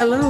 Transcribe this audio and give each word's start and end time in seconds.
Hello, 0.00 0.29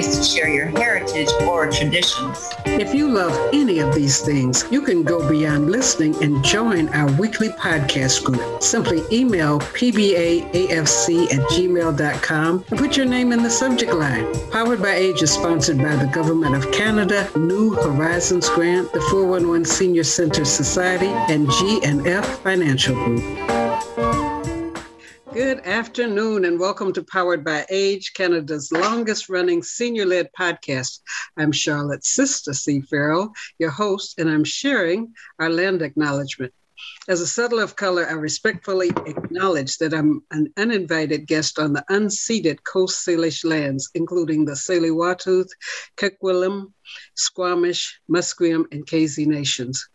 to 0.00 0.22
share 0.24 0.48
your 0.48 0.66
heritage 0.66 1.28
or 1.42 1.70
traditions. 1.70 2.48
If 2.64 2.94
you 2.94 3.08
love 3.08 3.50
any 3.52 3.80
of 3.80 3.94
these 3.94 4.20
things, 4.20 4.64
you 4.70 4.80
can 4.80 5.02
go 5.02 5.28
beyond 5.28 5.70
listening 5.70 6.20
and 6.22 6.42
join 6.42 6.88
our 6.90 7.12
weekly 7.20 7.50
podcast 7.50 8.24
group. 8.24 8.62
Simply 8.62 9.02
email 9.12 9.60
pbaafc 9.60 11.32
at 11.32 11.40
gmail.com 11.50 12.64
and 12.70 12.78
put 12.78 12.96
your 12.96 13.06
name 13.06 13.32
in 13.32 13.42
the 13.42 13.50
subject 13.50 13.92
line. 13.92 14.26
Powered 14.50 14.80
by 14.80 14.94
Age 14.94 15.22
is 15.22 15.32
sponsored 15.32 15.78
by 15.78 15.94
the 15.96 16.06
Government 16.06 16.54
of 16.54 16.72
Canada, 16.72 17.28
New 17.36 17.74
Horizons 17.74 18.48
Grant, 18.48 18.90
the 18.92 19.00
411 19.02 19.66
Senior 19.66 20.04
Center 20.04 20.46
Society, 20.46 21.08
and 21.08 21.50
G&F 21.50 22.38
Financial 22.40 22.94
Group. 22.94 23.51
Good 25.34 25.60
afternoon 25.60 26.44
and 26.44 26.60
welcome 26.60 26.92
to 26.92 27.02
Powered 27.02 27.42
by 27.42 27.64
Age, 27.70 28.12
Canada's 28.12 28.70
longest 28.70 29.30
running 29.30 29.62
senior 29.62 30.04
led 30.04 30.28
podcast. 30.38 31.00
I'm 31.38 31.52
Charlotte 31.52 32.04
Sister 32.04 32.52
C. 32.52 32.82
Farrell, 32.82 33.32
your 33.58 33.70
host, 33.70 34.18
and 34.18 34.28
I'm 34.28 34.44
sharing 34.44 35.14
our 35.38 35.48
land 35.48 35.80
acknowledgement. 35.80 36.52
As 37.08 37.22
a 37.22 37.26
settler 37.26 37.62
of 37.62 37.76
color, 37.76 38.06
I 38.06 38.12
respectfully 38.12 38.90
acknowledge 39.06 39.78
that 39.78 39.94
I'm 39.94 40.22
an 40.32 40.52
uninvited 40.58 41.26
guest 41.26 41.58
on 41.58 41.72
the 41.72 41.84
unceded 41.88 42.62
Coast 42.64 43.06
Salish 43.06 43.42
lands, 43.42 43.88
including 43.94 44.44
the 44.44 44.52
Tsleil-Waututh, 44.52 45.48
Squamish, 47.14 48.00
Musqueam, 48.10 48.64
and 48.70 48.86
Katzie 48.86 49.26
nations. 49.26 49.88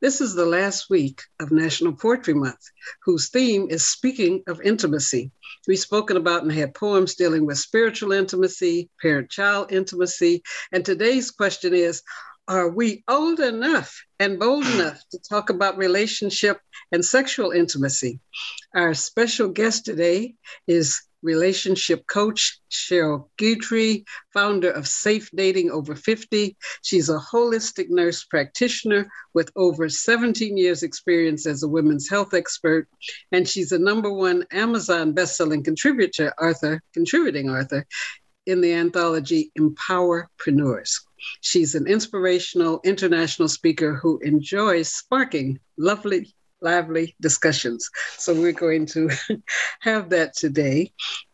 This 0.00 0.20
is 0.20 0.34
the 0.34 0.46
last 0.46 0.88
week 0.88 1.22
of 1.40 1.50
National 1.50 1.92
Poetry 1.92 2.34
Month, 2.34 2.70
whose 3.04 3.28
theme 3.28 3.66
is 3.68 3.86
speaking 3.86 4.42
of 4.46 4.60
intimacy. 4.62 5.30
We've 5.68 5.78
spoken 5.78 6.16
about 6.16 6.42
and 6.42 6.52
had 6.52 6.74
poems 6.74 7.14
dealing 7.14 7.44
with 7.44 7.58
spiritual 7.58 8.12
intimacy, 8.12 8.88
parent 9.00 9.30
child 9.30 9.72
intimacy, 9.72 10.42
and 10.72 10.84
today's 10.84 11.30
question 11.30 11.74
is 11.74 12.02
Are 12.48 12.70
we 12.70 13.04
old 13.06 13.40
enough 13.40 14.02
and 14.18 14.38
bold 14.38 14.66
enough 14.66 15.02
to 15.10 15.18
talk 15.18 15.50
about 15.50 15.76
relationship 15.76 16.60
and 16.90 17.04
sexual 17.04 17.50
intimacy? 17.50 18.20
Our 18.74 18.94
special 18.94 19.48
guest 19.48 19.84
today 19.84 20.36
is 20.66 21.02
relationship 21.22 22.06
coach, 22.06 22.60
Cheryl 22.70 23.28
Guidry, 23.38 24.04
founder 24.32 24.70
of 24.70 24.86
Safe 24.86 25.30
Dating 25.34 25.70
Over 25.70 25.94
50. 25.94 26.56
She's 26.82 27.08
a 27.08 27.18
holistic 27.18 27.86
nurse 27.90 28.24
practitioner 28.24 29.08
with 29.34 29.50
over 29.56 29.88
17 29.88 30.56
years 30.56 30.82
experience 30.82 31.46
as 31.46 31.62
a 31.62 31.68
women's 31.68 32.08
health 32.08 32.34
expert. 32.34 32.88
And 33.32 33.48
she's 33.48 33.72
a 33.72 33.78
number 33.78 34.12
one 34.12 34.46
Amazon 34.52 35.14
bestselling 35.14 35.64
contributor, 35.64 36.32
author, 36.40 36.82
contributing 36.92 37.50
author 37.50 37.86
in 38.46 38.60
the 38.60 38.72
anthology 38.72 39.52
Empowerpreneurs. 39.58 41.00
She's 41.40 41.74
an 41.74 41.86
inspirational 41.86 42.80
international 42.84 43.48
speaker 43.48 43.94
who 43.94 44.18
enjoys 44.18 44.88
sparking 44.88 45.60
lovely 45.76 46.34
lively 46.60 47.14
discussions. 47.20 47.90
So 48.16 48.34
we're 48.34 48.52
going 48.52 48.86
to 48.86 49.10
have 49.80 50.10
that 50.10 50.36
today. 50.36 50.92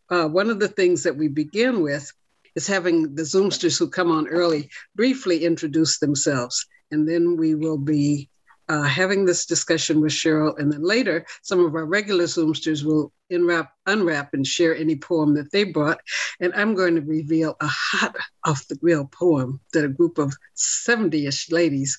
Uh, 0.08 0.28
one 0.28 0.50
of 0.50 0.60
the 0.60 0.68
things 0.68 1.02
that 1.02 1.16
we 1.16 1.28
begin 1.28 1.82
with 1.82 2.12
is 2.54 2.66
having 2.66 3.14
the 3.14 3.22
Zoomsters 3.22 3.78
who 3.78 3.88
come 3.88 4.10
on 4.10 4.28
early 4.28 4.70
briefly 4.94 5.44
introduce 5.44 5.98
themselves. 5.98 6.66
And 6.90 7.08
then 7.08 7.36
we 7.36 7.54
will 7.54 7.78
be 7.78 8.30
uh, 8.68 8.82
having 8.82 9.24
this 9.24 9.46
discussion 9.46 10.00
with 10.00 10.12
Cheryl. 10.12 10.58
And 10.58 10.72
then 10.72 10.82
later, 10.82 11.24
some 11.42 11.64
of 11.64 11.74
our 11.74 11.84
regular 11.84 12.24
Zoomsters 12.24 12.84
will 12.84 13.12
unwrap, 13.30 13.72
unwrap 13.86 14.34
and 14.34 14.46
share 14.46 14.74
any 14.74 14.96
poem 14.96 15.34
that 15.34 15.52
they 15.52 15.64
brought. 15.64 16.00
And 16.40 16.52
I'm 16.54 16.74
going 16.74 16.94
to 16.96 17.02
reveal 17.02 17.56
a 17.60 17.66
hot 17.66 18.16
off 18.44 18.66
the 18.68 18.76
grill 18.76 19.06
poem 19.06 19.60
that 19.72 19.84
a 19.84 19.88
group 19.88 20.18
of 20.18 20.34
70 20.54 21.26
ish 21.26 21.50
ladies 21.50 21.98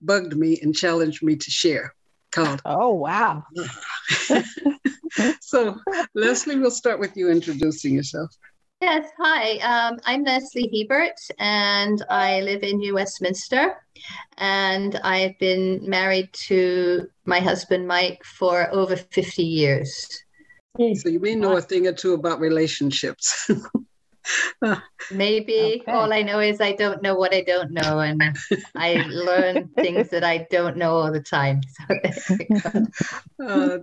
bugged 0.00 0.36
me 0.36 0.58
and 0.62 0.74
challenged 0.74 1.22
me 1.22 1.36
to 1.36 1.50
share 1.50 1.94
called. 2.36 2.60
Oh, 2.66 2.90
wow. 2.90 3.44
so, 5.40 5.80
Leslie, 6.14 6.58
we'll 6.58 6.70
start 6.70 7.00
with 7.00 7.16
you 7.16 7.30
introducing 7.30 7.94
yourself. 7.94 8.30
Yes, 8.82 9.08
hi. 9.18 9.56
Um, 9.58 9.98
I'm 10.04 10.22
Leslie 10.22 10.70
Hebert, 10.70 11.18
and 11.38 12.04
I 12.10 12.42
live 12.42 12.62
in 12.62 12.76
New 12.76 12.94
Westminster. 12.94 13.82
And 14.36 14.96
I've 15.02 15.38
been 15.38 15.88
married 15.88 16.28
to 16.48 17.06
my 17.24 17.40
husband 17.40 17.88
Mike 17.88 18.22
for 18.22 18.70
over 18.70 18.96
50 18.96 19.42
years. 19.42 20.06
So 20.78 21.08
you 21.08 21.20
may 21.20 21.34
know 21.34 21.56
a 21.56 21.62
thing 21.62 21.86
or 21.86 21.94
two 21.94 22.12
about 22.12 22.38
relationships. 22.38 23.50
Maybe 25.10 25.82
okay. 25.82 25.92
all 25.92 26.12
I 26.12 26.22
know 26.22 26.40
is 26.40 26.60
I 26.60 26.72
don't 26.72 27.02
know 27.02 27.14
what 27.14 27.34
I 27.34 27.42
don't 27.42 27.70
know, 27.70 28.00
and 28.00 28.22
I 28.74 29.04
learn 29.08 29.68
things 29.76 30.10
that 30.10 30.24
I 30.24 30.46
don't 30.50 30.76
know 30.76 30.96
all 30.96 31.12
the 31.12 31.20
time. 31.22 31.60
So 31.62 31.84
uh, 33.44 33.78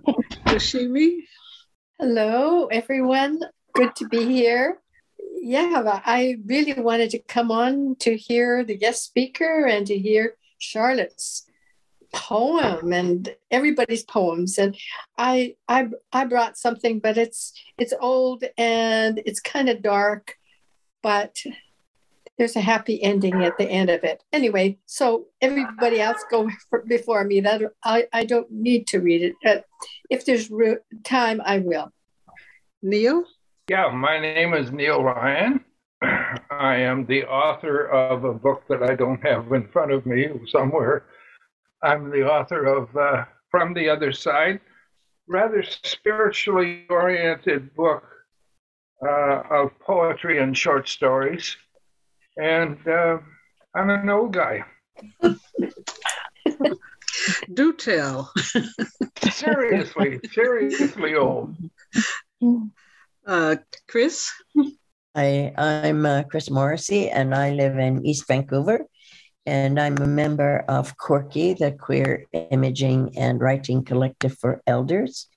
Yoshimi? 0.46 1.20
Hello, 1.98 2.66
everyone. 2.66 3.40
Good 3.74 3.96
to 3.96 4.08
be 4.08 4.24
here. 4.24 4.78
Yeah, 5.40 6.00
I 6.04 6.36
really 6.44 6.74
wanted 6.80 7.10
to 7.10 7.18
come 7.18 7.50
on 7.50 7.96
to 8.00 8.16
hear 8.16 8.64
the 8.64 8.76
guest 8.76 9.04
speaker 9.04 9.66
and 9.66 9.86
to 9.86 9.98
hear 9.98 10.36
Charlotte's 10.58 11.46
poem 12.14 12.92
and 12.92 13.34
everybody's 13.50 14.04
poems 14.04 14.56
and 14.56 14.76
I 15.18 15.56
I 15.68 15.88
I 16.12 16.24
brought 16.24 16.56
something 16.56 17.00
but 17.00 17.18
it's 17.18 17.52
it's 17.76 17.92
old 18.00 18.44
and 18.56 19.20
it's 19.26 19.40
kind 19.40 19.68
of 19.68 19.82
dark 19.82 20.36
but 21.02 21.36
there's 22.38 22.56
a 22.56 22.60
happy 22.60 23.00
ending 23.02 23.44
at 23.44 23.56
the 23.58 23.64
end 23.64 23.90
of 23.90 24.02
it. 24.04 24.22
Anyway 24.32 24.78
so 24.86 25.26
everybody 25.40 26.00
else 26.00 26.24
go 26.30 26.48
for, 26.70 26.84
before 26.86 27.24
me 27.24 27.40
that 27.40 27.62
I, 27.84 28.06
I 28.12 28.24
don't 28.24 28.50
need 28.50 28.86
to 28.88 29.00
read 29.00 29.22
it 29.22 29.34
but 29.42 29.64
if 30.08 30.24
there's 30.24 30.50
time 31.02 31.42
I 31.44 31.58
will. 31.58 31.92
Neil? 32.80 33.24
Yeah 33.68 33.90
my 33.90 34.20
name 34.20 34.54
is 34.54 34.70
Neil 34.70 35.02
Ryan. 35.02 35.64
I 36.50 36.76
am 36.76 37.06
the 37.06 37.24
author 37.24 37.86
of 37.86 38.22
a 38.24 38.34
book 38.34 38.62
that 38.68 38.84
I 38.84 38.94
don't 38.94 39.22
have 39.26 39.52
in 39.52 39.66
front 39.68 39.90
of 39.90 40.06
me 40.06 40.28
somewhere 40.52 41.06
I'm 41.84 42.10
the 42.10 42.26
author 42.26 42.64
of 42.64 42.96
uh, 42.96 43.26
From 43.50 43.74
the 43.74 43.90
Other 43.90 44.10
Side, 44.10 44.60
rather 45.28 45.62
spiritually 45.62 46.86
oriented 46.88 47.74
book 47.74 48.04
uh, 49.06 49.42
of 49.50 49.78
poetry 49.80 50.38
and 50.38 50.56
short 50.56 50.88
stories. 50.88 51.58
And 52.38 52.78
uh, 52.88 53.18
I'm 53.74 53.90
an 53.90 54.08
old 54.08 54.32
guy. 54.32 54.64
Do 57.52 57.74
tell. 57.74 58.32
seriously, 59.30 60.20
seriously 60.32 61.16
old. 61.16 61.54
Uh, 63.26 63.56
Chris? 63.88 64.30
I, 65.14 65.52
I'm 65.58 66.06
uh, 66.06 66.22
Chris 66.24 66.50
Morrissey, 66.50 67.10
and 67.10 67.34
I 67.34 67.50
live 67.50 67.76
in 67.76 68.06
East 68.06 68.26
Vancouver 68.26 68.86
and 69.46 69.78
I'm 69.78 69.96
a 69.98 70.06
member 70.06 70.64
of 70.68 70.96
Corky, 70.96 71.54
the 71.54 71.72
Queer 71.72 72.26
Imaging 72.32 73.16
and 73.16 73.40
Writing 73.40 73.84
Collective 73.84 74.36
for 74.38 74.62
Elders, 74.66 75.28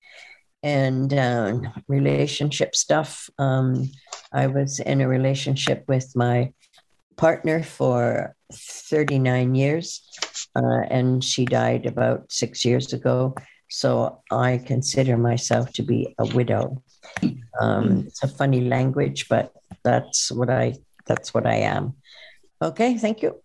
and 0.64 1.14
uh, 1.14 1.60
relationship 1.88 2.76
stuff. 2.76 3.30
Um, 3.38 3.92
I 4.32 4.48
was 4.48 4.80
in 4.80 5.02
a 5.02 5.08
relationship 5.08 5.84
with 5.88 6.16
my 6.16 6.54
partner 7.18 7.64
for 7.64 8.36
39 8.54 9.56
years, 9.56 10.02
uh, 10.56 10.82
and 10.90 11.24
she 11.24 11.46
died 11.46 11.86
about 11.86 12.32
six 12.32 12.64
years 12.64 12.94
ago. 12.94 13.36
So 13.70 14.22
I 14.32 14.60
consider 14.66 15.18
myself 15.18 15.74
to 15.74 15.84
be 15.84 16.16
a 16.18 16.26
widow. 16.26 16.82
Um, 17.60 18.06
it's 18.08 18.24
a 18.24 18.28
funny 18.28 18.62
language, 18.62 19.28
but 19.28 19.52
that's 19.84 20.32
what 20.32 20.50
I 20.50 20.76
that's 21.06 21.34
what 21.34 21.46
I 21.46 21.56
am. 21.56 21.96
Okay, 22.62 22.98
thank 22.98 23.22
you. 23.22 23.42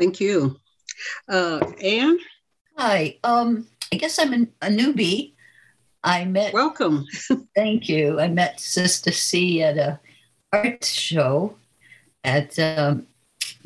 Thank 0.00 0.18
you. 0.18 0.58
Uh, 1.28 1.60
Anne? 1.84 2.18
Hi. 2.78 3.18
Um, 3.22 3.66
I 3.92 3.96
guess 3.96 4.18
I'm 4.18 4.32
an, 4.32 4.50
a 4.62 4.68
newbie. 4.68 5.34
I 6.02 6.24
met. 6.24 6.54
Welcome. 6.54 7.04
thank 7.54 7.86
you. 7.86 8.18
I 8.18 8.28
met 8.28 8.60
Sister 8.60 9.12
C 9.12 9.62
at 9.62 9.76
a 9.76 10.00
art 10.54 10.86
show 10.86 11.54
at 12.24 12.58
um, 12.58 13.06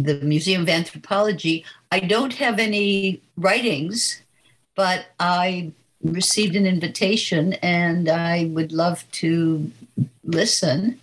the 0.00 0.14
Museum 0.22 0.62
of 0.62 0.68
Anthropology. 0.68 1.64
I 1.92 2.00
don't 2.00 2.34
have 2.34 2.58
any 2.58 3.22
writings, 3.36 4.20
but 4.74 5.06
I 5.20 5.70
received 6.02 6.56
an 6.56 6.66
invitation 6.66 7.52
and 7.62 8.08
I 8.08 8.46
would 8.46 8.72
love 8.72 9.08
to 9.22 9.70
listen. 10.24 10.98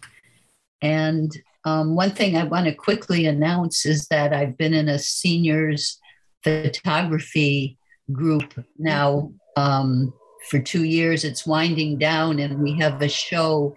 And 0.81 1.31
um, 1.63 1.95
one 1.95 2.11
thing 2.11 2.35
I 2.35 2.43
want 2.43 2.65
to 2.65 2.73
quickly 2.73 3.25
announce 3.25 3.85
is 3.85 4.07
that 4.07 4.33
I've 4.33 4.57
been 4.57 4.73
in 4.73 4.89
a 4.89 4.99
seniors 4.99 5.99
photography 6.43 7.77
group 8.11 8.53
now 8.77 9.31
um, 9.55 10.13
for 10.49 10.59
two 10.59 10.83
years. 10.83 11.23
It's 11.23 11.45
winding 11.45 11.97
down, 11.99 12.39
and 12.39 12.61
we 12.61 12.77
have 12.79 13.01
a 13.01 13.09
show 13.09 13.75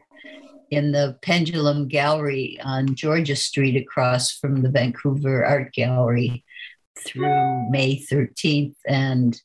in 0.71 0.93
the 0.93 1.19
Pendulum 1.23 1.89
Gallery 1.89 2.59
on 2.65 2.95
Georgia 2.95 3.37
Street 3.37 3.77
across 3.77 4.33
from 4.33 4.63
the 4.63 4.71
Vancouver 4.71 5.45
Art 5.45 5.73
Gallery 5.75 6.45
through 6.99 7.71
May 7.71 8.01
13th. 8.11 8.75
And 8.89 9.41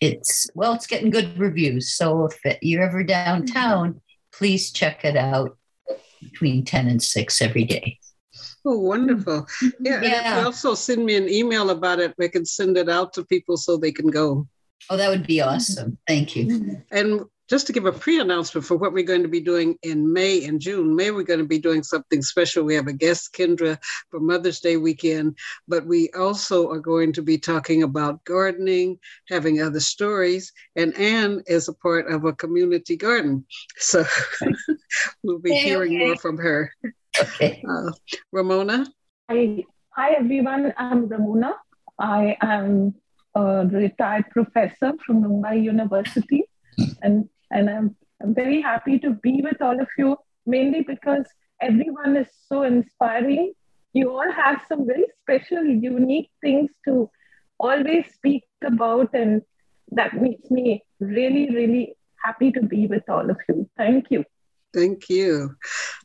it's, 0.00 0.48
well, 0.54 0.72
it's 0.72 0.88
getting 0.88 1.10
good 1.10 1.38
reviews. 1.38 1.92
So 1.92 2.26
if 2.26 2.58
you're 2.60 2.82
ever 2.82 3.04
downtown, 3.04 4.00
please 4.32 4.72
check 4.72 5.04
it 5.04 5.16
out 5.16 5.56
between 6.22 6.64
10 6.64 6.88
and 6.88 7.02
6 7.02 7.42
every 7.42 7.64
day. 7.64 7.98
Oh, 8.64 8.78
wonderful. 8.78 9.46
Yeah, 9.80 10.02
yeah. 10.02 10.38
And 10.38 10.46
also 10.46 10.74
send 10.74 11.04
me 11.04 11.16
an 11.16 11.28
email 11.28 11.70
about 11.70 11.98
it. 11.98 12.14
We 12.16 12.28
can 12.28 12.44
send 12.44 12.76
it 12.76 12.88
out 12.88 13.12
to 13.14 13.24
people 13.24 13.56
so 13.56 13.76
they 13.76 13.92
can 13.92 14.06
go. 14.06 14.46
Oh, 14.88 14.96
that 14.96 15.10
would 15.10 15.26
be 15.26 15.40
awesome. 15.40 15.98
Thank 16.06 16.36
you. 16.36 16.82
And 16.90 17.22
just 17.52 17.66
to 17.66 17.72
give 17.74 17.84
a 17.84 17.92
pre-announcement 17.92 18.66
for 18.66 18.78
what 18.78 18.94
we're 18.94 19.04
going 19.04 19.20
to 19.20 19.28
be 19.28 19.38
doing 19.38 19.76
in 19.82 20.10
May 20.10 20.42
and 20.46 20.58
June. 20.58 20.96
May 20.96 21.10
we're 21.10 21.22
going 21.22 21.38
to 21.38 21.44
be 21.44 21.58
doing 21.58 21.82
something 21.82 22.22
special. 22.22 22.64
We 22.64 22.74
have 22.76 22.86
a 22.86 22.94
guest, 22.94 23.34
Kendra, 23.34 23.76
for 24.10 24.20
Mother's 24.20 24.60
Day 24.60 24.78
weekend, 24.78 25.36
but 25.68 25.84
we 25.84 26.08
also 26.18 26.70
are 26.70 26.80
going 26.80 27.12
to 27.12 27.20
be 27.20 27.36
talking 27.36 27.82
about 27.82 28.24
gardening, 28.24 28.98
having 29.28 29.60
other 29.60 29.80
stories, 29.80 30.50
and 30.76 30.96
Anne 30.96 31.42
is 31.46 31.68
a 31.68 31.74
part 31.74 32.10
of 32.10 32.24
a 32.24 32.32
community 32.32 32.96
garden. 32.96 33.44
So 33.76 34.02
we'll 35.22 35.38
be 35.38 35.52
hey, 35.52 35.64
hearing 35.64 35.96
okay. 35.96 36.06
more 36.06 36.16
from 36.16 36.38
her. 36.38 36.72
Okay. 37.20 37.62
Uh, 37.68 37.92
Ramona? 38.32 38.86
Hi. 39.28 39.62
Hi, 39.90 40.12
everyone. 40.14 40.72
I'm 40.78 41.06
Ramona. 41.06 41.52
I 41.98 42.34
am 42.40 42.94
a 43.34 43.66
retired 43.66 44.30
professor 44.30 44.94
from 45.04 45.22
Mumbai 45.22 45.62
University. 45.62 46.44
And 47.02 47.28
and 47.52 47.70
I'm, 47.70 47.96
I'm 48.22 48.34
very 48.34 48.60
happy 48.60 48.98
to 49.00 49.10
be 49.10 49.42
with 49.42 49.60
all 49.60 49.80
of 49.80 49.88
you, 49.96 50.16
mainly 50.46 50.82
because 50.82 51.26
everyone 51.60 52.16
is 52.16 52.28
so 52.48 52.62
inspiring. 52.62 53.52
You 53.92 54.10
all 54.10 54.32
have 54.32 54.62
some 54.68 54.86
very 54.86 55.06
special, 55.20 55.64
unique 55.64 56.30
things 56.40 56.70
to 56.86 57.10
always 57.60 58.06
speak 58.14 58.44
about, 58.64 59.10
and 59.14 59.42
that 59.92 60.14
makes 60.14 60.50
me 60.50 60.82
really, 60.98 61.50
really 61.54 61.94
happy 62.24 62.50
to 62.52 62.62
be 62.62 62.86
with 62.86 63.08
all 63.08 63.28
of 63.28 63.36
you. 63.48 63.68
Thank 63.76 64.10
you. 64.10 64.24
Thank 64.74 65.10
you. 65.10 65.54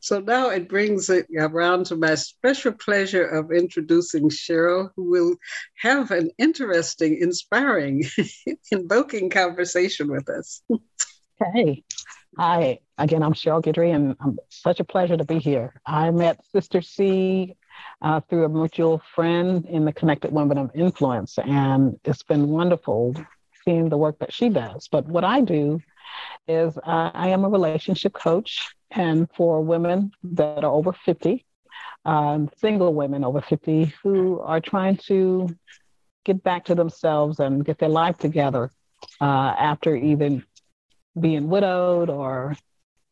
So 0.01 0.19
now 0.19 0.49
it 0.49 0.67
brings 0.67 1.09
it 1.09 1.27
around 1.37 1.85
to 1.85 1.95
my 1.95 2.15
special 2.15 2.73
pleasure 2.73 3.25
of 3.25 3.51
introducing 3.51 4.29
Cheryl, 4.29 4.89
who 4.95 5.09
will 5.09 5.35
have 5.81 6.11
an 6.11 6.31
interesting, 6.37 7.17
inspiring, 7.21 8.03
invoking 8.71 9.29
conversation 9.29 10.11
with 10.11 10.29
us. 10.29 10.61
Hey, 11.39 11.83
hi. 12.35 12.79
Again, 12.97 13.21
I'm 13.21 13.33
Cheryl 13.33 13.61
Guidry, 13.61 13.93
and 13.93 14.15
I'm 14.19 14.39
such 14.49 14.79
a 14.79 14.83
pleasure 14.83 15.15
to 15.17 15.23
be 15.23 15.37
here. 15.37 15.79
I 15.85 16.09
met 16.09 16.43
Sister 16.51 16.81
C 16.81 17.55
uh, 18.01 18.21
through 18.21 18.45
a 18.45 18.49
mutual 18.49 19.03
friend 19.13 19.63
in 19.67 19.85
the 19.85 19.93
Connected 19.93 20.31
Women 20.31 20.57
of 20.57 20.71
Influence, 20.73 21.37
and 21.37 21.99
it's 22.05 22.23
been 22.23 22.49
wonderful 22.49 23.13
seeing 23.63 23.89
the 23.89 23.97
work 23.97 24.17
that 24.17 24.33
she 24.33 24.49
does. 24.49 24.87
But 24.91 25.05
what 25.05 25.23
I 25.23 25.41
do 25.41 25.79
is 26.47 26.75
uh, 26.79 27.11
I 27.13 27.27
am 27.27 27.45
a 27.45 27.49
relationship 27.49 28.13
coach, 28.13 28.73
and 28.89 29.29
for 29.35 29.61
women 29.61 30.13
that 30.23 30.63
are 30.63 30.71
over 30.71 30.91
50, 30.91 31.45
um, 32.03 32.49
single 32.57 32.95
women 32.95 33.23
over 33.23 33.41
50 33.41 33.93
who 34.01 34.39
are 34.39 34.59
trying 34.59 34.97
to 35.05 35.55
get 36.25 36.41
back 36.41 36.65
to 36.65 36.73
themselves 36.73 37.39
and 37.39 37.63
get 37.63 37.77
their 37.77 37.89
life 37.89 38.17
together 38.17 38.71
uh, 39.21 39.53
after 39.59 39.95
even 39.95 40.43
being 41.19 41.49
widowed 41.49 42.09
or 42.09 42.55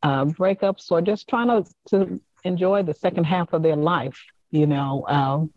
uh, 0.04 0.26
breakups 0.26 0.92
or 0.92 1.02
just 1.02 1.28
trying 1.28 1.48
to, 1.48 1.70
to 1.88 2.22
enjoy 2.44 2.84
the 2.84 2.94
second 2.94 3.26
half 3.26 3.54
of 3.54 3.64
their 3.64 3.76
life, 3.76 4.24
you 4.52 4.68
know, 4.68 5.06
um, 5.08 5.52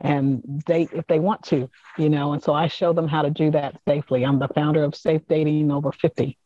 and 0.00 0.64
date 0.64 0.90
if 0.92 1.06
they 1.06 1.18
want 1.18 1.42
to, 1.44 1.68
you 1.98 2.08
know. 2.08 2.32
And 2.32 2.42
so 2.42 2.54
I 2.54 2.68
show 2.68 2.92
them 2.92 3.06
how 3.06 3.22
to 3.22 3.30
do 3.30 3.50
that 3.50 3.78
safely. 3.86 4.24
I'm 4.24 4.38
the 4.38 4.48
founder 4.48 4.82
of 4.82 4.94
Safe 4.94 5.22
Dating 5.28 5.70
Over 5.70 5.92
50. 5.92 6.38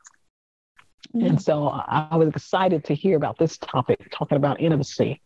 Mm-hmm. 1.14 1.26
And 1.26 1.42
so 1.42 1.68
I 1.68 2.16
was 2.16 2.28
excited 2.28 2.84
to 2.84 2.94
hear 2.94 3.16
about 3.16 3.38
this 3.38 3.58
topic, 3.58 4.10
talking 4.10 4.36
about 4.36 4.60
intimacy, 4.60 5.20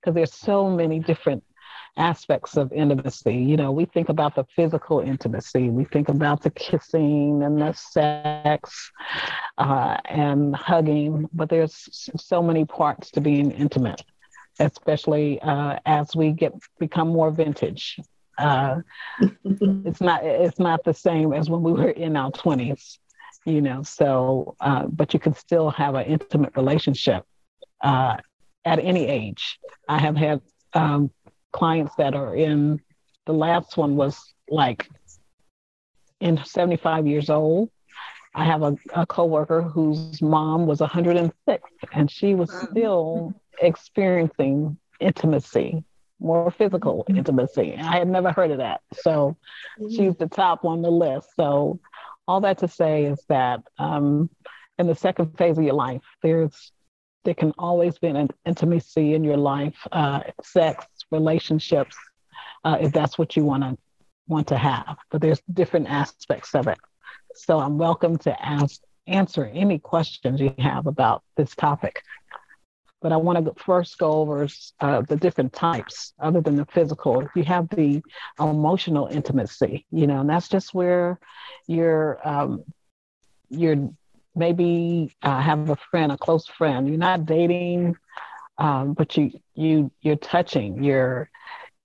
because 0.00 0.14
there's 0.14 0.34
so 0.34 0.68
many 0.68 0.98
different 0.98 1.44
aspects 1.96 2.56
of 2.56 2.72
intimacy. 2.72 3.36
You 3.36 3.56
know, 3.56 3.72
we 3.72 3.84
think 3.84 4.08
about 4.08 4.34
the 4.34 4.44
physical 4.56 5.00
intimacy, 5.00 5.68
we 5.68 5.84
think 5.84 6.08
about 6.08 6.42
the 6.42 6.50
kissing 6.50 7.42
and 7.42 7.60
the 7.60 7.72
sex 7.72 8.90
uh, 9.58 9.96
and 10.04 10.54
hugging, 10.54 11.28
but 11.32 11.48
there's 11.48 12.08
so 12.16 12.42
many 12.42 12.64
parts 12.64 13.10
to 13.12 13.20
being 13.20 13.50
intimate, 13.50 14.02
especially 14.58 15.40
uh, 15.42 15.78
as 15.86 16.14
we 16.14 16.32
get 16.32 16.52
become 16.78 17.08
more 17.08 17.30
vintage. 17.30 17.98
Uh, 18.38 18.80
it's 19.44 20.00
not 20.00 20.24
it's 20.24 20.58
not 20.58 20.82
the 20.84 20.94
same 20.94 21.32
as 21.32 21.50
when 21.50 21.62
we 21.62 21.72
were 21.72 21.90
in 21.90 22.16
our 22.16 22.30
20s 22.32 22.98
you 23.44 23.60
know 23.60 23.82
so 23.82 24.54
uh, 24.60 24.86
but 24.86 25.12
you 25.14 25.20
can 25.20 25.34
still 25.34 25.70
have 25.70 25.94
an 25.94 26.04
intimate 26.04 26.54
relationship 26.56 27.24
uh, 27.82 28.16
at 28.64 28.78
any 28.78 29.06
age 29.06 29.58
i 29.88 29.98
have 29.98 30.16
had 30.16 30.40
um, 30.74 31.10
clients 31.52 31.94
that 31.96 32.14
are 32.14 32.34
in 32.34 32.80
the 33.26 33.32
last 33.32 33.76
one 33.76 33.96
was 33.96 34.34
like 34.48 34.88
in 36.20 36.42
75 36.44 37.06
years 37.06 37.30
old. 37.30 37.70
I 38.34 38.44
have 38.44 38.62
a, 38.62 38.76
a 38.94 39.06
coworker 39.06 39.62
whose 39.62 40.22
mom 40.22 40.66
was 40.66 40.80
106 40.80 41.70
and 41.92 42.10
she 42.10 42.34
was 42.34 42.52
still 42.52 43.34
experiencing 43.60 44.78
intimacy, 45.00 45.82
more 46.20 46.50
physical 46.50 47.04
mm-hmm. 47.04 47.18
intimacy. 47.18 47.76
I 47.76 47.98
had 47.98 48.08
never 48.08 48.32
heard 48.32 48.52
of 48.52 48.58
that. 48.58 48.82
So 48.94 49.36
mm-hmm. 49.80 49.94
she's 49.94 50.16
the 50.16 50.28
top 50.28 50.64
on 50.64 50.82
the 50.82 50.90
list. 50.90 51.28
So 51.36 51.80
all 52.28 52.40
that 52.42 52.58
to 52.58 52.68
say 52.68 53.04
is 53.06 53.20
that 53.28 53.62
um, 53.78 54.30
in 54.78 54.86
the 54.86 54.94
second 54.94 55.36
phase 55.36 55.58
of 55.58 55.64
your 55.64 55.74
life, 55.74 56.02
there's 56.22 56.72
there 57.24 57.34
can 57.34 57.52
always 57.58 57.98
be 57.98 58.06
an 58.06 58.28
intimacy 58.46 59.14
in 59.14 59.24
your 59.24 59.36
life, 59.36 59.76
uh, 59.92 60.20
sex, 60.42 60.86
relationships, 61.10 61.96
uh, 62.64 62.78
if 62.80 62.92
that's 62.92 63.18
what 63.18 63.36
you 63.36 63.44
want 63.44 63.62
to 63.62 63.76
want 64.28 64.46
to 64.48 64.56
have. 64.56 64.96
But 65.10 65.20
there's 65.20 65.40
different 65.52 65.88
aspects 65.88 66.54
of 66.54 66.68
it. 66.68 66.78
So 67.34 67.58
I'm 67.58 67.78
welcome 67.78 68.16
to 68.18 68.46
ask 68.46 68.80
answer 69.06 69.50
any 69.52 69.78
questions 69.78 70.40
you 70.40 70.54
have 70.58 70.86
about 70.86 71.22
this 71.36 71.54
topic. 71.54 72.02
But 73.02 73.12
I 73.12 73.16
want 73.16 73.44
to 73.44 73.54
first 73.62 73.98
go 73.98 74.12
over 74.12 74.46
uh, 74.80 75.00
the 75.02 75.16
different 75.16 75.52
types, 75.52 76.12
other 76.20 76.40
than 76.40 76.56
the 76.56 76.66
physical. 76.66 77.26
You 77.34 77.44
have 77.44 77.68
the 77.70 78.02
emotional 78.38 79.06
intimacy, 79.06 79.86
you 79.90 80.06
know, 80.06 80.20
and 80.20 80.28
that's 80.28 80.48
just 80.48 80.74
where 80.74 81.18
you're 81.66 82.20
um, 82.28 82.62
you're 83.48 83.88
maybe 84.34 85.16
uh, 85.22 85.40
have 85.40 85.70
a 85.70 85.76
friend, 85.90 86.12
a 86.12 86.18
close 86.18 86.46
friend. 86.46 86.88
You're 86.88 86.98
not 86.98 87.24
dating, 87.24 87.96
um, 88.60 88.94
but 88.94 89.16
you 89.16 89.32
you 89.54 89.90
you're 90.02 90.16
touching. 90.16 90.84
You're 90.84 91.30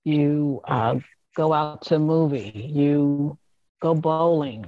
you 0.04 0.60
uh, 0.68 0.96
go 1.36 1.52
out 1.52 1.82
to 1.84 1.96
a 1.96 1.98
movie. 1.98 2.70
You 2.74 3.38
go 3.80 3.94
bowling. 3.94 4.66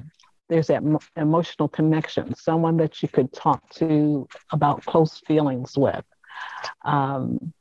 There's 0.48 0.68
that 0.68 0.82
mo- 0.82 1.00
emotional 1.16 1.68
connection. 1.68 2.34
Someone 2.34 2.76
that 2.78 3.02
you 3.02 3.08
could 3.08 3.32
talk 3.32 3.68
to 3.74 4.28
about 4.52 4.84
close 4.86 5.18
feelings 5.26 5.76
with. 5.76 6.04
Um, 6.84 7.52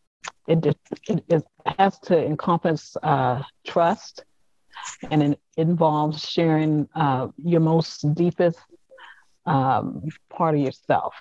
it, 0.48 0.66
it, 0.66 1.24
it 1.28 1.44
has 1.78 2.00
to 2.00 2.18
encompass 2.26 2.96
uh, 3.04 3.44
trust 3.66 4.24
and 5.10 5.22
it 5.24 5.40
involves 5.58 6.24
sharing 6.28 6.88
uh, 6.96 7.28
your 7.38 7.60
most 7.62 8.14
deepest 8.16 8.60
um, 9.46 10.08
part 10.30 10.56
of 10.56 10.62
yourself. 10.62 11.16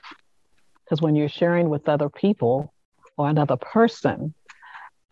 Because 0.84 1.02
when 1.02 1.16
you're 1.16 1.28
sharing 1.28 1.68
with 1.68 1.88
other 1.88 2.08
people 2.08 2.72
or 3.16 3.28
another 3.28 3.56
person, 3.56 4.34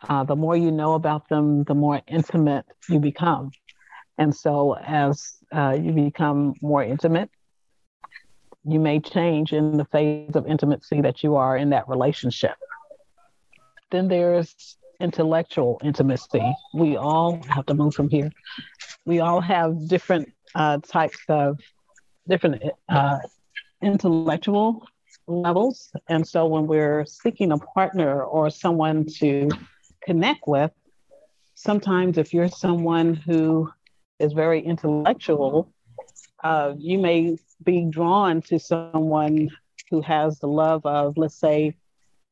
uh, 0.08 0.24
the 0.24 0.36
more 0.36 0.56
you 0.56 0.70
know 0.70 0.94
about 0.94 1.28
them, 1.28 1.64
the 1.64 1.74
more 1.74 2.00
intimate 2.06 2.66
you 2.88 2.98
become. 2.98 3.50
And 4.18 4.34
so, 4.34 4.76
as 4.76 5.36
uh, 5.52 5.76
you 5.80 5.92
become 5.92 6.54
more 6.60 6.82
intimate, 6.82 7.30
you 8.64 8.78
may 8.78 9.00
change 9.00 9.52
in 9.52 9.76
the 9.76 9.84
phase 9.86 10.34
of 10.34 10.46
intimacy 10.46 11.00
that 11.02 11.22
you 11.22 11.36
are 11.36 11.56
in 11.56 11.70
that 11.70 11.88
relationship. 11.88 12.54
Then 13.90 14.08
there's 14.08 14.76
intellectual 15.00 15.80
intimacy. 15.82 16.54
We 16.72 16.96
all 16.96 17.42
have 17.48 17.66
to 17.66 17.74
move 17.74 17.94
from 17.94 18.08
here. 18.08 18.30
We 19.04 19.20
all 19.20 19.40
have 19.40 19.88
different 19.88 20.32
uh, 20.54 20.78
types 20.78 21.18
of 21.28 21.58
different 22.28 22.62
uh, 22.88 23.18
intellectual 23.82 24.86
levels. 25.26 25.90
And 26.08 26.26
so 26.26 26.46
when 26.46 26.66
we're 26.66 27.04
seeking 27.06 27.52
a 27.52 27.58
partner 27.58 28.22
or 28.22 28.50
someone 28.50 29.06
to 29.18 29.48
connect 30.04 30.46
with, 30.46 30.72
sometimes 31.54 32.18
if 32.18 32.34
you're 32.34 32.48
someone 32.48 33.14
who 33.14 33.70
is 34.18 34.32
very 34.32 34.60
intellectual, 34.60 35.72
uh, 36.42 36.74
you 36.78 36.98
may 36.98 37.38
be 37.62 37.86
drawn 37.88 38.42
to 38.42 38.58
someone 38.58 39.50
who 39.90 40.00
has 40.02 40.38
the 40.38 40.48
love 40.48 40.84
of, 40.84 41.16
let's 41.16 41.38
say, 41.38 41.74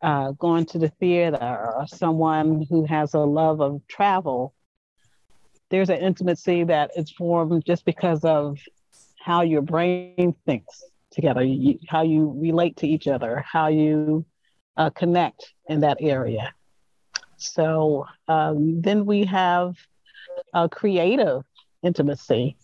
uh, 0.03 0.33
going 0.33 0.67
to 0.67 0.79
the 0.79 0.89
theater 0.89 1.37
or 1.41 1.87
someone 1.87 2.67
who 2.69 2.85
has 2.85 3.15
a 3.15 3.21
love 3.21 3.61
of 3.61 3.81
travel. 3.89 4.55
There's 5.71 5.89
an 5.89 5.99
intimacy 5.99 6.65
that 6.65 6.91
is 6.97 7.11
formed 7.11 7.65
just 7.65 7.85
because 7.85 8.25
of 8.25 8.59
how 9.19 9.43
your 9.43 9.63
brain 9.63 10.35
thinks 10.45 10.83
together, 11.13 11.43
you, 11.43 11.79
how 11.89 12.03
you 12.03 12.35
relate 12.37 12.77
to 12.79 12.89
each 12.89 13.07
other, 13.07 13.45
how 13.47 13.69
you 13.69 14.25
uh, 14.77 14.91
connect 14.91 15.53
in 15.69 15.81
that 15.81 15.99
area. 16.01 16.55
So 17.37 18.07
um, 18.29 18.81
then 18.81 19.05
we 19.05 19.25
have 19.25 19.77
a 20.55 20.69
creative 20.69 21.43
intimacy. 21.83 22.57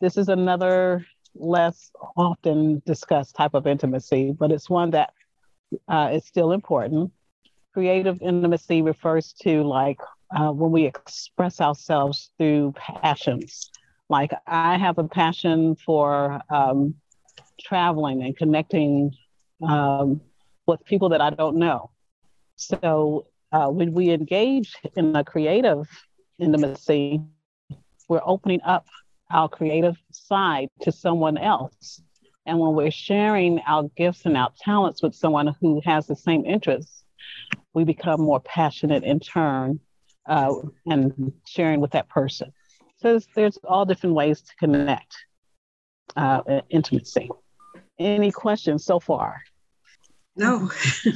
This 0.00 0.16
is 0.16 0.28
another 0.28 1.06
less 1.34 1.90
often 2.16 2.82
discussed 2.86 3.34
type 3.34 3.54
of 3.54 3.66
intimacy, 3.66 4.32
but 4.32 4.52
it's 4.52 4.70
one 4.70 4.90
that 4.90 5.12
uh, 5.88 6.10
is 6.12 6.24
still 6.24 6.52
important. 6.52 7.12
Creative 7.72 8.20
intimacy 8.22 8.82
refers 8.82 9.32
to 9.42 9.62
like 9.64 9.98
uh, 10.36 10.50
when 10.50 10.70
we 10.70 10.84
express 10.84 11.60
ourselves 11.60 12.30
through 12.38 12.72
passions. 12.76 13.70
Like 14.08 14.32
I 14.46 14.76
have 14.76 14.98
a 14.98 15.04
passion 15.04 15.76
for 15.76 16.40
um, 16.50 16.94
traveling 17.60 18.22
and 18.22 18.36
connecting 18.36 19.12
um, 19.66 20.20
with 20.66 20.84
people 20.84 21.08
that 21.10 21.20
I 21.20 21.30
don't 21.30 21.56
know. 21.56 21.90
So 22.56 23.26
uh, 23.52 23.68
when 23.68 23.92
we 23.92 24.10
engage 24.10 24.74
in 24.96 25.14
a 25.16 25.24
creative 25.24 25.88
intimacy, 26.38 27.20
we're 28.08 28.20
opening 28.24 28.60
up 28.62 28.86
our 29.30 29.48
creative 29.48 29.96
side 30.12 30.68
to 30.82 30.92
someone 30.92 31.38
else. 31.38 32.02
And 32.46 32.58
when 32.58 32.74
we're 32.74 32.90
sharing 32.90 33.60
our 33.66 33.84
gifts 33.96 34.26
and 34.26 34.36
our 34.36 34.52
talents 34.60 35.02
with 35.02 35.14
someone 35.14 35.54
who 35.60 35.80
has 35.84 36.06
the 36.06 36.16
same 36.16 36.44
interests, 36.44 37.04
we 37.72 37.84
become 37.84 38.20
more 38.20 38.40
passionate 38.40 39.02
in 39.02 39.18
turn 39.18 39.80
uh, 40.26 40.54
and 40.86 41.32
sharing 41.46 41.80
with 41.80 41.92
that 41.92 42.08
person. 42.08 42.52
So 42.98 43.08
there's, 43.08 43.26
there's 43.34 43.58
all 43.64 43.84
different 43.84 44.14
ways 44.14 44.42
to 44.42 44.54
connect 44.56 45.16
uh, 46.16 46.60
intimacy. 46.70 47.30
Any 47.98 48.30
questions 48.30 48.84
so 48.84 48.98
far? 49.00 49.42
No. 50.36 50.70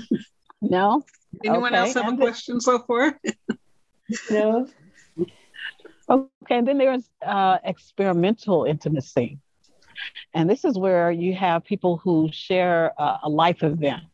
no? 0.61 1.05
Anyone 1.45 1.75
okay. 1.75 1.77
else 1.77 1.95
have 1.95 2.13
a 2.13 2.17
question 2.17 2.61
so 2.61 2.79
far? 2.81 3.19
no. 4.31 4.69
Okay, 6.11 6.27
and 6.51 6.67
then 6.67 6.79
there's 6.79 7.09
uh, 7.25 7.59
experimental 7.65 8.65
intimacy. 8.65 9.39
And 10.33 10.49
this 10.49 10.65
is 10.65 10.79
where 10.79 11.11
you 11.11 11.35
have 11.35 11.65
people 11.65 11.99
who 11.99 12.31
share 12.33 12.93
a, 12.99 13.19
a 13.25 13.29
life 13.29 13.63
event. 13.63 14.05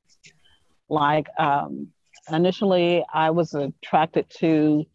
Like 0.88 1.28
um, 1.38 1.88
initially, 2.30 3.04
I 3.12 3.30
was 3.30 3.54
attracted 3.54 4.28
to 4.38 4.86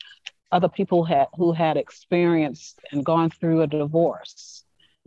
other 0.51 0.67
people 0.67 1.03
had, 1.05 1.27
who 1.35 1.53
had 1.53 1.77
experienced 1.77 2.79
and 2.91 3.05
gone 3.05 3.29
through 3.29 3.61
a 3.61 3.67
divorce. 3.67 4.58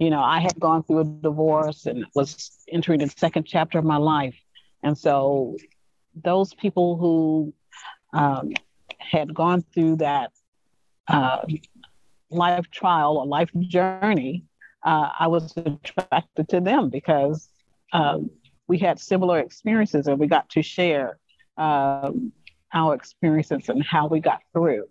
You 0.02 0.10
know, 0.10 0.20
I 0.20 0.40
had 0.40 0.58
gone 0.58 0.82
through 0.82 0.98
a 0.98 1.04
divorce 1.04 1.86
and 1.86 2.04
was 2.12 2.50
entering 2.68 2.98
the 2.98 3.08
second 3.08 3.44
chapter 3.44 3.78
of 3.78 3.84
my 3.84 3.98
life. 3.98 4.34
And 4.82 4.98
so 4.98 5.56
those 6.16 6.52
people 6.54 6.96
who 6.96 7.54
um, 8.12 8.50
had 8.98 9.32
gone 9.32 9.62
through 9.72 9.96
that 9.96 10.32
uh, 11.06 11.46
life 12.30 12.68
trial 12.72 13.18
or 13.18 13.26
life 13.26 13.50
journey, 13.60 14.44
uh, 14.82 15.10
I 15.16 15.28
was 15.28 15.54
attracted 15.56 16.48
to 16.48 16.58
them 16.58 16.88
because 16.88 17.48
um, 17.92 18.28
we 18.66 18.78
had 18.78 18.98
similar 18.98 19.38
experiences 19.38 20.08
and 20.08 20.18
we 20.18 20.26
got 20.26 20.48
to 20.50 20.62
share 20.62 21.18
um, 21.58 22.32
our 22.74 22.92
experiences 22.96 23.68
and 23.68 23.84
how 23.84 24.08
we 24.08 24.18
got 24.18 24.40
through. 24.52 24.88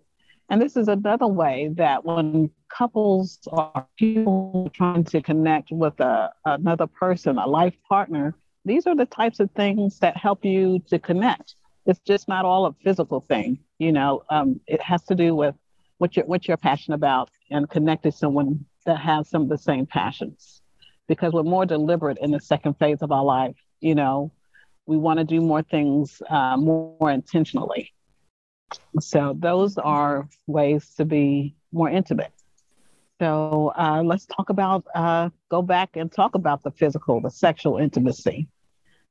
And 0.52 0.60
this 0.60 0.76
is 0.76 0.86
another 0.88 1.26
way 1.26 1.70
that 1.78 2.04
when 2.04 2.50
couples 2.68 3.38
or 3.46 3.86
people 3.98 4.70
trying 4.74 5.02
to 5.04 5.22
connect 5.22 5.70
with 5.72 5.98
a, 5.98 6.30
another 6.44 6.86
person, 6.86 7.38
a 7.38 7.46
life 7.46 7.72
partner, 7.88 8.34
these 8.66 8.86
are 8.86 8.94
the 8.94 9.06
types 9.06 9.40
of 9.40 9.50
things 9.52 9.98
that 10.00 10.14
help 10.14 10.44
you 10.44 10.80
to 10.88 10.98
connect. 10.98 11.54
It's 11.86 12.00
just 12.00 12.28
not 12.28 12.44
all 12.44 12.66
a 12.66 12.74
physical 12.84 13.22
thing. 13.22 13.60
You 13.78 13.92
know, 13.92 14.24
um, 14.28 14.60
it 14.66 14.82
has 14.82 15.02
to 15.04 15.14
do 15.14 15.34
with 15.34 15.54
what 15.96 16.18
you're 16.18 16.26
what 16.26 16.46
you're 16.46 16.58
passionate 16.58 16.96
about 16.96 17.30
and 17.50 17.70
connect 17.70 18.02
to 18.02 18.12
someone 18.12 18.66
that 18.84 18.98
has 18.98 19.30
some 19.30 19.40
of 19.40 19.48
the 19.48 19.56
same 19.56 19.86
passions 19.86 20.60
because 21.08 21.32
we're 21.32 21.44
more 21.44 21.64
deliberate 21.64 22.18
in 22.20 22.30
the 22.30 22.40
second 22.40 22.74
phase 22.74 23.00
of 23.00 23.10
our 23.10 23.24
life 23.24 23.56
you 23.80 23.94
know 23.94 24.32
we 24.86 24.96
want 24.96 25.18
to 25.18 25.24
do 25.24 25.40
more 25.40 25.62
things 25.62 26.20
uh, 26.28 26.56
more, 26.56 26.96
more 26.98 27.10
intentionally 27.12 27.92
so 29.00 29.34
those 29.38 29.78
are 29.78 30.28
ways 30.46 30.94
to 30.96 31.04
be 31.04 31.54
more 31.72 31.90
intimate 31.90 32.32
so 33.20 33.72
uh, 33.78 34.02
let's 34.04 34.26
talk 34.26 34.50
about 34.50 34.84
uh, 34.94 35.30
go 35.50 35.62
back 35.62 35.96
and 35.96 36.10
talk 36.10 36.34
about 36.34 36.62
the 36.62 36.70
physical 36.70 37.20
the 37.20 37.30
sexual 37.30 37.78
intimacy 37.78 38.48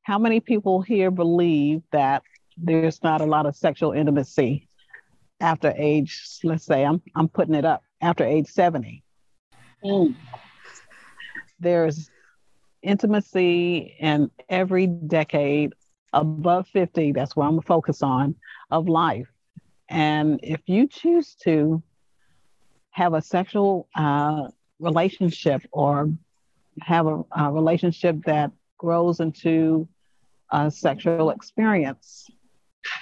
how 0.04 0.18
many 0.18 0.40
people 0.40 0.82
here 0.82 1.12
believe 1.12 1.82
that 1.92 2.24
there's 2.58 3.02
not 3.04 3.22
a 3.22 3.26
lot 3.26 3.46
of 3.46 3.56
sexual 3.56 3.92
intimacy 3.92 4.68
after 5.42 5.74
age, 5.76 6.40
let's 6.44 6.66
say, 6.66 6.86
I'm, 6.86 7.02
I'm 7.16 7.28
putting 7.28 7.56
it 7.56 7.66
up, 7.66 7.84
after 8.00 8.24
age 8.24 8.48
70. 8.48 9.04
Mm. 9.84 10.16
There's 11.60 12.10
intimacy 12.82 13.96
in 14.00 14.32
every 14.50 14.88
decade 14.88 15.74
above 16.14 16.68
50, 16.68 17.14
that's 17.14 17.36
what 17.36 17.46
I'm 17.46 17.52
gonna 17.52 17.62
focus 17.62 18.04
on, 18.04 18.36
of 18.70 18.88
life. 18.88 19.31
And 19.92 20.40
if 20.42 20.62
you 20.68 20.88
choose 20.88 21.36
to 21.44 21.84
have 22.92 23.14
a 23.14 23.22
sexual 23.22 23.90
uh, 23.94 24.48
relationship 24.80 25.62
or 25.74 26.10
have 26.82 27.08
a, 27.08 27.24
a 27.38 27.52
relationship 27.52 28.24
that 28.26 28.52
grows 28.78 29.20
into 29.20 29.90
a 30.50 30.72
sexual 30.72 31.30
experience, 31.32 32.30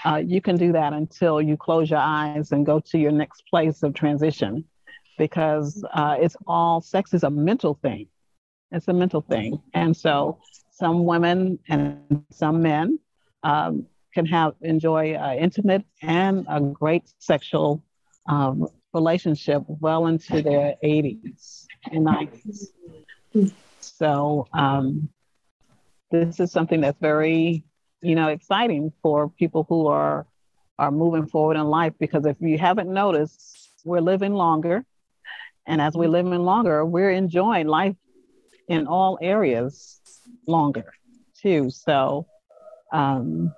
uh, 0.04 0.16
you 0.26 0.42
can 0.42 0.58
do 0.58 0.72
that 0.72 0.94
until 0.94 1.40
you 1.40 1.56
close 1.56 1.92
your 1.92 2.00
eyes 2.00 2.52
and 2.52 2.66
go 2.66 2.80
to 2.80 2.98
your 2.98 3.12
next 3.12 3.44
place 3.48 3.84
of 3.84 3.94
transition 3.94 4.66
because 5.20 5.84
uh, 5.94 6.18
it's 6.20 6.36
all 6.48 6.82
sex 6.82 7.14
is 7.14 7.24
a 7.24 7.30
mental 7.30 7.76
thing. 7.84 8.08
It's 8.72 8.88
a 8.88 8.94
mental 8.94 9.22
thing. 9.22 9.62
And 9.76 9.96
so 9.96 10.40
some 10.72 11.06
women 11.06 11.60
and 11.70 12.26
some 12.32 12.64
men 12.64 12.98
um, 13.44 13.86
can 14.14 14.26
have 14.26 14.54
enjoy 14.62 15.16
intimate 15.38 15.84
and 16.02 16.46
a 16.50 16.60
great 16.60 17.04
sexual 17.20 17.84
um, 18.28 18.68
relationship 18.94 19.64
well 19.68 20.08
into 20.08 20.42
their 20.42 20.76
80s 20.84 21.66
and 21.92 22.06
90s. 22.06 22.68
So 23.80 24.48
um, 24.54 25.10
this 26.12 26.40
is 26.40 26.52
something 26.52 26.82
that's 26.82 27.00
very 27.00 27.64
you 28.02 28.16
know, 28.16 28.30
exciting 28.30 28.92
for 29.02 29.30
people 29.30 29.66
who 29.68 29.88
are 29.88 30.26
are 30.78 30.92
moving 30.92 31.28
forward 31.28 31.58
in 31.58 31.66
life 31.66 31.94
because 32.00 32.26
if 32.26 32.38
you 32.40 32.58
haven't 32.58 32.92
noticed, 32.92 33.82
we're 33.84 34.00
living 34.00 34.34
longer. 34.34 34.86
And 35.68 35.82
as 35.82 35.94
we're 35.94 36.08
living 36.10 36.40
longer, 36.40 36.86
we're 36.86 37.12
enjoying 37.12 37.68
life 37.68 37.96
in 38.70 38.88
all 38.88 39.20
areas 39.22 40.00
longer 40.48 40.94
too. 41.42 41.70
So 41.70 42.28
um, 42.94 43.54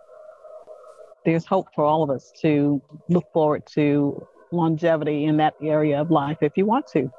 there's 1.26 1.46
hope 1.46 1.68
for 1.76 1.86
all 1.86 2.04
of 2.04 2.10
us 2.10 2.32
to 2.42 2.82
look 3.10 3.26
forward 3.34 3.64
to 3.74 4.26
longevity 4.52 5.26
in 5.26 5.38
that 5.38 5.54
area 5.62 6.02
of 6.02 6.12
life 6.12 6.38
if 6.42 6.54
you 6.58 6.66
want 6.66 6.88
to. 6.88 7.12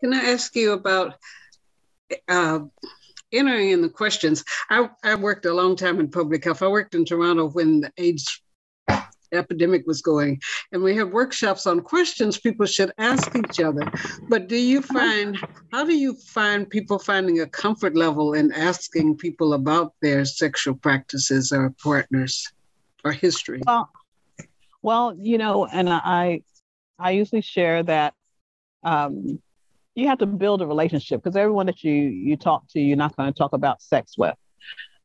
Can 0.00 0.12
I 0.12 0.30
ask 0.32 0.54
you 0.56 0.72
about 0.72 1.14
uh, 2.28 2.60
entering 3.32 3.70
in 3.70 3.82
the 3.82 3.88
questions. 3.88 4.44
I, 4.70 4.88
I 5.02 5.14
worked 5.16 5.46
a 5.46 5.54
long 5.54 5.76
time 5.76 6.00
in 6.00 6.10
public 6.10 6.44
health. 6.44 6.62
I 6.62 6.68
worked 6.68 6.94
in 6.94 7.04
Toronto 7.04 7.48
when 7.48 7.80
the 7.80 7.92
AIDS 7.98 8.40
epidemic 9.32 9.86
was 9.86 10.02
going, 10.02 10.40
and 10.72 10.82
we 10.82 10.96
had 10.96 11.12
workshops 11.12 11.66
on 11.66 11.80
questions 11.80 12.38
people 12.38 12.66
should 12.66 12.92
ask 12.98 13.34
each 13.36 13.60
other. 13.60 13.90
But 14.28 14.48
do 14.48 14.56
you 14.56 14.82
find, 14.82 15.38
how 15.72 15.84
do 15.84 15.94
you 15.94 16.14
find 16.14 16.68
people 16.68 16.98
finding 16.98 17.40
a 17.40 17.46
comfort 17.46 17.96
level 17.96 18.34
in 18.34 18.52
asking 18.52 19.16
people 19.16 19.54
about 19.54 19.94
their 20.02 20.24
sexual 20.24 20.74
practices 20.74 21.52
or 21.52 21.74
partners 21.82 22.52
or 23.04 23.12
history? 23.12 23.60
Well, 23.66 23.90
Well, 24.82 25.16
you 25.20 25.36
know, 25.38 25.66
and 25.66 25.88
I 25.90 26.42
I 26.98 27.10
usually 27.10 27.42
share 27.42 27.82
that 27.82 28.14
um, 28.84 29.40
you 29.96 30.06
have 30.06 30.18
to 30.18 30.26
build 30.26 30.62
a 30.62 30.66
relationship 30.66 31.22
because 31.22 31.36
everyone 31.36 31.66
that 31.66 31.82
you 31.82 31.92
you 31.92 32.36
talk 32.36 32.68
to, 32.70 32.80
you're 32.80 32.96
not 32.96 33.16
going 33.16 33.32
to 33.32 33.36
talk 33.36 33.52
about 33.52 33.82
sex 33.82 34.16
with, 34.16 34.36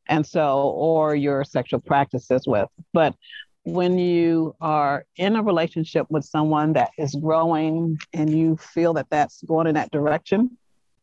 and 0.06 0.24
so 0.26 0.72
or 0.76 1.16
your 1.16 1.44
sexual 1.44 1.80
practices 1.80 2.44
with. 2.46 2.70
But 2.94 3.16
when 3.64 3.98
you 3.98 4.56
are 4.60 5.06
in 5.18 5.36
a 5.36 5.44
relationship 5.44 6.08
with 6.10 6.26
someone 6.26 6.74
that 6.74 6.92
is 6.98 7.16
growing 7.16 7.98
and 8.14 8.30
you 8.30 8.58
feel 8.58 8.94
that 8.94 9.08
that's 9.10 9.44
going 9.44 9.68
in 9.68 9.76
that 9.76 9.92
direction, 9.92 10.58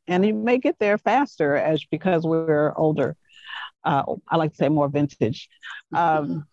and 0.06 0.26
you 0.26 0.34
may 0.34 0.58
get 0.58 0.76
there 0.78 0.98
faster 0.98 1.56
as 1.56 1.84
because 1.90 2.24
we're 2.24 2.74
older. 2.76 3.16
Uh, 3.84 4.02
I 4.28 4.36
like 4.36 4.50
to 4.52 4.56
say 4.56 4.68
more 4.68 4.88
vintage. 4.88 5.48
Um, 5.94 6.46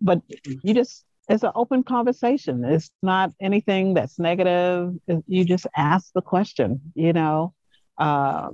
but 0.00 0.20
you 0.62 0.74
just 0.74 1.04
it's 1.28 1.42
an 1.42 1.52
open 1.54 1.82
conversation. 1.82 2.64
It's 2.64 2.90
not 3.02 3.32
anything 3.40 3.94
that's 3.94 4.18
negative. 4.18 4.94
You 5.26 5.44
just 5.44 5.66
ask 5.76 6.12
the 6.14 6.22
question, 6.22 6.80
you 6.94 7.12
know, 7.12 7.52
uh, 7.98 8.50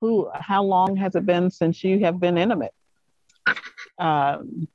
who, 0.00 0.28
how 0.34 0.64
long 0.64 0.96
has 0.96 1.14
it 1.14 1.24
been 1.24 1.50
since 1.50 1.82
you 1.82 2.00
have 2.00 2.20
been 2.20 2.36
intimate? 2.36 2.72
Um, 3.98 4.68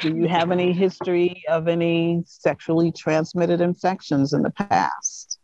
do 0.00 0.16
you 0.16 0.28
have 0.28 0.50
any 0.50 0.72
history 0.72 1.42
of 1.48 1.68
any 1.68 2.22
sexually 2.26 2.92
transmitted 2.92 3.60
infections 3.60 4.32
in 4.32 4.42
the 4.42 4.50
past? 4.50 5.38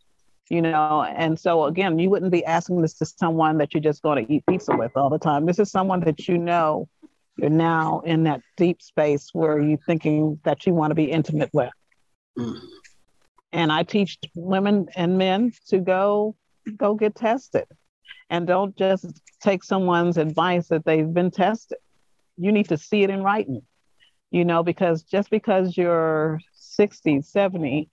You 0.50 0.62
know, 0.62 1.02
and 1.02 1.38
so 1.38 1.64
again, 1.64 1.98
you 1.98 2.08
wouldn't 2.08 2.32
be 2.32 2.44
asking 2.44 2.80
this 2.80 2.94
to 2.94 3.06
someone 3.06 3.58
that 3.58 3.74
you're 3.74 3.82
just 3.82 4.02
going 4.02 4.24
to 4.24 4.32
eat 4.32 4.44
pizza 4.48 4.74
with 4.76 4.92
all 4.96 5.10
the 5.10 5.18
time. 5.18 5.44
This 5.44 5.58
is 5.58 5.70
someone 5.70 6.00
that 6.00 6.26
you 6.26 6.38
know 6.38 6.88
you're 7.36 7.50
now 7.50 8.00
in 8.00 8.24
that 8.24 8.40
deep 8.56 8.80
space 8.80 9.28
where 9.32 9.60
you're 9.60 9.78
thinking 9.86 10.40
that 10.44 10.66
you 10.66 10.74
want 10.74 10.90
to 10.90 10.94
be 10.94 11.04
intimate 11.04 11.50
with. 11.52 11.70
And 13.52 13.72
I 13.72 13.82
teach 13.82 14.18
women 14.34 14.88
and 14.96 15.18
men 15.18 15.52
to 15.68 15.78
go 15.78 16.34
go 16.76 16.94
get 16.94 17.14
tested. 17.14 17.64
And 18.30 18.46
don't 18.46 18.76
just 18.76 19.06
take 19.40 19.64
someone's 19.64 20.18
advice 20.18 20.68
that 20.68 20.84
they've 20.84 21.12
been 21.12 21.30
tested. 21.30 21.78
You 22.36 22.52
need 22.52 22.68
to 22.68 22.76
see 22.76 23.02
it 23.02 23.10
in 23.10 23.22
writing. 23.22 23.62
You 24.30 24.44
know, 24.44 24.62
because 24.62 25.02
just 25.02 25.30
because 25.30 25.76
you're 25.76 26.40
60, 26.54 27.22
70, 27.22 27.88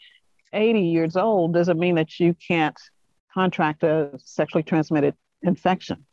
80 0.54 0.80
years 0.82 1.16
old 1.16 1.54
doesn't 1.54 1.80
mean 1.80 1.96
that 1.96 2.20
you 2.20 2.36
can't 2.48 2.78
contract 3.34 3.84
a 3.84 4.12
sexually 4.24 4.64
transmitted 4.64 5.16
infection. 5.44 6.06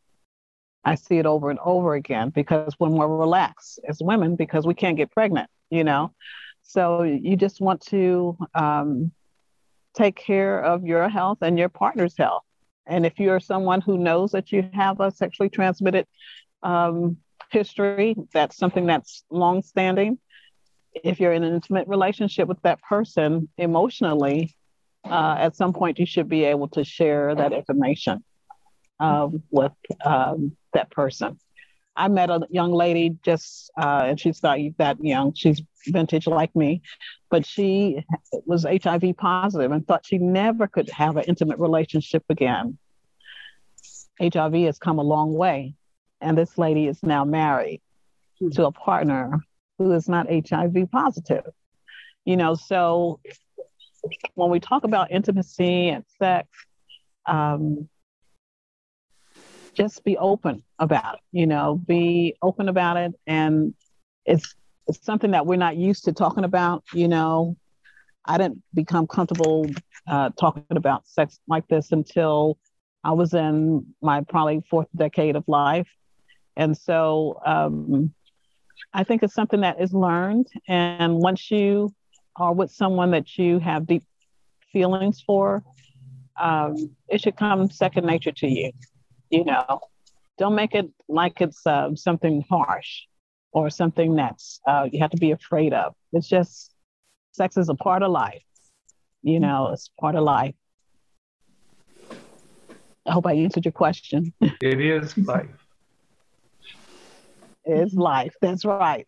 I 0.85 0.97
see 0.97 1.19
it 1.19 1.27
over 1.27 1.51
and 1.51 1.59
over 1.61 1.95
again 1.95 2.31
because 2.31 2.75
when 2.79 2.93
we're 2.93 3.07
relaxed 3.07 3.81
as 3.89 4.01
women, 4.01 4.35
because 4.37 4.67
we 4.67 4.75
can't 4.75 4.97
get 4.97 5.11
pregnant, 5.13 5.49
you 5.71 5.85
know. 5.85 6.13
So 6.63 7.03
you 7.03 7.37
just 7.37 7.61
want 7.61 7.81
to 7.87 8.37
um, 8.55 9.13
take 9.95 10.17
care 10.17 10.61
of 10.61 10.85
your 10.85 11.09
health 11.09 11.39
and 11.43 11.59
your 11.59 11.69
partner's 11.69 12.17
health. 12.17 12.43
And 12.87 13.07
if 13.07 13.21
you're 13.21 13.41
someone 13.41 13.81
who 13.81 13.97
knows 13.97 14.33
that 14.33 14.51
you 14.51 14.69
have 14.73 15.01
a 15.01 15.11
sexually 15.11 15.49
transmitted 15.49 16.07
um, 16.63 17.19
history, 17.53 18.17
that's 18.33 18.57
something 18.57 18.87
that's 18.87 19.25
long-standing. 19.31 20.19
If 20.93 21.21
you're 21.21 21.33
in 21.33 21.45
an 21.45 21.55
intimate 21.55 21.89
relationship 21.89 22.49
with 22.49 22.61
that 22.63 22.83
person 22.83 23.49
emotionally, 23.57 24.55
uh, 25.05 25.37
at 25.39 25.57
some 25.57 25.73
point 25.73 25.99
you 25.99 26.07
should 26.07 26.29
be 26.29 26.45
able 26.45 26.69
to 26.69 26.85
share 26.85 27.35
that 27.35 27.53
information 27.53 28.25
um, 29.01 29.43
with 29.51 29.73
um, 30.05 30.57
that 30.75 30.91
person. 30.91 31.39
I 31.95 32.09
met 32.09 32.31
a 32.31 32.41
young 32.51 32.73
lady 32.73 33.19
just, 33.23 33.71
uh, 33.77 34.05
and 34.07 34.19
she's 34.19 34.43
not 34.43 34.59
that 34.79 35.05
young. 35.05 35.35
She's 35.35 35.61
vintage 35.87 36.27
like 36.27 36.55
me, 36.57 36.83
but 37.31 37.45
she 37.45 38.05
was 38.47 38.65
HIV 38.65 39.17
positive 39.19 39.73
and 39.73 39.87
thought 39.87 40.07
she 40.07 40.19
never 40.19 40.67
could 40.67 40.89
have 40.91 41.17
an 41.17 41.25
intimate 41.25 41.59
relationship 41.59 42.25
again. 42.31 42.79
HIV 44.21 44.55
has 44.55 44.79
come 44.79 44.99
a 44.99 45.03
long 45.03 45.35
way, 45.35 45.75
and 46.23 46.39
this 46.39 46.57
lady 46.57 46.87
is 46.87 47.03
now 47.03 47.25
married 47.25 47.81
to 48.53 48.67
a 48.67 48.73
partner 48.73 49.39
who 49.79 49.93
is 49.93 50.09
not 50.09 50.27
HIV 50.29 50.91
positive. 50.91 51.45
You 52.25 52.37
know, 52.37 52.55
so 52.55 53.21
when 54.35 54.51
we 54.51 54.61
talk 54.61 54.85
about 54.85 55.11
intimacy 55.11 55.89
and 55.89 56.05
sex, 56.19 56.49
um, 57.27 57.89
just 59.75 60.05
be 60.05 60.17
open 60.19 60.63
about 60.79 61.15
it, 61.15 61.21
you 61.33 61.47
know, 61.47 61.81
be 61.87 62.37
open 62.43 62.69
about 62.69 62.97
it. 62.97 63.13
And 63.27 63.75
it's, 64.25 64.55
it's 64.87 65.05
something 65.05 65.31
that 65.31 65.47
we're 65.47 65.57
not 65.57 65.77
used 65.77 66.05
to 66.05 66.13
talking 66.13 66.45
about, 66.45 66.85
you 66.93 67.09
know. 67.09 67.57
I 68.25 68.39
didn't 68.39 68.63
become 68.73 69.09
comfortable 69.09 69.67
uh, 70.07 70.31
talking 70.39 70.65
about 70.71 71.07
sex 71.09 71.41
like 71.49 71.67
this 71.67 71.91
until 71.91 72.57
I 73.03 73.13
was 73.13 73.35
in 73.35 73.87
my 74.01 74.21
probably 74.21 74.63
fourth 74.71 74.87
decade 74.95 75.35
of 75.35 75.45
life. 75.49 75.89
And 76.57 76.77
so 76.77 77.41
um, 77.47 78.13
I 78.93 79.05
think 79.05 79.23
it's 79.23 79.35
something 79.35 79.61
that 79.63 79.81
is 79.81 79.93
learned. 79.93 80.49
And 80.69 81.17
once 81.17 81.51
you 81.51 81.95
are 82.37 82.53
with 82.53 82.71
someone 82.71 83.11
that 83.13 83.39
you 83.39 83.59
have 83.59 83.87
deep 83.87 84.05
feelings 84.73 85.23
for, 85.27 85.63
um, 86.41 86.91
it 87.09 87.21
should 87.21 87.37
come 87.37 87.71
second 87.71 88.07
nature 88.07 88.33
to 88.33 88.49
you 88.49 88.73
you 89.33 89.45
know? 89.45 89.81
Don't 90.39 90.55
make 90.55 90.75
it 90.75 90.91
like 91.09 91.41
it's 91.41 91.67
uh, 91.67 91.95
something 91.97 92.45
harsh 92.49 93.03
or 93.53 93.71
something 93.71 94.15
that's 94.15 94.61
uh, 94.67 94.89
you 94.91 95.01
have 95.01 95.11
to 95.11 95.17
be 95.17 95.33
afraid 95.33 95.73
of. 95.73 95.95
It's 96.13 96.29
just 96.29 96.75
sex 97.33 97.57
is 97.57 97.69
a 97.69 97.75
part 97.75 98.03
of 98.03 98.13
life 98.13 98.43
you 99.23 99.41
know? 99.41 99.71
It's 99.73 99.91
part 100.01 100.15
of 100.15 100.25
life. 100.25 100.55
I 103.07 103.13
hope 103.13 103.27
i 103.27 103.33
answered 103.33 103.65
your 103.65 103.73
question. 103.73 104.33
It 104.61 104.81
is 104.81 105.17
life 105.19 105.62
it's 107.65 107.95
life 107.95 108.35
that's 108.41 108.65
right 108.65 109.07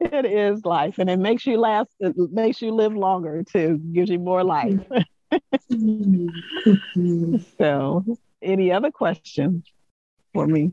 it 0.00 0.24
is 0.24 0.64
life 0.64 0.98
and 0.98 1.10
it 1.10 1.18
makes 1.18 1.46
you 1.46 1.58
last 1.58 1.90
it 2.00 2.14
makes 2.30 2.62
you 2.62 2.72
live 2.72 2.94
longer 2.94 3.42
too 3.42 3.78
gives 3.92 4.10
you 4.10 4.18
more 4.18 4.44
life 4.44 4.80
so, 7.58 8.04
any 8.42 8.72
other 8.72 8.90
questions 8.90 9.64
for 10.32 10.46
me? 10.46 10.72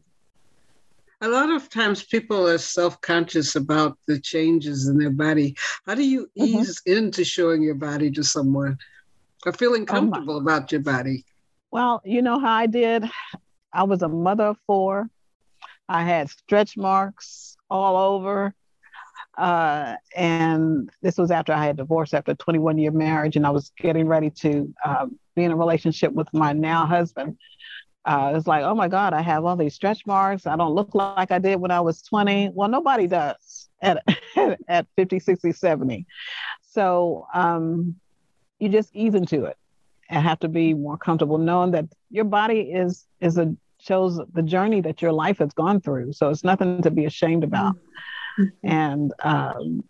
A 1.21 1.27
lot 1.27 1.49
of 1.49 1.69
times 1.69 2.03
people 2.03 2.47
are 2.47 2.59
self 2.59 3.01
conscious 3.01 3.55
about 3.55 3.97
the 4.07 4.19
changes 4.19 4.87
in 4.87 4.97
their 4.97 5.09
body. 5.09 5.55
How 5.85 5.95
do 5.95 6.03
you 6.03 6.29
mm-hmm. 6.37 6.59
ease 6.59 6.81
into 6.85 7.23
showing 7.23 7.63
your 7.63 7.75
body 7.75 8.11
to 8.11 8.23
someone 8.23 8.77
or 9.45 9.53
feeling 9.53 9.83
oh, 9.83 9.85
comfortable 9.85 10.37
um, 10.37 10.43
about 10.43 10.71
your 10.71 10.81
body? 10.81 11.25
Well, 11.71 12.01
you 12.05 12.21
know 12.21 12.39
how 12.39 12.53
I 12.53 12.67
did? 12.67 13.05
I 13.73 13.83
was 13.83 14.01
a 14.01 14.07
mother 14.07 14.45
of 14.45 14.57
four. 14.65 15.09
I 15.89 16.03
had 16.03 16.29
stretch 16.29 16.77
marks 16.77 17.57
all 17.69 17.97
over. 17.97 18.53
Uh, 19.37 19.95
and 20.15 20.89
this 21.01 21.17
was 21.17 21.29
after 21.29 21.53
I 21.53 21.63
had 21.65 21.77
divorced 21.77 22.13
after 22.13 22.31
a 22.31 22.35
21 22.35 22.77
year 22.77 22.91
marriage, 22.91 23.35
and 23.35 23.45
I 23.45 23.51
was 23.51 23.71
getting 23.77 24.07
ready 24.07 24.31
to 24.31 24.73
um, 24.83 25.19
be 25.35 25.43
in 25.43 25.51
a 25.51 25.55
relationship 25.55 26.11
with 26.11 26.27
my 26.33 26.53
now 26.53 26.85
husband. 26.85 27.37
Uh, 28.03 28.33
it's 28.35 28.47
like, 28.47 28.63
oh 28.63 28.73
my 28.73 28.87
God, 28.87 29.13
I 29.13 29.21
have 29.21 29.45
all 29.45 29.55
these 29.55 29.75
stretch 29.75 30.05
marks. 30.07 30.47
I 30.47 30.55
don't 30.55 30.73
look 30.73 30.95
like 30.95 31.29
I 31.31 31.39
did 31.39 31.59
when 31.59 31.71
I 31.71 31.81
was 31.81 32.01
20. 32.03 32.51
Well, 32.53 32.69
nobody 32.69 33.05
does 33.05 33.69
at, 33.81 34.01
at 34.67 34.87
50, 34.95 35.19
60, 35.19 35.51
70. 35.51 36.05
So 36.61 37.27
um, 37.33 37.95
you 38.59 38.69
just 38.69 38.95
ease 38.95 39.13
into 39.13 39.45
it 39.45 39.57
and 40.09 40.23
have 40.23 40.39
to 40.39 40.47
be 40.47 40.73
more 40.73 40.97
comfortable 40.97 41.37
knowing 41.37 41.71
that 41.71 41.85
your 42.09 42.25
body 42.25 42.61
is 42.61 43.05
is 43.19 43.37
a 43.37 43.55
shows 43.79 44.19
the 44.33 44.41
journey 44.41 44.81
that 44.81 45.01
your 45.01 45.11
life 45.11 45.37
has 45.37 45.53
gone 45.53 45.79
through. 45.79 46.11
So 46.13 46.29
it's 46.29 46.43
nothing 46.43 46.81
to 46.81 46.91
be 46.91 47.05
ashamed 47.05 47.43
about. 47.43 47.75
Mm-hmm. 47.75 48.67
And 48.67 49.13
um, 49.23 49.83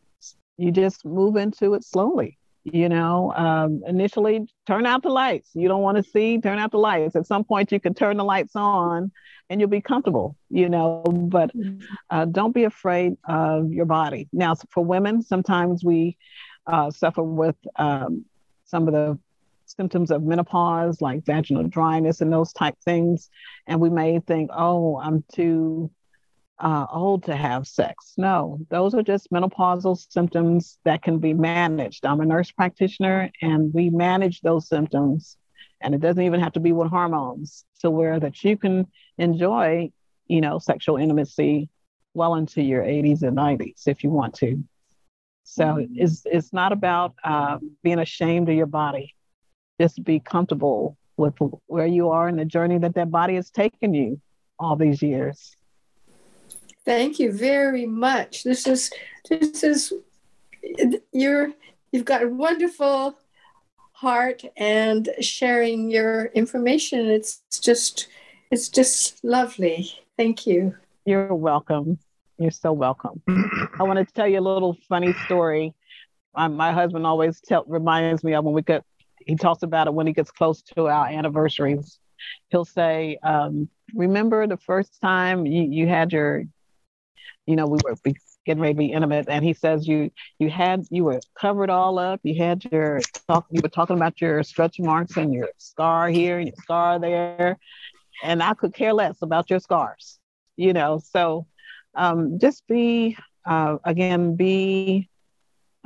you 0.57 0.71
just 0.71 1.05
move 1.05 1.37
into 1.37 1.73
it 1.73 1.83
slowly 1.83 2.37
you 2.73 2.89
know? 2.89 3.33
Um, 3.35 3.83
initially 3.87 4.47
turn 4.65 4.85
out 4.85 5.03
the 5.03 5.09
lights. 5.09 5.51
You 5.53 5.67
don't 5.67 5.81
want 5.81 5.97
to 5.97 6.03
see 6.03 6.39
turn 6.39 6.59
out 6.59 6.71
the 6.71 6.79
lights. 6.79 7.15
At 7.15 7.25
some 7.25 7.43
point 7.43 7.71
you 7.71 7.79
can 7.79 7.93
turn 7.93 8.17
the 8.17 8.23
lights 8.23 8.55
on 8.55 9.11
and 9.49 9.61
you'll 9.61 9.69
be 9.69 9.81
comfortable 9.81 10.35
you 10.49 10.69
know? 10.69 11.03
But 11.03 11.51
uh, 12.09 12.25
don't 12.25 12.53
be 12.53 12.63
afraid 12.65 13.17
of 13.27 13.71
your 13.71 13.85
body. 13.85 14.27
Now 14.31 14.55
for 14.69 14.83
women 14.83 15.21
sometimes 15.21 15.83
we 15.83 16.17
uh, 16.65 16.91
suffer 16.91 17.23
with 17.23 17.55
um, 17.77 18.25
some 18.65 18.87
of 18.87 18.93
the 18.93 19.17
symptoms 19.77 20.11
of 20.11 20.23
menopause 20.23 21.01
like 21.01 21.25
vaginal 21.25 21.63
dryness 21.63 22.21
and 22.21 22.33
those 22.33 22.51
type 22.51 22.75
things 22.83 23.29
and 23.67 23.79
we 23.79 23.89
may 23.89 24.19
think 24.19 24.49
oh 24.53 24.99
i'm 24.99 25.23
too 25.33 25.89
uh, 26.59 26.85
old 26.91 27.23
to 27.23 27.35
have 27.35 27.67
sex. 27.67 28.13
No, 28.17 28.59
those 28.69 28.93
are 28.93 29.03
just 29.03 29.31
menopausal 29.31 29.97
symptoms 30.11 30.79
that 30.85 31.03
can 31.03 31.19
be 31.19 31.33
managed. 31.33 32.05
I'm 32.05 32.19
a 32.19 32.25
nurse 32.25 32.51
practitioner 32.51 33.31
and 33.41 33.73
we 33.73 33.89
manage 33.89 34.41
those 34.41 34.67
symptoms. 34.67 35.37
And 35.81 35.93
it 35.93 36.01
doesn't 36.01 36.23
even 36.23 36.39
have 36.39 36.53
to 36.53 36.59
be 36.59 36.71
with 36.71 36.89
hormones 36.89 37.63
to 37.81 37.91
where 37.91 38.19
that 38.19 38.43
you 38.43 38.57
can 38.57 38.87
enjoy, 39.19 39.91
you 40.25 40.41
know, 40.41 40.57
sexual 40.57 40.97
intimacy 40.97 41.69
well 42.15 42.33
into 42.33 42.63
your 42.63 42.81
80s 42.81 43.21
and 43.21 43.37
90s 43.37 43.87
if 43.87 44.03
you 44.03 44.09
want 44.09 44.33
to. 44.35 44.63
So 45.43 45.63
mm-hmm. 45.63 45.93
it's 45.95 46.23
it's 46.25 46.51
not 46.51 46.71
about 46.71 47.13
uh, 47.23 47.59
being 47.83 47.99
ashamed 47.99 48.49
of 48.49 48.55
your 48.55 48.65
body. 48.65 49.15
Just 49.79 50.03
be 50.03 50.19
comfortable 50.19 50.97
with 51.17 51.35
where 51.67 51.85
you 51.85 52.09
are 52.09 52.29
in 52.29 52.37
the 52.37 52.45
journey 52.45 52.77
that 52.79 52.95
that 52.95 53.11
body 53.11 53.35
has 53.35 53.49
taken 53.49 53.93
you 53.93 54.19
all 54.59 54.75
these 54.75 55.01
years. 55.01 55.55
Thank 56.85 57.19
you 57.19 57.31
very 57.31 57.85
much. 57.85 58.43
This 58.43 58.65
is 58.65 58.91
this 59.29 59.63
is 59.63 59.93
you're 61.11 61.51
you've 61.91 62.05
got 62.05 62.23
a 62.23 62.27
wonderful 62.27 63.17
heart 63.91 64.43
and 64.55 65.09
sharing 65.19 65.89
your 65.89 66.25
information. 66.27 67.07
It's 67.07 67.41
just 67.61 68.07
it's 68.51 68.69
just 68.69 69.23
lovely. 69.23 69.91
Thank 70.17 70.47
you. 70.47 70.75
You're 71.05 71.35
welcome. 71.35 71.99
You're 72.37 72.51
so 72.51 72.71
welcome. 72.71 73.21
I 73.27 73.83
want 73.83 73.97
to 73.97 74.13
tell 74.13 74.27
you 74.27 74.39
a 74.39 74.41
little 74.41 74.77
funny 74.87 75.13
story. 75.25 75.73
Um, 76.35 76.55
my 76.55 76.71
husband 76.71 77.05
always 77.05 77.41
tell, 77.41 77.63
reminds 77.67 78.23
me 78.23 78.35
of 78.35 78.45
when 78.45 78.53
we 78.53 78.61
get, 78.61 78.83
he 79.27 79.35
talks 79.35 79.63
about 79.63 79.87
it 79.87 79.93
when 79.93 80.07
he 80.07 80.13
gets 80.13 80.31
close 80.31 80.61
to 80.63 80.87
our 80.87 81.07
anniversaries. 81.07 81.99
He'll 82.49 82.65
say, 82.65 83.17
um, 83.23 83.69
Remember 83.93 84.47
the 84.47 84.57
first 84.57 84.99
time 85.01 85.45
you, 85.45 85.63
you 85.63 85.87
had 85.87 86.11
your, 86.11 86.43
you 87.45 87.55
know, 87.55 87.65
we 87.67 87.79
were 87.83 87.95
getting 88.45 88.61
ready 88.61 88.73
to 88.73 88.77
be 88.77 88.91
intimate, 88.91 89.27
and 89.29 89.43
he 89.45 89.53
says 89.53 89.87
you 89.87 90.11
you 90.39 90.49
had 90.49 90.85
you 90.89 91.05
were 91.05 91.19
covered 91.39 91.69
all 91.69 91.99
up. 91.99 92.19
You 92.23 92.35
had 92.41 92.65
your 92.65 92.99
talk. 93.27 93.45
You 93.49 93.61
were 93.63 93.69
talking 93.69 93.95
about 93.95 94.19
your 94.21 94.43
stretch 94.43 94.79
marks 94.79 95.17
and 95.17 95.33
your 95.33 95.49
scar 95.57 96.09
here 96.09 96.39
and 96.39 96.47
your 96.47 96.55
scar 96.61 96.99
there, 96.99 97.57
and 98.23 98.43
I 98.43 98.53
could 98.53 98.73
care 98.73 98.93
less 98.93 99.21
about 99.21 99.49
your 99.49 99.59
scars. 99.59 100.19
You 100.57 100.73
know, 100.73 100.99
so 101.03 101.47
um, 101.95 102.39
just 102.39 102.67
be 102.67 103.17
uh, 103.45 103.77
again 103.85 104.35
be 104.35 105.09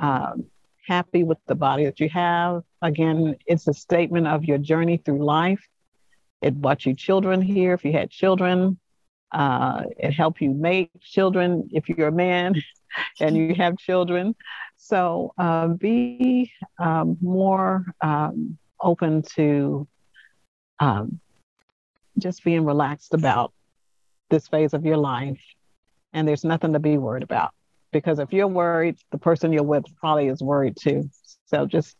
um, 0.00 0.46
happy 0.86 1.24
with 1.24 1.38
the 1.46 1.54
body 1.54 1.84
that 1.84 2.00
you 2.00 2.08
have. 2.08 2.62
Again 2.80 3.36
it's 3.46 3.68
a 3.68 3.74
statement 3.74 4.26
of 4.26 4.44
your 4.44 4.58
journey 4.58 4.96
through 4.96 5.24
life. 5.24 5.66
It 6.40 6.60
brought 6.60 6.84
you 6.84 6.94
children 6.94 7.40
here 7.40 7.72
if 7.72 7.84
you 7.84 7.92
had 7.92 8.10
children. 8.10 8.78
Uh, 9.30 9.84
it 9.96 10.12
helped 10.12 10.40
you 10.40 10.50
make 10.50 10.90
children 11.00 11.68
if 11.72 11.88
you're 11.88 12.08
a 12.08 12.12
man 12.12 12.54
and 13.20 13.36
you 13.36 13.54
have 13.54 13.78
children. 13.78 14.34
So 14.76 15.32
uh, 15.38 15.68
be 15.68 16.52
um, 16.78 17.16
more 17.20 17.84
um, 18.02 18.58
open 18.80 19.22
to 19.36 19.86
um, 20.80 21.20
just 22.18 22.44
being 22.44 22.64
relaxed 22.64 23.14
about 23.14 23.52
this 24.28 24.48
phase 24.48 24.74
of 24.74 24.84
your 24.84 24.96
life. 24.96 25.40
And 26.12 26.26
there's 26.28 26.44
nothing 26.44 26.72
to 26.74 26.78
be 26.78 26.98
worried 26.98 27.22
about 27.22 27.52
because 27.92 28.18
if 28.18 28.32
you're 28.32 28.48
worried, 28.48 28.96
the 29.10 29.18
person 29.18 29.52
you're 29.52 29.62
with 29.62 29.84
probably 30.00 30.28
is 30.28 30.40
worried 30.40 30.76
too. 30.80 31.10
So 31.46 31.66
just 31.66 31.96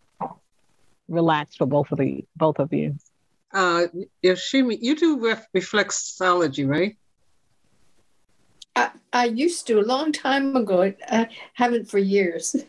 relax 1.09 1.57
for 1.57 1.67
both 1.67 1.93
of 1.93 1.99
the 1.99 2.25
both 2.37 2.59
of 2.59 2.73
you. 2.73 2.97
Uh, 3.53 3.87
Yoshimi, 4.25 4.79
you 4.81 4.97
do 4.97 5.21
ref- 5.21 5.47
reflexology, 5.55 6.67
right? 6.67 6.97
I, 8.75 8.91
I 9.13 9.25
used 9.27 9.67
to 9.67 9.79
a 9.79 9.85
long 9.85 10.13
time 10.13 10.57
ago. 10.57 10.95
I 11.09 11.29
haven't 11.53 11.91
for 11.91 11.99
years. 11.99 12.57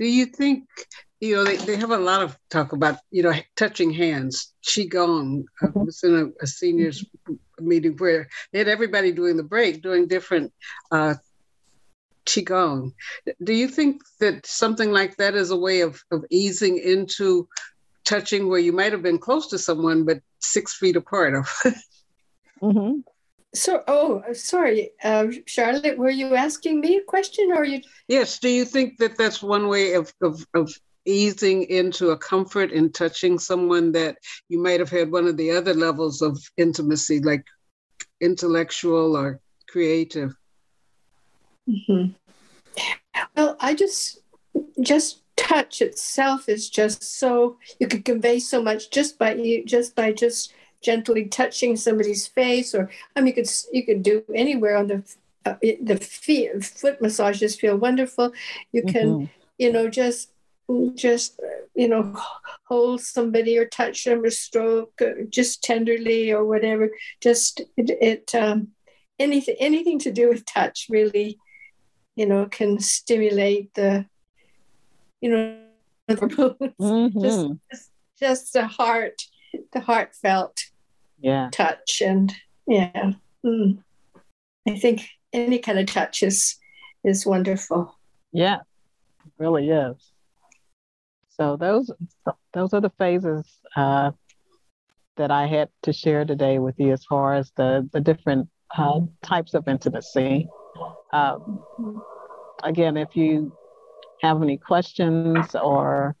do 0.00 0.06
you 0.06 0.26
think 0.26 0.64
you 1.20 1.36
know 1.36 1.44
they, 1.44 1.56
they 1.56 1.76
have 1.76 1.90
a 1.90 1.98
lot 1.98 2.22
of 2.22 2.36
talk 2.48 2.72
about 2.72 2.96
you 3.10 3.22
know 3.22 3.32
touching 3.56 3.92
hands 3.92 4.54
qigong 4.64 5.44
i 5.62 5.66
was 5.74 6.02
in 6.02 6.14
a, 6.14 6.42
a 6.42 6.46
seniors 6.46 7.04
meeting 7.58 7.96
where 7.98 8.28
they 8.52 8.58
had 8.58 8.68
everybody 8.68 9.12
doing 9.12 9.36
the 9.36 9.42
break 9.42 9.82
doing 9.82 10.08
different 10.08 10.52
uh, 10.90 11.14
qigong. 12.26 12.92
Do 13.42 13.52
you 13.52 13.68
think 13.68 14.02
that 14.20 14.46
something 14.46 14.92
like 14.92 15.16
that 15.16 15.34
is 15.34 15.50
a 15.50 15.56
way 15.56 15.80
of, 15.80 16.02
of 16.10 16.24
easing 16.30 16.78
into 16.78 17.48
touching 18.04 18.48
where 18.48 18.58
you 18.58 18.72
might 18.72 18.92
have 18.92 19.02
been 19.02 19.18
close 19.18 19.48
to 19.48 19.58
someone 19.58 20.04
but 20.04 20.20
six 20.38 20.74
feet 20.74 20.96
apart? 20.96 21.34
mm-hmm. 22.62 23.00
So, 23.52 23.82
oh, 23.88 24.22
sorry, 24.32 24.90
uh, 25.02 25.26
Charlotte, 25.46 25.98
were 25.98 26.10
you 26.10 26.36
asking 26.36 26.80
me 26.80 26.98
a 26.98 27.02
question 27.02 27.50
or 27.52 27.64
you? 27.64 27.80
Yes. 28.06 28.38
Do 28.38 28.48
you 28.48 28.64
think 28.64 28.98
that 28.98 29.18
that's 29.18 29.42
one 29.42 29.66
way 29.66 29.94
of, 29.94 30.12
of, 30.22 30.46
of 30.54 30.72
easing 31.04 31.64
into 31.64 32.10
a 32.10 32.16
comfort 32.16 32.70
in 32.70 32.92
touching 32.92 33.40
someone 33.40 33.90
that 33.92 34.18
you 34.48 34.62
might 34.62 34.78
have 34.78 34.90
had 34.90 35.10
one 35.10 35.26
of 35.26 35.36
the 35.36 35.50
other 35.50 35.74
levels 35.74 36.22
of 36.22 36.38
intimacy, 36.56 37.18
like 37.20 37.44
intellectual 38.20 39.16
or 39.16 39.40
creative? 39.68 40.32
Mm-hmm. 41.68 42.12
Well, 43.36 43.56
I 43.60 43.74
just, 43.74 44.20
just 44.80 45.22
touch 45.36 45.80
itself 45.80 46.48
is 46.48 46.68
just 46.68 47.02
so 47.02 47.58
you 47.78 47.88
could 47.88 48.04
convey 48.04 48.38
so 48.38 48.62
much 48.62 48.90
just 48.90 49.18
by 49.18 49.34
you, 49.34 49.64
just 49.64 49.96
by 49.96 50.12
just 50.12 50.52
gently 50.82 51.24
touching 51.26 51.76
somebody's 51.76 52.26
face, 52.26 52.74
or 52.74 52.90
I 53.16 53.20
mean, 53.20 53.28
you 53.28 53.34
could 53.34 53.50
you 53.72 53.84
could 53.84 54.02
do 54.02 54.22
anywhere 54.34 54.76
on 54.76 54.86
the 54.86 55.02
uh, 55.46 55.54
the 55.82 55.96
feet, 55.96 56.64
foot 56.64 57.00
massages 57.00 57.56
feel 57.56 57.76
wonderful. 57.76 58.32
You 58.72 58.82
can, 58.82 59.06
mm-hmm. 59.08 59.24
you 59.58 59.72
know, 59.72 59.88
just 59.88 60.30
just 60.94 61.40
you 61.74 61.88
know 61.88 62.14
hold 62.64 63.00
somebody 63.00 63.58
or 63.58 63.66
touch 63.66 64.04
them 64.04 64.22
or 64.22 64.30
stroke 64.30 64.92
uh, 65.00 65.24
just 65.28 65.64
tenderly 65.64 66.30
or 66.30 66.44
whatever 66.44 66.90
just 67.20 67.60
it, 67.76 67.90
it 68.00 68.34
um, 68.34 68.68
anything 69.18 69.56
anything 69.58 69.98
to 69.98 70.12
do 70.12 70.28
with 70.28 70.44
touch 70.44 70.86
really 70.88 71.38
you 72.16 72.26
know 72.26 72.46
can 72.46 72.78
stimulate 72.78 73.72
the 73.74 74.06
you 75.20 75.30
know 75.30 75.56
mm-hmm. 76.10 77.20
just, 77.20 77.48
just 77.70 77.90
just 78.18 78.52
the 78.52 78.66
heart 78.66 79.22
the 79.72 79.80
heartfelt 79.80 80.58
yeah 81.20 81.48
touch 81.52 82.02
and 82.04 82.34
yeah 82.66 83.12
mm. 83.44 83.78
i 84.68 84.78
think 84.78 85.08
any 85.32 85.58
kind 85.58 85.78
of 85.78 85.86
touch 85.86 86.22
is 86.22 86.56
is 87.04 87.24
wonderful 87.24 87.94
yeah 88.32 88.58
it 89.24 89.32
really 89.38 89.68
is 89.68 90.12
so 91.28 91.56
those 91.56 91.90
those 92.52 92.74
are 92.74 92.80
the 92.80 92.92
phases 92.98 93.46
uh, 93.74 94.10
that 95.16 95.30
I 95.30 95.46
had 95.46 95.68
to 95.82 95.92
share 95.92 96.24
today 96.24 96.58
with 96.58 96.74
you 96.78 96.92
as 96.92 97.04
far 97.04 97.34
as 97.34 97.50
the 97.56 97.88
the 97.92 98.00
different 98.00 98.48
uh, 98.76 99.00
types 99.22 99.54
of 99.54 99.66
intimacy. 99.68 100.48
Um, 101.12 102.02
again, 102.62 102.96
if 102.96 103.16
you 103.16 103.52
have 104.22 104.42
any 104.42 104.56
questions 104.56 105.54
or 105.54 106.16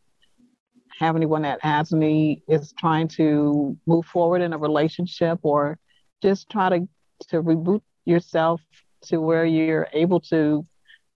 have 0.98 1.16
anyone 1.16 1.42
that 1.42 1.62
has 1.62 1.92
any 1.92 2.42
is 2.48 2.74
trying 2.78 3.08
to 3.08 3.76
move 3.86 4.04
forward 4.06 4.42
in 4.42 4.52
a 4.52 4.58
relationship 4.58 5.38
or 5.42 5.78
just 6.22 6.50
try 6.50 6.68
to 6.68 6.88
to 7.28 7.42
reboot 7.42 7.82
yourself 8.04 8.60
to 9.02 9.20
where 9.20 9.44
you're 9.44 9.88
able 9.92 10.20
to 10.20 10.66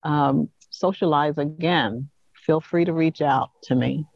um, 0.03 0.49
socialize 0.71 1.39
again 1.39 2.09
feel 2.45 2.61
free 2.61 2.85
to 2.85 2.93
reach 2.93 3.23
out 3.23 3.51
to 3.65 3.75
me. 3.75 4.07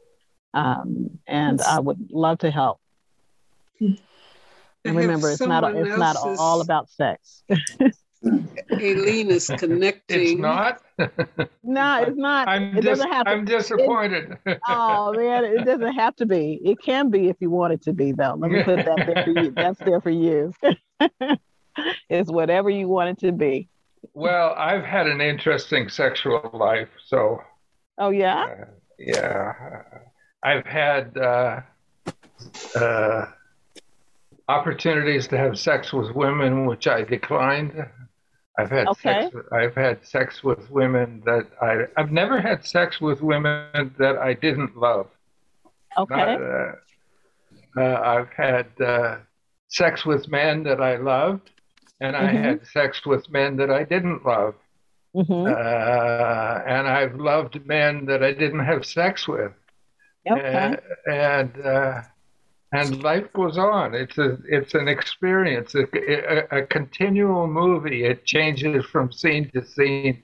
Um, 0.54 1.18
and 1.26 1.60
I 1.60 1.80
would 1.80 2.10
love 2.10 2.38
to 2.38 2.50
help. 2.50 2.80
And 3.80 4.96
remember, 4.96 5.30
it's 5.30 5.40
not 5.40 5.64
it's 5.76 5.98
not 5.98 6.16
all 6.16 6.60
about 6.60 6.88
sex. 6.90 7.42
Aileen 8.72 9.30
is 9.30 9.48
connecting. 9.48 10.20
It's 10.20 10.40
not. 10.40 10.82
no, 11.62 12.02
it's 12.02 12.16
not. 12.16 12.48
I'm 12.48 12.76
it 12.76 12.82
doesn't 12.82 13.10
have 13.10 13.26
to. 13.26 13.30
I'm 13.30 13.44
disappointed. 13.44 14.36
It, 14.44 14.60
oh 14.68 15.12
man, 15.12 15.44
it 15.44 15.64
doesn't 15.64 15.94
have 15.94 16.16
to 16.16 16.26
be. 16.26 16.60
It 16.64 16.80
can 16.80 17.10
be 17.10 17.28
if 17.28 17.36
you 17.40 17.50
want 17.50 17.72
it 17.72 17.82
to 17.82 17.92
be, 17.92 18.12
though. 18.12 18.34
Let 18.36 18.50
me 18.50 18.62
put 18.62 18.84
that 18.84 19.06
there 19.06 19.24
for 19.24 19.30
you. 19.30 19.50
That's 19.52 19.78
there 19.78 20.00
for 20.00 20.10
you. 20.10 20.52
it's 22.08 22.30
whatever 22.30 22.70
you 22.70 22.88
want 22.88 23.10
it 23.10 23.26
to 23.26 23.32
be. 23.32 23.68
Well, 24.14 24.54
I've 24.56 24.84
had 24.84 25.06
an 25.06 25.20
interesting 25.20 25.88
sexual 25.88 26.50
life, 26.52 26.88
so 27.06 27.40
Oh 27.98 28.10
yeah. 28.10 28.44
Uh, 28.44 28.64
yeah, 28.98 29.52
I've 30.42 30.64
had 30.64 31.16
uh, 31.16 31.60
uh, 32.76 33.26
opportunities 34.48 35.26
to 35.28 35.36
have 35.36 35.58
sex 35.58 35.92
with 35.92 36.14
women, 36.14 36.66
which 36.66 36.86
I 36.86 37.02
declined. 37.02 37.84
I've 38.58 38.70
had 38.70 38.88
okay. 38.88 39.22
sex. 39.22 39.34
With, 39.34 39.52
I've 39.52 39.74
had 39.74 40.06
sex 40.06 40.42
with 40.42 40.70
women 40.70 41.22
that 41.24 41.46
I. 41.62 41.84
I've 41.96 42.10
never 42.10 42.40
had 42.40 42.64
sex 42.64 43.00
with 43.00 43.22
women 43.22 43.94
that 43.98 44.18
I 44.18 44.34
didn't 44.34 44.76
love. 44.76 45.06
Okay. 45.96 46.14
Not, 46.14 46.42
uh, 46.42 46.72
uh, 47.80 48.00
I've 48.04 48.30
had 48.30 48.66
uh, 48.80 49.18
sex 49.68 50.04
with 50.04 50.28
men 50.28 50.64
that 50.64 50.80
I 50.80 50.96
loved, 50.96 51.50
and 52.00 52.16
I 52.16 52.24
mm-hmm. 52.24 52.44
had 52.44 52.66
sex 52.66 53.06
with 53.06 53.30
men 53.30 53.56
that 53.56 53.70
I 53.70 53.84
didn't 53.84 54.26
love. 54.26 54.54
Mm-hmm. 55.14 55.46
Uh, 55.46 56.70
and 56.70 56.88
I've 56.88 57.14
loved 57.14 57.64
men 57.64 58.06
that 58.06 58.22
I 58.22 58.32
didn't 58.32 58.64
have 58.64 58.84
sex 58.84 59.26
with. 59.26 59.52
Okay. 60.30 60.76
Uh, 61.06 61.10
and 61.10 61.60
uh, 61.64 62.02
and 62.72 63.02
life 63.02 63.32
goes 63.32 63.56
on. 63.56 63.94
It's 63.94 64.18
a 64.18 64.38
it's 64.46 64.74
an 64.74 64.88
experience, 64.88 65.74
a, 65.74 65.86
a, 65.94 66.58
a 66.58 66.66
continual 66.66 67.46
movie. 67.46 68.04
It 68.04 68.24
changes 68.26 68.84
from 68.86 69.12
scene 69.12 69.50
to 69.54 69.64
scene. 69.64 70.22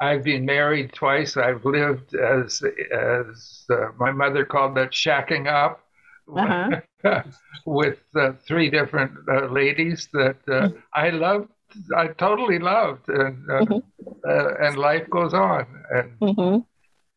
I've 0.00 0.24
been 0.24 0.44
married 0.44 0.92
twice. 0.92 1.36
I've 1.36 1.64
lived 1.64 2.14
as 2.14 2.62
as 2.92 3.64
uh, 3.70 3.88
my 3.98 4.10
mother 4.10 4.44
called 4.44 4.76
it 4.78 4.90
shacking 4.90 5.46
up. 5.46 5.80
Uh-huh. 6.26 6.80
with 7.66 7.98
uh, 8.16 8.32
three 8.46 8.70
different 8.70 9.12
uh, 9.28 9.44
ladies 9.46 10.08
that 10.14 10.36
uh, 10.48 10.68
mm-hmm. 10.68 10.78
I 10.94 11.10
loved, 11.10 11.50
I 11.94 12.06
totally 12.08 12.58
loved, 12.58 13.10
and 13.10 13.50
uh, 13.50 13.60
mm-hmm. 13.60 13.78
Uh, 14.26 14.54
and 14.66 14.78
life 14.78 15.08
goes 15.10 15.34
on. 15.34 15.66
And 15.90 16.18
mm-hmm. 16.18 16.60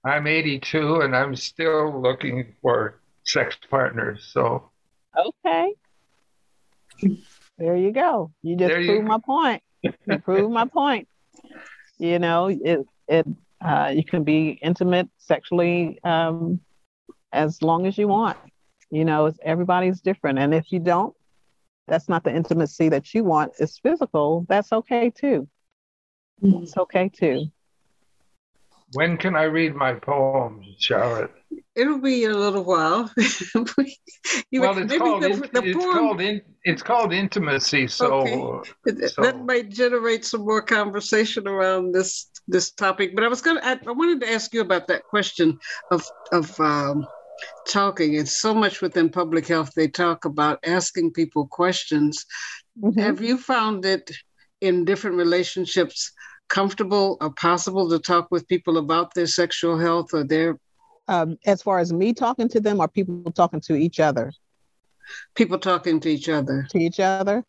I'm 0.09 0.27
82, 0.27 1.01
and 1.01 1.15
I'm 1.15 1.37
still 1.37 2.01
looking 2.01 2.53
for 2.61 2.99
sex 3.27 3.57
partners. 3.69 4.29
So 4.33 4.71
okay, 5.15 5.73
there 7.57 7.75
you 7.75 7.91
go. 7.91 8.31
You 8.41 8.55
just 8.55 8.69
there 8.69 8.85
proved 8.85 9.03
you 9.03 9.09
my 9.09 9.19
point. 9.23 9.61
You 9.81 10.19
proved 10.23 10.53
my 10.53 10.65
point. 10.65 11.07
You 11.97 12.19
know, 12.19 12.47
it 12.47 12.79
it 13.07 13.27
uh, 13.63 13.91
you 13.93 14.03
can 14.03 14.23
be 14.23 14.59
intimate 14.61 15.09
sexually 15.17 15.99
um, 16.03 16.59
as 17.31 17.61
long 17.61 17.87
as 17.87 17.97
you 17.97 18.07
want. 18.07 18.37
You 18.89 19.03
know, 19.03 19.31
everybody's 19.43 19.99
different, 20.01 20.39
and 20.39 20.53
if 20.53 20.71
you 20.71 20.79
don't, 20.79 21.13
that's 21.87 22.07
not 22.07 22.23
the 22.23 22.33
intimacy 22.33 22.89
that 22.89 23.13
you 23.13 23.23
want. 23.23 23.53
It's 23.59 23.79
physical. 23.79 24.45
That's 24.47 24.71
okay 24.71 25.09
too. 25.09 25.47
It's 26.41 26.77
okay 26.77 27.09
too. 27.09 27.47
When 28.93 29.17
can 29.17 29.35
I 29.35 29.43
read 29.43 29.75
my 29.75 29.93
poems, 29.93 30.65
Charlotte? 30.79 31.31
It'll 31.75 31.99
be 31.99 32.23
a 32.25 32.33
little 32.33 32.63
while. 32.63 33.11
you 34.49 34.61
well, 34.61 34.77
it's 34.77 34.97
called, 34.97 35.23
the, 35.23 35.49
the 35.53 35.63
it's, 35.63 35.85
called 35.85 36.21
in, 36.21 36.41
it's 36.63 36.81
called 36.81 37.13
intimacy. 37.13 37.87
So, 37.87 38.13
okay. 38.13 39.07
so, 39.07 39.21
that 39.21 39.45
might 39.45 39.69
generate 39.69 40.25
some 40.25 40.41
more 40.41 40.61
conversation 40.61 41.47
around 41.47 41.93
this 41.93 42.31
this 42.47 42.71
topic. 42.71 43.13
But 43.13 43.25
I 43.25 43.27
was 43.27 43.41
gonna, 43.41 43.61
I, 43.63 43.79
I 43.85 43.91
wanted 43.91 44.21
to 44.21 44.31
ask 44.31 44.53
you 44.53 44.61
about 44.61 44.87
that 44.87 45.03
question 45.03 45.59
of 45.91 46.03
of 46.31 46.59
um, 46.59 47.05
talking. 47.67 48.15
It's 48.15 48.39
so 48.39 48.53
much 48.53 48.81
within 48.81 49.09
public 49.09 49.47
health. 49.47 49.71
They 49.75 49.87
talk 49.87 50.25
about 50.25 50.59
asking 50.65 51.13
people 51.13 51.47
questions. 51.47 52.25
Mm-hmm. 52.81 52.99
Have 52.99 53.21
you 53.21 53.37
found 53.37 53.85
it 53.85 54.09
in 54.61 54.85
different 54.85 55.17
relationships? 55.17 56.11
Comfortable 56.49 57.17
or 57.21 57.31
possible 57.31 57.89
to 57.89 57.99
talk 57.99 58.29
with 58.31 58.47
people 58.47 58.77
about 58.77 59.13
their 59.13 59.27
sexual 59.27 59.77
health 59.77 60.13
or 60.13 60.23
their 60.23 60.59
um, 61.09 61.37
as 61.45 61.61
far 61.61 61.79
as 61.79 61.93
me 61.93 62.13
talking 62.13 62.49
to 62.49 62.59
them 62.59 62.81
or 62.81 62.87
people 62.87 63.31
talking 63.31 63.61
to 63.61 63.75
each 63.75 63.99
other? 63.99 64.31
people 65.35 65.57
talking 65.57 65.99
to 66.01 66.09
each 66.09 66.29
other. 66.29 66.67
To 66.71 66.79
each 66.79 66.99
other? 66.99 67.43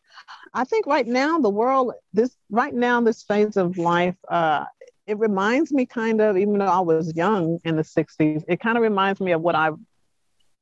I 0.54 0.64
think 0.64 0.86
right 0.86 1.06
now 1.06 1.38
the 1.38 1.50
world 1.50 1.92
this 2.12 2.36
right 2.50 2.74
now 2.74 3.00
this 3.00 3.22
phase 3.22 3.56
of 3.56 3.78
life 3.78 4.16
uh, 4.28 4.64
it 5.06 5.18
reminds 5.18 5.72
me 5.72 5.86
kind 5.86 6.20
of 6.20 6.36
even 6.36 6.58
though 6.58 6.66
i 6.66 6.80
was 6.80 7.14
young 7.16 7.58
in 7.64 7.76
the 7.76 7.82
60s 7.82 8.44
it 8.46 8.60
kind 8.60 8.76
of 8.76 8.82
reminds 8.82 9.20
me 9.20 9.32
of 9.32 9.40
what 9.40 9.54
i've 9.54 9.78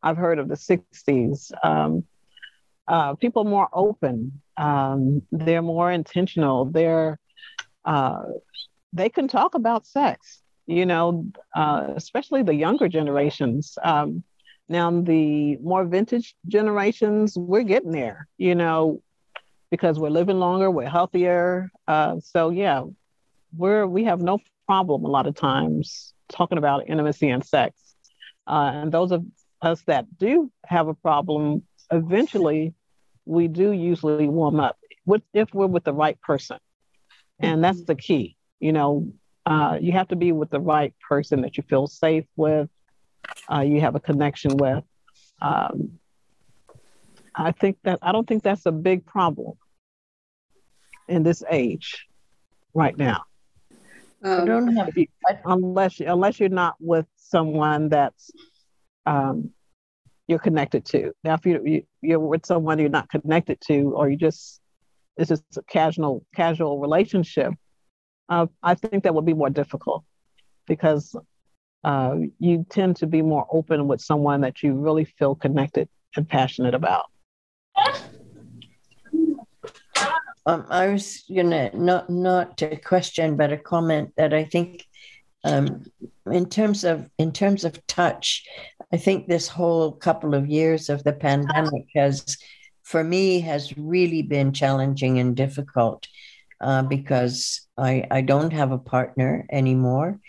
i've 0.03 0.17
heard 0.17 0.39
of 0.39 0.49
the 0.49 0.55
60s 0.55 1.53
um, 1.65 2.05
uh, 2.89 3.15
people 3.15 3.45
more 3.45 3.69
open. 3.73 4.41
Um, 4.57 5.23
they're 5.33 5.63
more 5.63 5.91
intentional. 5.91 6.67
They're 6.67 7.19
uh, 7.87 8.25
they 8.93 9.09
can 9.09 9.29
talk 9.29 9.55
about 9.55 9.87
sex, 9.87 10.43
you 10.67 10.85
know, 10.85 11.27
uh, 11.55 11.93
especially 11.95 12.43
the 12.43 12.55
younger 12.55 12.89
generations. 12.89 13.79
Um, 13.83 14.25
now, 14.69 14.91
the 14.91 15.57
more 15.59 15.85
vintage 15.85 16.35
generations, 16.49 17.39
we're 17.39 17.63
getting 17.63 17.93
there, 17.93 18.27
you 18.37 18.57
know, 18.57 19.01
because 19.71 19.99
we're 19.99 20.11
living 20.11 20.39
longer, 20.41 20.71
we're 20.71 20.89
healthier. 20.89 21.71
Uh, 21.87 22.17
so, 22.21 22.51
yeah, 22.51 22.83
we're 23.57 23.87
we 23.87 24.05
have 24.05 24.21
no 24.21 24.41
problem 24.67 25.05
a 25.05 25.09
lot 25.09 25.27
of 25.27 25.37
times 25.37 26.13
talking 26.29 26.59
about 26.59 26.89
intimacy 26.89 27.29
and 27.29 27.45
sex. 27.45 27.95
Uh, 28.49 28.73
and 28.75 28.93
those 28.93 29.13
of 29.13 29.25
us 29.63 29.83
that 29.87 30.07
do 30.19 30.51
have 30.65 30.89
a 30.89 30.95
problem, 30.95 31.63
eventually, 31.93 32.75
we 33.25 33.47
do 33.47 33.71
usually 33.71 34.27
warm 34.29 34.59
up 34.59 34.77
with, 35.05 35.23
if 35.33 35.53
we're 35.55 35.67
with 35.67 35.85
the 35.85 35.93
right 35.93 36.21
person 36.21 36.59
and 37.41 37.63
that's 37.63 37.85
the 37.85 37.95
key 37.95 38.37
you 38.61 38.73
know 38.73 39.13
uh, 39.47 39.79
you 39.81 39.93
have 39.93 40.09
to 40.09 40.17
be 40.17 40.33
with 40.33 40.51
the 40.51 40.61
right 40.61 40.93
person 41.09 41.43
that 41.43 41.57
you 41.57 41.63
feel 41.69 41.87
safe 41.87 42.25
with 42.37 42.69
uh, 43.53 43.61
you 43.61 43.81
have 43.81 43.95
a 43.95 44.01
connection 44.01 44.57
with 44.57 44.85
um, 45.43 45.99
i 47.35 47.53
think 47.53 47.77
that 47.85 47.99
i 48.03 48.13
don't 48.13 48.27
think 48.27 48.43
that's 48.43 48.67
a 48.67 48.73
big 48.73 49.05
problem 49.07 49.53
in 51.09 51.23
this 51.23 51.43
age 51.51 52.07
right 52.75 52.97
now 52.97 53.25
um, 54.23 54.43
I 54.43 54.45
don't 54.45 54.77
have, 54.77 54.89
unless 55.45 56.01
unless 56.01 56.41
you're 56.41 56.49
not 56.49 56.75
with 56.81 57.07
someone 57.17 57.91
that's 57.91 58.31
um, 59.05 59.51
you're 60.27 60.39
connected 60.39 60.85
to. 60.87 61.13
Now, 61.23 61.35
if 61.35 61.47
you, 61.47 61.87
you 62.01 62.17
are 62.17 62.19
with 62.19 62.47
someone 62.47 62.79
you're 62.79 62.89
not 62.89 63.09
connected 63.09 63.61
to, 63.69 63.93
or 63.95 64.09
you 64.11 64.17
just 64.17 64.61
it's 65.17 65.29
just 65.31 65.43
a 65.57 65.63
casual 65.63 66.25
casual 66.35 66.79
relationship, 66.79 67.55
uh, 68.29 68.47
I 68.63 68.75
think 68.75 69.05
that 69.05 69.15
would 69.15 69.25
be 69.25 69.35
more 69.35 69.51
difficult 69.51 70.05
because 70.67 71.15
uh, 71.85 72.17
you 72.39 72.67
tend 72.69 72.97
to 72.97 73.07
be 73.07 73.23
more 73.23 73.47
open 73.51 73.87
with 73.87 74.01
someone 74.01 74.41
that 74.41 74.63
you 74.63 74.75
really 74.75 75.05
feel 75.05 75.35
connected 75.35 75.89
and 76.17 76.29
passionate 76.29 76.75
about. 76.75 77.07
Um, 80.47 80.65
I 80.71 80.89
was 80.89 81.25
gonna 81.35 81.71
not 81.75 82.09
not 82.09 82.63
a 82.63 82.77
question, 82.77 83.37
but 83.37 83.53
a 83.53 83.57
comment 83.57 84.13
that 84.17 84.33
I 84.33 84.45
think, 84.45 84.85
um, 85.45 85.85
in 86.31 86.49
terms 86.49 86.85
of 86.85 87.11
in 87.19 87.33
terms 87.33 87.65
of 87.65 87.85
touch, 87.89 88.45
I 88.93 88.97
think 88.97 89.27
this 89.27 89.49
whole 89.49 89.91
couple 89.93 90.35
of 90.35 90.47
years 90.47 90.89
of 90.89 91.03
the 91.03 91.13
pandemic 91.13 91.87
has 91.97 92.39
for 92.87 93.03
me 93.03 93.41
has 93.41 93.77
really 93.77 94.23
been 94.23 94.53
challenging 94.53 95.19
and 95.19 95.35
difficult 95.35 96.07
uh, 96.61 96.83
because 96.83 97.67
I, 97.77 98.07
I 98.13 98.21
don't 98.21 98.53
have 98.53 98.71
a 98.71 98.79
partner 98.79 99.45
anymore 99.51 100.21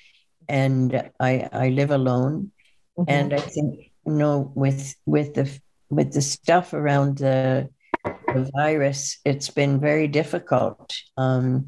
and 0.49 1.09
I, 1.19 1.47
I 1.53 1.69
live 1.69 1.91
alone. 1.91 2.51
Mm-hmm. 2.97 3.11
And 3.11 3.33
I 3.35 3.37
think, 3.37 3.91
you 4.07 4.13
know, 4.13 4.51
with, 4.55 4.95
with 5.05 5.35
the, 5.35 5.47
with 5.91 6.13
the 6.13 6.21
stuff 6.21 6.73
around 6.73 7.19
the, 7.19 7.69
the 8.03 8.49
virus, 8.55 9.19
it's 9.23 9.51
been 9.51 9.79
very 9.79 10.07
difficult 10.07 10.97
um, 11.15 11.67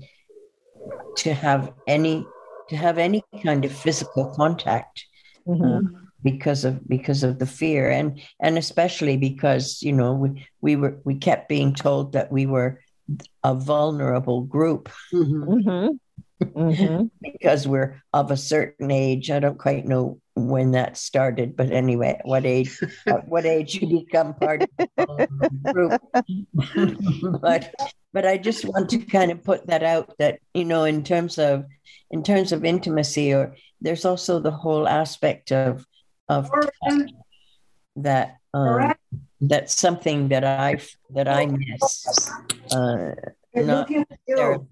to 1.17 1.35
have 1.35 1.71
any, 1.85 2.25
to 2.69 2.75
have 2.75 2.97
any 2.97 3.23
kind 3.43 3.63
of 3.63 3.71
physical 3.71 4.33
contact. 4.35 5.05
Mm-hmm. 5.47 5.95
Uh, 5.95 5.99
because 6.23 6.65
of 6.65 6.87
because 6.87 7.23
of 7.23 7.39
the 7.39 7.45
fear 7.45 7.89
and 7.89 8.21
and 8.39 8.57
especially 8.57 9.17
because 9.17 9.81
you 9.81 9.93
know 9.93 10.13
we 10.13 10.47
we 10.61 10.75
were 10.75 10.99
we 11.03 11.15
kept 11.15 11.49
being 11.49 11.73
told 11.73 12.13
that 12.13 12.31
we 12.31 12.45
were 12.45 12.81
a 13.43 13.55
vulnerable 13.55 14.41
group 14.41 14.89
mm-hmm. 15.13 15.69
Mm-hmm. 16.43 16.59
mm-hmm. 16.59 17.05
because 17.21 17.67
we're 17.67 18.01
of 18.13 18.31
a 18.31 18.37
certain 18.37 18.91
age 18.91 19.31
i 19.31 19.39
don't 19.39 19.57
quite 19.57 19.85
know 19.85 20.19
when 20.35 20.71
that 20.71 20.97
started 20.97 21.55
but 21.55 21.71
anyway 21.71 22.15
at 22.19 22.25
what 22.25 22.45
age 22.45 22.79
at 23.07 23.27
what 23.27 23.45
age 23.45 23.75
you 23.75 24.01
become 24.01 24.33
part 24.35 24.63
of 24.63 24.69
the 24.77 25.71
group 25.73 27.41
but 27.41 27.73
but 28.13 28.25
i 28.25 28.37
just 28.37 28.65
want 28.65 28.89
to 28.89 28.99
kind 28.99 29.31
of 29.31 29.43
put 29.43 29.67
that 29.67 29.83
out 29.83 30.13
that 30.17 30.39
you 30.53 30.65
know 30.65 30.83
in 30.83 31.03
terms 31.03 31.37
of 31.37 31.65
in 32.11 32.23
terms 32.23 32.51
of 32.51 32.65
intimacy 32.65 33.33
or 33.33 33.55
there's 33.81 34.05
also 34.05 34.39
the 34.39 34.51
whole 34.51 34.87
aspect 34.87 35.51
of 35.51 35.85
of 36.29 36.49
that 37.95 38.37
um, 38.53 38.93
that's 39.41 39.75
something 39.75 40.29
that 40.29 40.43
I 40.43 40.79
that 41.11 41.27
I 41.27 41.45
miss. 41.45 42.31
Uh, 42.71 43.11
not 43.55 43.89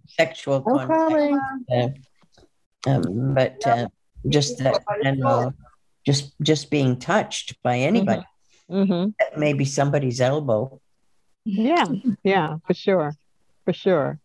sexual 0.08 0.62
contact, 0.62 1.36
uh, 1.72 1.90
um, 2.90 3.34
but 3.34 3.66
uh, 3.66 3.88
just 4.30 4.60
that 4.60 4.84
general, 5.04 5.54
just 6.06 6.34
just 6.42 6.70
being 6.70 7.00
touched 7.00 7.62
by 7.64 7.78
anybody, 7.78 8.24
mm-hmm. 8.70 9.40
maybe 9.40 9.66
somebody's 9.66 10.22
elbow. 10.22 10.80
Yeah, 11.46 11.86
yeah, 12.24 12.58
for 12.66 12.74
sure, 12.74 13.14
for 13.66 13.74
sure. 13.74 14.20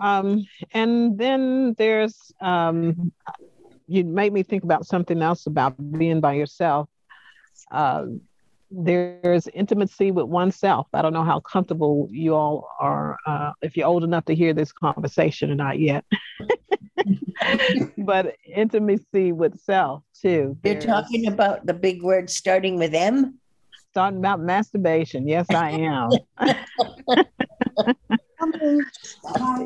Um, 0.00 0.46
and 0.72 1.16
then 1.16 1.74
there's 1.78 2.32
um, 2.40 3.12
you 3.90 4.04
made 4.04 4.32
me 4.32 4.44
think 4.44 4.62
about 4.62 4.86
something 4.86 5.20
else 5.20 5.46
about 5.46 5.74
being 5.98 6.20
by 6.20 6.34
yourself. 6.34 6.88
Uh, 7.72 8.06
there's 8.70 9.48
intimacy 9.48 10.12
with 10.12 10.26
oneself. 10.26 10.86
I 10.94 11.02
don't 11.02 11.12
know 11.12 11.24
how 11.24 11.40
comfortable 11.40 12.06
you 12.08 12.36
all 12.36 12.68
are, 12.78 13.18
uh, 13.26 13.50
if 13.62 13.76
you're 13.76 13.88
old 13.88 14.04
enough 14.04 14.26
to 14.26 14.34
hear 14.34 14.54
this 14.54 14.70
conversation 14.70 15.50
or 15.50 15.56
not 15.56 15.80
yet. 15.80 16.04
but 17.98 18.36
intimacy 18.46 19.32
with 19.32 19.58
self 19.60 20.04
too. 20.14 20.56
You're 20.62 20.80
talking 20.80 21.26
about 21.26 21.66
the 21.66 21.74
big 21.74 22.00
word 22.00 22.30
starting 22.30 22.78
with 22.78 22.94
M? 22.94 23.40
talking 23.92 24.18
about 24.18 24.38
masturbation. 24.38 25.26
Yes, 25.26 25.50
I 25.50 25.70
am. 25.70 26.12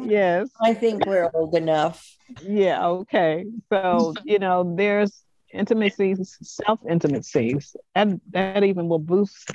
yes. 0.05 0.49
I 0.61 0.75
think 0.75 1.07
we're 1.07 1.31
old 1.35 1.55
enough. 1.55 2.17
Yeah, 2.43 2.87
okay. 2.87 3.47
So, 3.71 4.15
you 4.25 4.39
know, 4.39 4.75
there's 4.77 5.25
intimacy, 5.53 6.17
self 6.21 6.81
intimacy, 6.89 7.59
and 7.95 8.21
that 8.31 8.65
even 8.65 8.89
will 8.89 8.99
boost 8.99 9.51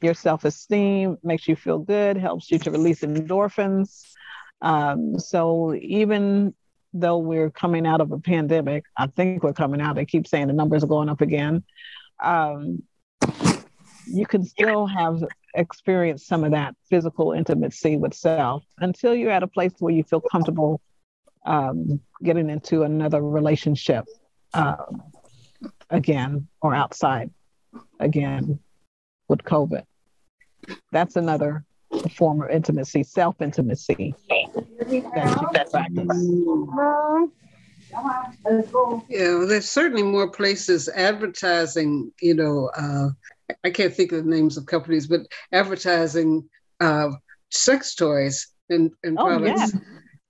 your 0.00 0.14
self 0.14 0.44
esteem, 0.44 1.18
makes 1.22 1.48
you 1.48 1.56
feel 1.56 1.78
good, 1.78 2.16
helps 2.16 2.50
you 2.50 2.58
to 2.60 2.70
release 2.70 3.00
endorphins. 3.00 4.02
Um, 4.62 5.18
so, 5.18 5.74
even 5.74 6.54
though 6.92 7.18
we're 7.18 7.50
coming 7.50 7.86
out 7.86 8.00
of 8.00 8.12
a 8.12 8.18
pandemic, 8.18 8.84
I 8.96 9.06
think 9.06 9.42
we're 9.42 9.52
coming 9.52 9.80
out. 9.80 9.96
They 9.96 10.04
keep 10.04 10.26
saying 10.26 10.48
the 10.48 10.52
numbers 10.52 10.84
are 10.84 10.88
going 10.88 11.08
up 11.08 11.20
again. 11.20 11.64
Um, 12.22 12.82
you 14.06 14.26
can 14.26 14.44
still 14.44 14.86
have 14.86 15.22
experienced 15.54 16.26
some 16.26 16.44
of 16.44 16.52
that 16.52 16.74
physical 16.88 17.32
intimacy 17.32 17.96
with 17.96 18.14
self 18.14 18.64
until 18.78 19.14
you're 19.14 19.30
at 19.30 19.42
a 19.42 19.48
place 19.48 19.72
where 19.78 19.92
you 19.92 20.02
feel 20.04 20.20
comfortable 20.20 20.80
um, 21.46 22.00
getting 22.22 22.50
into 22.50 22.82
another 22.82 23.22
relationship 23.22 24.04
um, 24.54 25.02
again 25.90 26.46
or 26.60 26.74
outside 26.74 27.30
again 27.98 28.58
with 29.28 29.42
COVID. 29.42 29.84
That's 30.92 31.16
another 31.16 31.64
form 32.16 32.42
of 32.42 32.50
intimacy, 32.50 33.02
self 33.02 33.40
intimacy. 33.40 34.14
Yeah, 39.08 39.44
there's 39.46 39.68
certainly 39.68 40.02
more 40.02 40.30
places 40.30 40.88
advertising, 40.88 42.12
you 42.20 42.34
know, 42.34 42.70
uh, 42.76 43.08
I 43.64 43.70
can't 43.70 43.94
think 43.94 44.12
of 44.12 44.24
the 44.24 44.30
names 44.30 44.56
of 44.56 44.66
companies, 44.66 45.06
but 45.06 45.20
advertising 45.52 46.48
uh, 46.80 47.10
sex 47.50 47.94
toys 47.94 48.48
and, 48.68 48.90
and 49.02 49.18
Oh, 49.18 49.24
products. 49.26 49.72
yeah. 49.72 49.80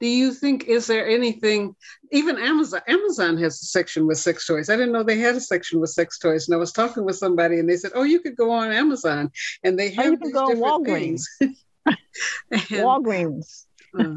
Do 0.01 0.07
you 0.07 0.33
think 0.33 0.65
is 0.65 0.87
there 0.87 1.07
anything? 1.07 1.77
Even 2.11 2.39
Amazon, 2.39 2.81
Amazon 2.89 3.37
has 3.37 3.61
a 3.61 3.67
section 3.67 4.07
with 4.07 4.17
sex 4.17 4.47
toys. 4.47 4.71
I 4.71 4.77
didn't 4.77 4.93
know 4.93 5.03
they 5.03 5.19
had 5.19 5.35
a 5.37 5.41
section 5.41 5.79
with 5.79 5.91
sex 5.91 6.19
toys. 6.19 6.49
And 6.49 6.55
I 6.55 6.59
was 6.59 6.73
talking 6.73 7.05
with 7.05 7.17
somebody, 7.17 7.59
and 7.59 7.69
they 7.69 7.77
said, 7.77 7.93
"Oh, 7.95 8.05
you 8.05 8.21
could 8.21 8.35
go 8.35 8.51
on 8.51 8.73
Amazon, 8.73 9.31
and 9.63 9.79
they 9.79 9.91
Oh, 9.91 10.03
have 10.03 10.13
you 10.13 10.17
can 10.17 10.33
go 10.33 10.45
on 10.47 10.55
different 10.55 10.87
Walgreens. 10.87 11.23
things." 11.39 11.65
And, 12.51 12.85
Walgreens. 12.85 13.65
uh, 13.99 14.15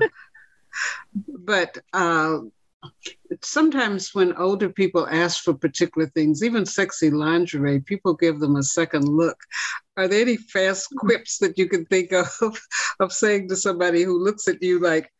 but 1.27 1.77
uh, 1.91 2.39
sometimes 3.41 4.13
when 4.13 4.33
older 4.37 4.69
people 4.69 5.07
ask 5.09 5.43
for 5.43 5.53
particular 5.53 6.07
things, 6.07 6.43
even 6.43 6.65
sexy 6.65 7.09
lingerie, 7.09 7.79
people 7.79 8.13
give 8.13 8.39
them 8.39 8.55
a 8.55 8.63
second 8.63 9.07
look. 9.07 9.37
Are 9.97 10.07
there 10.07 10.21
any 10.21 10.37
fast 10.37 10.93
quips 10.97 11.37
that 11.39 11.57
you 11.57 11.67
can 11.67 11.85
think 11.85 12.11
of 12.11 12.27
of 12.99 13.11
saying 13.11 13.49
to 13.49 13.55
somebody 13.55 14.03
who 14.03 14.23
looks 14.23 14.47
at 14.47 14.61
you 14.61 14.79
like, 14.79 15.11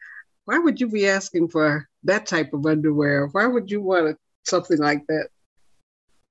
why 0.45 0.57
would 0.57 0.81
you 0.81 0.89
be 0.89 1.07
asking 1.07 1.49
for 1.49 1.87
that 2.03 2.25
type 2.25 2.53
of 2.53 2.65
underwear? 2.65 3.27
Why 3.27 3.47
would 3.47 3.71
you 3.71 3.81
want 3.81 4.17
something 4.43 4.77
like 4.77 5.05
that? 5.07 5.27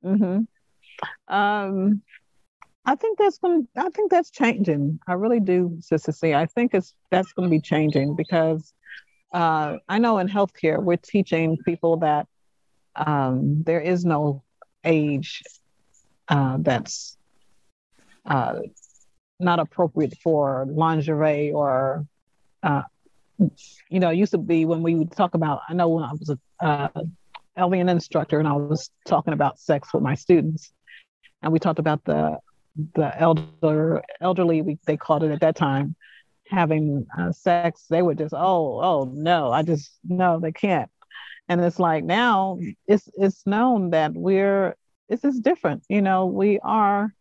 Mm-hmm. 0.04 1.34
Um, 1.34 2.02
I 2.84 2.94
think 2.96 3.18
that's 3.18 3.38
going. 3.38 3.68
I 3.76 3.88
think 3.90 4.10
that's 4.10 4.30
changing. 4.30 4.98
I 5.06 5.14
really 5.14 5.40
do, 5.40 5.78
Sister 5.80 6.12
C. 6.12 6.34
I 6.34 6.46
think 6.46 6.74
it's 6.74 6.94
that's 7.10 7.32
going 7.32 7.48
to 7.48 7.50
be 7.50 7.60
changing 7.60 8.16
because 8.16 8.74
uh, 9.32 9.78
I 9.88 9.98
know 9.98 10.18
in 10.18 10.28
healthcare 10.28 10.82
we're 10.82 10.96
teaching 10.96 11.56
people 11.64 11.98
that 11.98 12.26
um, 12.94 13.62
there 13.62 13.80
is 13.80 14.04
no 14.04 14.42
age 14.84 15.42
uh, 16.28 16.58
that's 16.60 17.16
uh, 18.26 18.60
not 19.40 19.58
appropriate 19.58 20.16
for 20.22 20.66
lingerie 20.68 21.52
or 21.52 22.06
uh, 22.62 22.82
you 23.88 24.00
know. 24.00 24.10
It 24.10 24.16
used 24.16 24.32
to 24.32 24.38
be 24.38 24.64
when 24.64 24.82
we 24.82 24.94
would 24.94 25.12
talk 25.12 25.34
about. 25.34 25.62
I 25.68 25.74
know 25.74 25.88
when 25.88 26.04
I 26.04 26.12
was 26.12 26.30
a 26.30 26.64
uh, 26.64 26.88
LVN 27.58 27.90
instructor 27.90 28.38
and 28.38 28.46
I 28.46 28.52
was 28.52 28.90
talking 29.06 29.32
about 29.32 29.58
sex 29.58 29.92
with 29.92 30.02
my 30.02 30.14
students, 30.14 30.72
and 31.42 31.52
we 31.52 31.58
talked 31.58 31.78
about 31.78 32.04
the 32.04 32.38
the 32.94 33.18
elder 33.20 34.02
elderly 34.20 34.62
we, 34.62 34.78
they 34.86 34.96
called 34.96 35.22
it 35.22 35.30
at 35.30 35.40
that 35.40 35.56
time 35.56 35.94
having 36.52 37.06
uh, 37.18 37.32
sex 37.32 37.86
they 37.88 38.02
would 38.02 38.18
just 38.18 38.34
oh 38.34 38.80
oh 38.82 39.10
no 39.12 39.50
i 39.50 39.62
just 39.62 39.98
no 40.04 40.38
they 40.38 40.52
can't. 40.52 40.90
And 41.48 41.60
it's 41.60 41.78
like 41.78 42.04
now 42.04 42.58
it's 42.86 43.08
it's 43.14 43.46
known 43.46 43.90
that 43.90 44.12
we're 44.14 44.76
this 45.08 45.24
is 45.24 45.40
different 45.40 45.84
you 45.88 46.00
know 46.00 46.26
we 46.26 46.60
are 46.60 47.12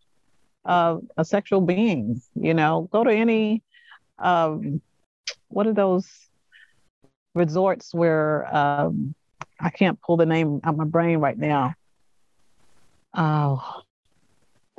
uh, 0.63 0.97
a 1.17 1.25
sexual 1.25 1.61
being 1.61 2.21
you 2.35 2.53
know. 2.53 2.87
Go 2.91 3.03
to 3.03 3.11
any 3.11 3.63
um 4.19 4.81
what 5.47 5.65
are 5.65 5.73
those 5.73 6.07
resorts 7.33 7.93
where 7.93 8.53
um 8.55 9.15
i 9.59 9.69
can't 9.69 9.99
pull 10.01 10.17
the 10.17 10.25
name 10.25 10.59
out 10.63 10.77
my 10.77 10.85
brain 10.85 11.17
right 11.17 11.37
now. 11.37 11.73
Oh 13.15 13.81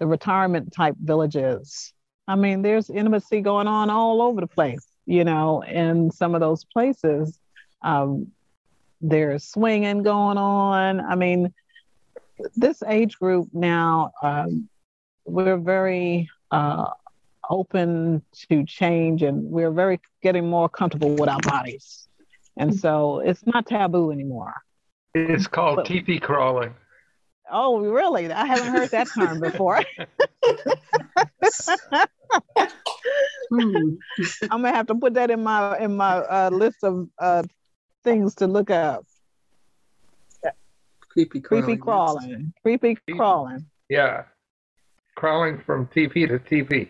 the 0.02 0.06
retirement 0.08 0.72
type 0.72 0.96
villages. 1.00 1.92
I 2.28 2.36
mean, 2.36 2.62
there's 2.62 2.88
intimacy 2.90 3.40
going 3.40 3.66
on 3.66 3.90
all 3.90 4.22
over 4.22 4.40
the 4.40 4.46
place, 4.46 4.86
you 5.06 5.24
know, 5.24 5.62
in 5.62 6.10
some 6.10 6.34
of 6.34 6.40
those 6.40 6.64
places. 6.64 7.38
Um, 7.82 8.28
there's 9.00 9.44
swinging 9.44 10.02
going 10.02 10.38
on. 10.38 11.00
I 11.00 11.16
mean, 11.16 11.52
this 12.56 12.82
age 12.86 13.18
group 13.18 13.48
now, 13.52 14.12
um, 14.22 14.68
we're 15.24 15.56
very 15.56 16.28
uh, 16.52 16.90
open 17.50 18.22
to 18.48 18.64
change 18.64 19.22
and 19.22 19.44
we're 19.50 19.70
very 19.72 20.00
getting 20.22 20.48
more 20.48 20.68
comfortable 20.68 21.14
with 21.14 21.28
our 21.28 21.40
bodies. 21.40 22.06
And 22.56 22.74
so 22.74 23.20
it's 23.20 23.44
not 23.46 23.66
taboo 23.66 24.12
anymore. 24.12 24.54
It's 25.14 25.46
called 25.46 25.76
But- 25.76 25.86
teepee 25.86 26.20
crawling. 26.20 26.74
Oh, 27.54 27.80
really? 27.80 28.32
I 28.32 28.46
haven't 28.46 28.72
heard 28.72 28.90
that 28.90 29.08
term 29.14 29.38
before. 29.40 29.82
Hmm. 33.50 33.94
I'm 34.50 34.62
gonna 34.62 34.72
have 34.72 34.86
to 34.86 34.94
put 34.94 35.14
that 35.14 35.30
in 35.30 35.42
my 35.42 35.78
in 35.78 35.96
my 35.96 36.16
uh, 36.18 36.50
list 36.50 36.82
of 36.82 37.08
uh, 37.18 37.42
things 38.04 38.34
to 38.36 38.46
look 38.46 38.70
up. 38.70 39.04
Creepy 41.10 41.40
crawling. 41.40 41.64
Creepy 41.66 41.76
crawling, 41.82 42.52
creepy 42.62 42.96
crawling. 43.14 43.66
Yeah, 43.90 44.24
crawling 45.14 45.60
from 45.66 45.88
teepee 45.88 46.26
to 46.26 46.38
teepee. 46.38 46.88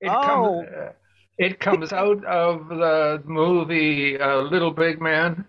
It 0.00 0.08
Oh. 0.08 0.22
comes. 0.22 0.68
Uh, 0.74 0.92
it 1.38 1.60
comes 1.60 1.92
out 1.92 2.24
of 2.24 2.68
the 2.68 3.22
movie 3.24 4.18
uh, 4.18 4.38
Little 4.42 4.72
Big 4.72 5.00
Man. 5.00 5.44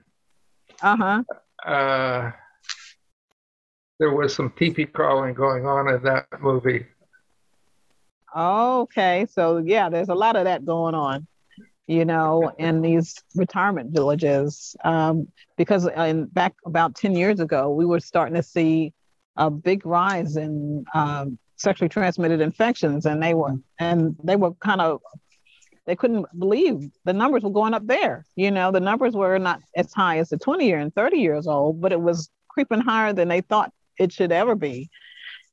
Uh-huh. 0.84 1.24
Uh 1.66 2.22
huh. 2.22 2.32
There 4.00 4.12
was 4.12 4.36
some 4.36 4.52
teepee 4.58 4.86
crawling 4.86 5.34
going 5.34 5.66
on 5.66 5.88
in 5.88 6.04
that 6.04 6.28
movie. 6.42 6.86
Okay, 8.36 9.26
so 9.32 9.58
yeah, 9.58 9.90
there's 9.90 10.10
a 10.10 10.16
lot 10.16 10.36
of 10.36 10.44
that 10.44 10.66
going 10.66 10.94
on, 10.94 11.26
you 11.88 12.04
know, 12.04 12.52
in 12.58 12.82
these 12.82 13.16
retirement 13.36 13.92
villages. 13.94 14.76
Um, 14.84 15.30
because 15.56 15.88
in 15.88 16.26
back 16.26 16.54
about 16.66 16.96
10 16.96 17.16
years 17.16 17.40
ago, 17.40 17.72
we 17.72 17.86
were 17.86 18.02
starting 18.02 18.36
to 18.36 18.44
see 18.44 18.94
a 19.38 19.50
big 19.50 19.86
rise 19.86 20.36
in 20.36 20.84
um, 20.94 21.40
sexually 21.56 21.88
transmitted 21.88 22.42
infections, 22.42 23.06
and 23.06 23.24
they 23.24 23.34
were 23.34 23.54
and 23.80 24.18
they 24.22 24.36
were 24.36 24.54
kind 24.56 24.82
of 24.82 25.02
they 25.86 25.96
couldn't 25.96 26.26
believe 26.38 26.90
the 27.06 27.14
numbers 27.14 27.44
were 27.44 27.52
going 27.52 27.74
up 27.74 27.86
there. 27.88 28.26
You 28.36 28.52
know, 28.52 28.72
the 28.72 28.80
numbers 28.80 29.14
were 29.14 29.38
not 29.38 29.62
as 29.76 29.94
high 29.94 30.18
as 30.18 30.30
the 30.30 30.38
20 30.38 30.66
year 30.66 30.80
and 30.80 30.94
30 30.94 31.18
years 31.20 31.48
old, 31.48 31.80
but 31.80 31.92
it 31.92 32.02
was 32.02 32.30
creeping 32.50 32.82
higher 32.82 33.14
than 33.14 33.28
they 33.28 33.42
thought 33.42 33.72
it 33.98 34.12
should 34.12 34.32
ever 34.32 34.56
be. 34.56 34.90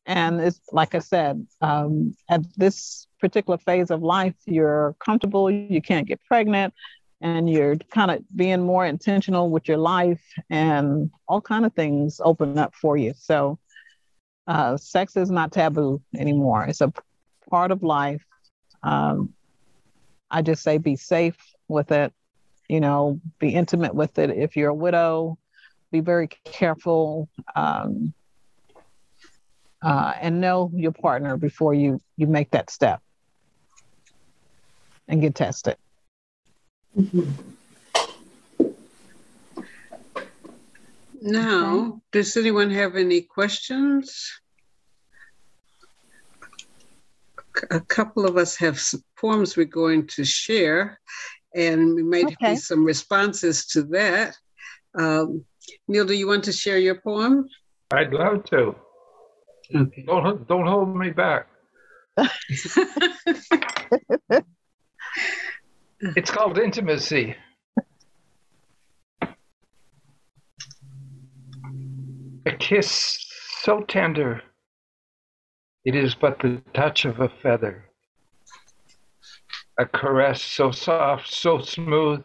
And 0.06 0.40
it's 0.40 0.60
like 0.72 0.94
I 0.94 0.98
said, 0.98 1.46
um, 1.60 2.16
at 2.28 2.42
this 2.56 3.06
particular 3.20 3.58
phase 3.58 3.90
of 3.90 4.02
life, 4.02 4.34
you're 4.46 4.96
comfortable, 4.98 5.50
you 5.50 5.80
can't 5.80 6.08
get 6.08 6.20
pregnant, 6.24 6.74
and 7.20 7.48
you're 7.48 7.76
kind 7.76 8.10
of 8.10 8.24
being 8.34 8.62
more 8.62 8.84
intentional 8.84 9.48
with 9.48 9.68
your 9.68 9.78
life, 9.78 10.20
and 10.50 11.10
all 11.28 11.40
kind 11.40 11.64
of 11.64 11.72
things 11.74 12.20
open 12.24 12.58
up 12.58 12.74
for 12.74 12.96
you. 12.96 13.14
So, 13.16 13.58
uh, 14.48 14.76
sex 14.76 15.16
is 15.16 15.30
not 15.30 15.52
taboo 15.52 16.02
anymore. 16.18 16.64
It's 16.64 16.80
a 16.80 16.92
part 17.48 17.70
of 17.70 17.84
life. 17.84 18.24
Um, 18.82 19.32
I 20.30 20.42
just 20.42 20.64
say 20.64 20.78
be 20.78 20.96
safe 20.96 21.36
with 21.68 21.92
it. 21.92 22.12
You 22.68 22.80
know, 22.80 23.20
be 23.38 23.54
intimate 23.54 23.94
with 23.94 24.18
it. 24.18 24.30
If 24.30 24.56
you're 24.56 24.70
a 24.70 24.74
widow, 24.74 25.38
be 25.92 26.00
very 26.00 26.28
careful. 26.44 27.28
Um, 27.54 28.14
uh, 29.82 30.14
and 30.20 30.40
know 30.40 30.70
your 30.74 30.92
partner 30.92 31.36
before 31.36 31.74
you 31.74 32.00
you 32.16 32.26
make 32.26 32.50
that 32.50 32.70
step 32.70 33.00
and 35.08 35.20
get 35.20 35.34
tested. 35.34 35.76
Now, 41.20 42.00
does 42.10 42.36
anyone 42.36 42.70
have 42.70 42.96
any 42.96 43.22
questions? 43.22 44.40
a 47.70 47.80
couple 47.80 48.26
of 48.26 48.36
us 48.36 48.56
have 48.56 48.78
some 48.78 49.02
poems 49.18 49.56
we're 49.56 49.64
going 49.64 50.06
to 50.08 50.24
share, 50.24 51.00
and 51.54 51.94
we 51.94 52.02
might 52.02 52.26
okay. 52.26 52.52
be 52.52 52.56
some 52.56 52.84
responses 52.84 53.66
to 53.66 53.82
that. 53.84 54.36
Um, 54.94 55.44
Neil, 55.88 56.04
do 56.04 56.14
you 56.14 56.26
want 56.26 56.44
to 56.44 56.52
share 56.52 56.78
your 56.78 57.00
poem? 57.00 57.48
I'd 57.92 58.12
love 58.12 58.44
to. 58.44 58.74
Okay. 59.74 60.02
Don't 60.06 60.46
don't 60.48 60.66
hold 60.66 60.94
me 60.96 61.10
back. 61.10 61.46
it's 66.16 66.30
called 66.30 66.58
intimacy. 66.58 67.34
A 72.44 72.50
kiss 72.58 73.24
so 73.62 73.80
tender, 73.82 74.42
it 75.84 75.94
is 75.94 76.14
but 76.14 76.38
the 76.40 76.60
touch 76.74 77.04
of 77.04 77.20
a 77.20 77.28
feather. 77.28 77.84
A 79.78 79.86
caress 79.86 80.42
so 80.42 80.70
soft, 80.70 81.32
so 81.32 81.60
smooth, 81.60 82.22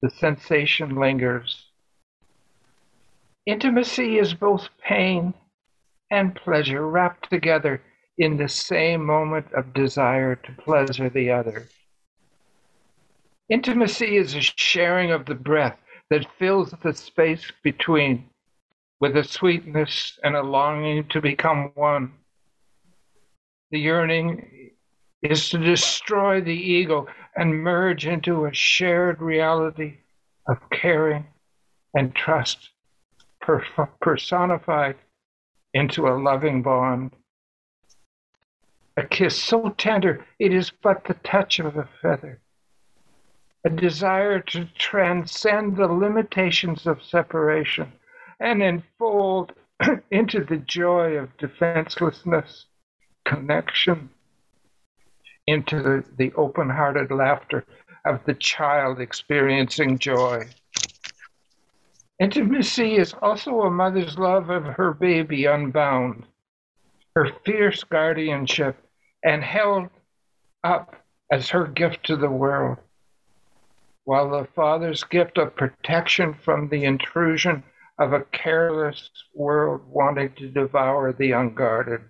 the 0.00 0.08
sensation 0.08 0.94
lingers. 0.96 1.66
Intimacy 3.44 4.18
is 4.18 4.32
both 4.32 4.68
pain 4.82 5.34
and 6.10 6.34
pleasure 6.34 6.86
wrapped 6.86 7.30
together 7.30 7.82
in 8.18 8.36
the 8.36 8.48
same 8.48 9.04
moment 9.04 9.46
of 9.52 9.74
desire 9.74 10.36
to 10.36 10.52
pleasure 10.52 11.08
the 11.10 11.30
other. 11.30 11.68
Intimacy 13.48 14.16
is 14.16 14.34
a 14.34 14.40
sharing 14.40 15.10
of 15.10 15.26
the 15.26 15.34
breath 15.34 15.78
that 16.10 16.26
fills 16.38 16.74
the 16.82 16.94
space 16.94 17.52
between 17.62 18.28
with 19.00 19.16
a 19.16 19.24
sweetness 19.24 20.18
and 20.24 20.34
a 20.34 20.42
longing 20.42 21.06
to 21.08 21.20
become 21.20 21.70
one. 21.74 22.12
The 23.70 23.78
yearning 23.78 24.70
is 25.22 25.50
to 25.50 25.58
destroy 25.58 26.40
the 26.40 26.54
ego 26.54 27.06
and 27.36 27.62
merge 27.62 28.06
into 28.06 28.46
a 28.46 28.54
shared 28.54 29.20
reality 29.20 29.98
of 30.48 30.58
caring 30.70 31.26
and 31.94 32.14
trust, 32.14 32.70
personified 34.00 34.96
into 35.76 36.08
a 36.08 36.16
loving 36.16 36.62
bond. 36.62 37.10
A 38.96 39.06
kiss 39.06 39.36
so 39.36 39.68
tender 39.76 40.24
it 40.38 40.54
is 40.54 40.70
but 40.70 41.04
the 41.04 41.14
touch 41.14 41.58
of 41.58 41.76
a 41.76 41.86
feather. 42.00 42.40
A 43.62 43.68
desire 43.68 44.40
to 44.40 44.64
transcend 44.78 45.76
the 45.76 45.86
limitations 45.86 46.86
of 46.86 47.02
separation 47.02 47.92
and 48.40 48.62
enfold 48.62 49.52
into 50.10 50.44
the 50.44 50.56
joy 50.56 51.16
of 51.18 51.36
defenselessness, 51.36 52.66
connection, 53.26 54.08
into 55.46 55.82
the, 55.82 56.04
the 56.16 56.32
open 56.36 56.70
hearted 56.70 57.10
laughter 57.10 57.66
of 58.06 58.20
the 58.24 58.34
child 58.34 58.98
experiencing 58.98 59.98
joy. 59.98 60.46
Intimacy 62.18 62.96
is 62.96 63.14
also 63.20 63.62
a 63.62 63.70
mother's 63.70 64.18
love 64.18 64.48
of 64.48 64.64
her 64.64 64.94
baby 64.94 65.44
unbound, 65.44 66.24
her 67.14 67.28
fierce 67.44 67.84
guardianship, 67.84 68.76
and 69.22 69.44
held 69.44 69.88
up 70.64 70.96
as 71.30 71.50
her 71.50 71.66
gift 71.66 72.04
to 72.06 72.16
the 72.16 72.30
world, 72.30 72.78
while 74.04 74.30
the 74.30 74.48
father's 74.54 75.04
gift 75.04 75.36
of 75.36 75.56
protection 75.56 76.32
from 76.32 76.68
the 76.68 76.84
intrusion 76.84 77.62
of 77.98 78.12
a 78.12 78.24
careless 78.32 79.10
world 79.34 79.82
wanting 79.86 80.32
to 80.34 80.48
devour 80.48 81.12
the 81.12 81.32
unguarded. 81.32 82.00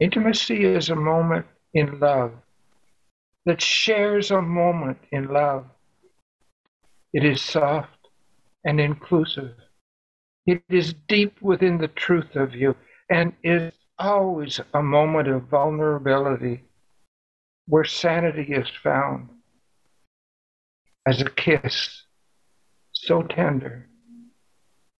Intimacy 0.00 0.64
is 0.64 0.90
a 0.90 0.96
moment 0.96 1.46
in 1.74 2.00
love 2.00 2.32
that 3.44 3.60
shares 3.60 4.32
a 4.32 4.42
moment 4.42 4.98
in 5.12 5.28
love. 5.28 5.66
It 7.12 7.24
is 7.24 7.40
soft 7.42 8.08
and 8.64 8.80
inclusive. 8.80 9.54
It 10.46 10.62
is 10.68 10.94
deep 11.08 11.40
within 11.42 11.78
the 11.78 11.88
truth 11.88 12.34
of 12.36 12.54
you 12.54 12.74
and 13.10 13.32
is 13.44 13.72
always 13.98 14.60
a 14.74 14.82
moment 14.82 15.28
of 15.28 15.44
vulnerability 15.44 16.64
where 17.66 17.84
sanity 17.84 18.52
is 18.52 18.68
found. 18.82 19.28
As 21.06 21.20
a 21.20 21.30
kiss, 21.30 22.04
so 22.92 23.22
tender, 23.22 23.88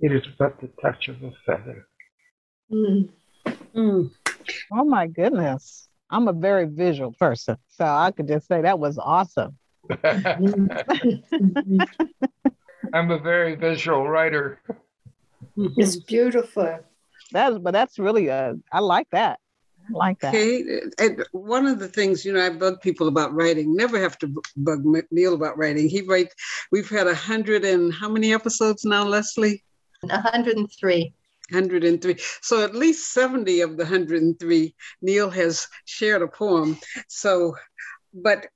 it 0.01 0.13
is 0.13 0.27
but 0.39 0.61
the 0.61 0.69
touch 0.81 1.09
of 1.09 1.23
a 1.23 1.33
feather. 1.47 1.87
Mm. 2.71 3.09
Mm. 3.75 4.11
Oh 4.73 4.85
my 4.85 5.07
goodness. 5.07 5.89
I'm 6.11 6.29
a 6.29 6.33
very 6.33 6.67
visual 6.67 7.13
person, 7.13 7.57
so 7.69 7.87
I 7.87 8.11
could 8.11 8.29
just 8.29 8.47
say 8.47 8.63
that 8.63 8.79
was 8.79 8.99
awesome. 8.99 9.57
I'm 12.95 13.11
a 13.11 13.19
very 13.19 13.55
visual 13.57 14.09
writer. 14.09 14.61
It's 15.57 15.97
beautiful. 15.97 16.81
That's 17.33 17.59
but 17.59 17.73
that's 17.73 17.99
really 17.99 18.29
a, 18.29 18.55
I 18.73 18.81
like 18.81 19.09
that. 19.11 19.39
I 19.89 19.93
like 19.93 20.21
that. 20.21 20.35
Okay, 20.35 20.81
and 20.99 21.25
one 21.33 21.67
of 21.67 21.79
the 21.79 21.89
things 21.89 22.25
you 22.25 22.33
know 22.33 22.45
I 22.45 22.51
bug 22.51 22.81
people 22.81 23.09
about 23.09 23.35
writing. 23.35 23.75
Never 23.75 23.99
have 24.01 24.19
to 24.19 24.33
bug 24.57 24.85
Neil 25.11 25.35
about 25.35 25.59
writing. 25.59 25.89
He 25.89 26.03
writes. 26.03 26.35
We've 26.71 26.89
had 26.89 27.07
a 27.07 27.15
hundred 27.15 27.65
and 27.65 27.93
how 27.93 28.09
many 28.09 28.33
episodes 28.33 28.85
now, 28.85 29.05
Leslie? 29.05 29.65
103. 30.03 31.15
103. 31.51 32.17
So 32.41 32.65
at 32.65 32.75
least 32.75 33.13
70 33.13 33.61
of 33.61 33.77
the 33.77 33.85
103, 33.85 34.75
Neil 35.03 35.31
has 35.31 35.69
shared 35.85 36.23
a 36.23 36.29
poem. 36.29 36.79
So, 37.09 37.57
but 38.15 38.47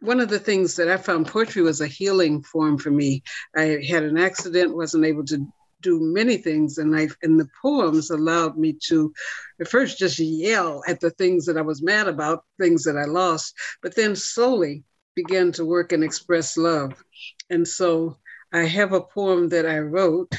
one 0.00 0.20
of 0.20 0.28
the 0.28 0.38
things 0.38 0.76
that 0.76 0.88
I 0.88 0.96
found 0.96 1.26
poetry 1.26 1.62
was 1.62 1.80
a 1.80 1.86
healing 1.86 2.42
form 2.42 2.78
for 2.78 2.90
me. 2.90 3.22
I 3.56 3.80
had 3.88 4.02
an 4.02 4.18
accident, 4.18 4.74
wasn't 4.74 5.04
able 5.04 5.24
to 5.26 5.46
do 5.80 6.00
many 6.00 6.38
things, 6.38 6.78
and 6.78 6.96
I 6.96 7.08
and 7.22 7.38
the 7.38 7.48
poems 7.60 8.10
allowed 8.10 8.56
me 8.56 8.76
to 8.88 9.12
at 9.60 9.68
first 9.68 9.98
just 9.98 10.18
yell 10.18 10.82
at 10.88 11.00
the 11.00 11.10
things 11.10 11.46
that 11.46 11.58
I 11.58 11.62
was 11.62 11.82
mad 11.82 12.08
about, 12.08 12.44
things 12.58 12.84
that 12.84 12.96
I 12.96 13.04
lost, 13.04 13.54
but 13.82 13.94
then 13.94 14.16
slowly 14.16 14.84
began 15.14 15.52
to 15.52 15.64
work 15.64 15.92
and 15.92 16.02
express 16.02 16.56
love. 16.56 17.02
And 17.50 17.68
so 17.68 18.16
I 18.52 18.64
have 18.64 18.92
a 18.92 19.02
poem 19.02 19.48
that 19.50 19.66
I 19.66 19.78
wrote, 19.78 20.32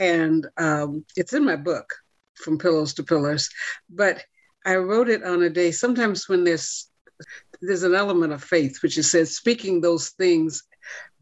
and 0.00 0.46
um, 0.58 1.04
it's 1.16 1.32
in 1.32 1.44
my 1.44 1.56
book, 1.56 1.94
From 2.34 2.58
Pillows 2.58 2.94
to 2.94 3.04
Pillars, 3.04 3.48
but 3.88 4.24
I 4.64 4.76
wrote 4.76 5.08
it 5.08 5.22
on 5.22 5.42
a 5.42 5.50
day. 5.50 5.70
Sometimes 5.70 6.28
when 6.28 6.44
there's 6.44 6.88
there's 7.62 7.84
an 7.84 7.94
element 7.94 8.32
of 8.32 8.42
faith, 8.42 8.82
which 8.82 8.98
is 8.98 9.10
says 9.10 9.36
speaking 9.36 9.80
those 9.80 10.10
things 10.10 10.64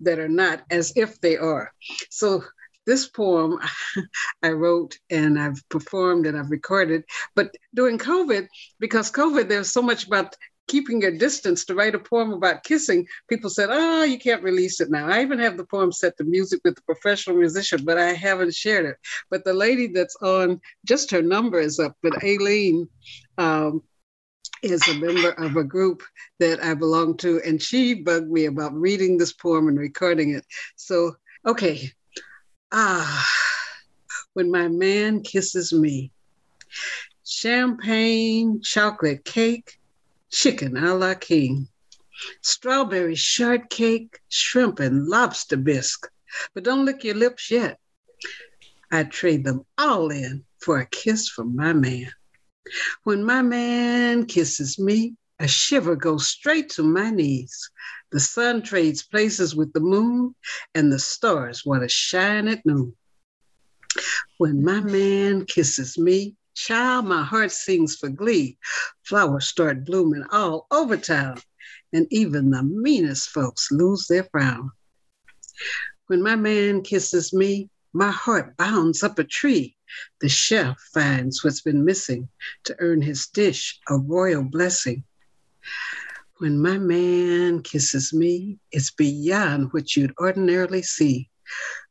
that 0.00 0.18
are 0.18 0.28
not 0.28 0.62
as 0.70 0.92
if 0.96 1.20
they 1.20 1.36
are. 1.36 1.72
So 2.08 2.42
this 2.86 3.08
poem 3.08 3.58
I 4.42 4.50
wrote 4.50 4.98
and 5.10 5.38
I've 5.38 5.62
performed 5.68 6.26
and 6.26 6.36
I've 6.38 6.50
recorded, 6.50 7.04
but 7.36 7.54
during 7.74 7.98
COVID, 7.98 8.48
because 8.80 9.12
COVID, 9.12 9.48
there's 9.48 9.70
so 9.70 9.82
much 9.82 10.06
about 10.06 10.34
keeping 10.70 11.02
your 11.02 11.10
distance 11.10 11.64
to 11.64 11.74
write 11.74 11.96
a 11.96 11.98
poem 11.98 12.32
about 12.32 12.62
kissing, 12.62 13.04
people 13.28 13.50
said, 13.50 13.68
oh, 13.72 14.04
you 14.04 14.18
can't 14.18 14.42
release 14.42 14.80
it 14.80 14.88
now. 14.88 15.06
I 15.08 15.20
even 15.20 15.40
have 15.40 15.56
the 15.56 15.64
poem 15.64 15.90
set 15.90 16.16
to 16.16 16.24
music 16.24 16.60
with 16.64 16.78
a 16.78 16.82
professional 16.82 17.36
musician, 17.36 17.84
but 17.84 17.98
I 17.98 18.12
haven't 18.12 18.54
shared 18.54 18.86
it. 18.86 18.96
But 19.30 19.44
the 19.44 19.52
lady 19.52 19.88
that's 19.88 20.14
on, 20.22 20.60
just 20.86 21.10
her 21.10 21.22
number 21.22 21.58
is 21.58 21.80
up, 21.80 21.96
but 22.04 22.22
Aileen, 22.22 22.88
um, 23.36 23.82
is 24.62 24.86
a 24.88 24.94
member 24.94 25.30
of 25.30 25.56
a 25.56 25.64
group 25.64 26.02
that 26.38 26.62
I 26.62 26.74
belong 26.74 27.16
to, 27.18 27.40
and 27.44 27.60
she 27.60 27.94
bugged 27.94 28.30
me 28.30 28.46
about 28.46 28.74
reading 28.74 29.16
this 29.18 29.32
poem 29.32 29.68
and 29.68 29.78
recording 29.78 30.34
it. 30.34 30.44
So, 30.76 31.16
okay. 31.46 31.90
Ah, 32.72 33.28
when 34.34 34.50
my 34.50 34.68
man 34.68 35.22
kisses 35.22 35.72
me, 35.72 36.12
champagne, 37.26 38.60
chocolate 38.62 39.24
cake, 39.24 39.78
chicken 40.30 40.76
a 40.76 40.94
la 40.94 41.14
king, 41.14 41.68
strawberry 42.42 43.16
shortcake, 43.16 44.20
shrimp, 44.28 44.78
and 44.78 45.06
lobster 45.06 45.56
bisque. 45.56 46.08
But 46.54 46.64
don't 46.64 46.84
lick 46.84 47.02
your 47.02 47.16
lips 47.16 47.50
yet. 47.50 47.78
I'd 48.92 49.10
trade 49.10 49.44
them 49.44 49.64
all 49.78 50.10
in 50.10 50.44
for 50.58 50.78
a 50.78 50.86
kiss 50.86 51.28
from 51.28 51.56
my 51.56 51.72
man. 51.72 52.12
When 53.04 53.24
my 53.24 53.42
man 53.42 54.26
kisses 54.26 54.78
me, 54.78 55.16
a 55.38 55.48
shiver 55.48 55.96
goes 55.96 56.26
straight 56.26 56.68
to 56.70 56.82
my 56.82 57.10
knees. 57.10 57.70
The 58.12 58.20
sun 58.20 58.62
trades 58.62 59.02
places 59.02 59.54
with 59.54 59.72
the 59.72 59.80
moon, 59.80 60.34
and 60.74 60.92
the 60.92 60.98
stars 60.98 61.64
want 61.64 61.82
to 61.82 61.88
shine 61.88 62.48
at 62.48 62.64
noon. 62.66 62.94
When 64.38 64.62
my 64.62 64.80
man 64.80 65.46
kisses 65.46 65.98
me, 65.98 66.36
child, 66.54 67.06
my 67.06 67.22
heart 67.22 67.52
sings 67.52 67.96
for 67.96 68.08
glee. 68.08 68.58
Flowers 69.04 69.46
start 69.46 69.84
blooming 69.84 70.24
all 70.30 70.66
over 70.70 70.96
town, 70.96 71.40
and 71.92 72.06
even 72.10 72.50
the 72.50 72.62
meanest 72.62 73.30
folks 73.30 73.70
lose 73.70 74.06
their 74.06 74.24
frown. 74.24 74.70
When 76.06 76.22
my 76.22 76.36
man 76.36 76.82
kisses 76.82 77.32
me, 77.32 77.70
my 77.92 78.10
heart 78.10 78.56
bounds 78.56 79.02
up 79.02 79.18
a 79.18 79.24
tree. 79.24 79.76
The 80.20 80.28
chef 80.28 80.78
finds 80.94 81.42
what's 81.42 81.60
been 81.60 81.84
missing 81.84 82.28
to 82.64 82.76
earn 82.78 83.02
his 83.02 83.26
dish 83.26 83.80
a 83.88 83.96
royal 83.96 84.44
blessing. 84.44 85.04
When 86.38 86.60
my 86.60 86.78
man 86.78 87.62
kisses 87.62 88.12
me, 88.12 88.58
it's 88.70 88.92
beyond 88.92 89.72
what 89.72 89.96
you'd 89.96 90.14
ordinarily 90.18 90.82
see. 90.82 91.28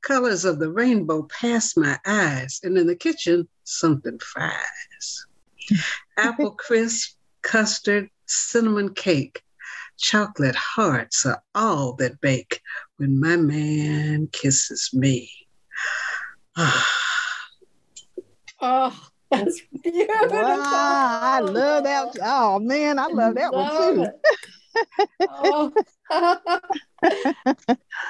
Colors 0.02 0.46
of 0.46 0.60
the 0.60 0.72
rainbow 0.72 1.24
pass 1.24 1.76
my 1.76 2.00
eyes, 2.06 2.62
and 2.64 2.78
in 2.78 2.88
the 2.88 2.96
kitchen, 2.96 3.48
something 3.66 4.18
fries. 4.20 5.26
Apple 6.18 6.52
crisp, 6.52 7.18
custard, 7.42 8.10
cinnamon 8.26 8.94
cake, 8.94 9.44
chocolate 9.98 10.56
hearts 10.56 11.26
are 11.26 11.44
all 11.54 11.94
that 11.94 12.22
bake 12.22 12.62
when 12.98 13.20
my 13.20 13.36
man 13.36 14.30
kisses 14.32 14.90
me. 14.94 15.30
oh, 18.62 19.10
that's 19.32 19.62
beautiful. 19.84 20.30
Wow, 20.30 21.20
I 21.22 21.40
love 21.42 21.84
that. 21.84 22.08
Oh 22.22 22.60
man, 22.60 23.00
I 23.00 23.08
love 23.08 23.36
that 23.36 23.54
love 23.54 23.96
one 23.96 23.96
too. 23.96 24.06
oh. 25.30 25.74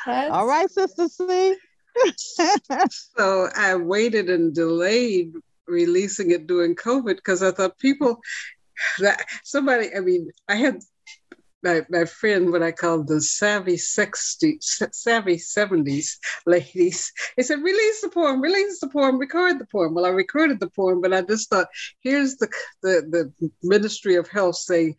All 0.05 0.47
right, 0.47 0.69
Sister 0.69 1.07
C. 1.07 1.55
so 2.89 3.47
I 3.55 3.75
waited 3.75 4.29
and 4.29 4.53
delayed 4.53 5.33
releasing 5.67 6.31
it 6.31 6.47
during 6.47 6.75
COVID 6.75 7.15
because 7.15 7.43
I 7.43 7.51
thought 7.51 7.77
people 7.77 8.19
that 8.99 9.25
somebody, 9.43 9.89
I 9.95 9.99
mean, 9.99 10.31
I 10.47 10.55
had 10.55 10.81
my, 11.63 11.81
my 11.89 12.05
friend, 12.05 12.51
what 12.51 12.63
I 12.63 12.71
call 12.71 13.03
the 13.03 13.21
savvy 13.21 13.77
60, 13.77 14.57
savvy 14.61 15.35
70s 15.35 16.17
ladies, 16.45 17.11
they 17.35 17.43
said, 17.43 17.61
release 17.61 18.01
the 18.01 18.09
poem, 18.09 18.41
release 18.41 18.79
the 18.79 18.89
poem, 18.89 19.17
record 19.17 19.59
the 19.59 19.67
poem. 19.71 19.93
Well, 19.93 20.05
I 20.05 20.09
recorded 20.09 20.59
the 20.59 20.69
poem, 20.69 21.01
but 21.01 21.13
I 21.13 21.21
just 21.21 21.49
thought, 21.49 21.67
here's 22.01 22.37
the, 22.37 22.47
the, 22.81 23.31
the 23.39 23.51
Ministry 23.63 24.15
of 24.15 24.27
Health 24.27 24.55
saying, 24.55 24.95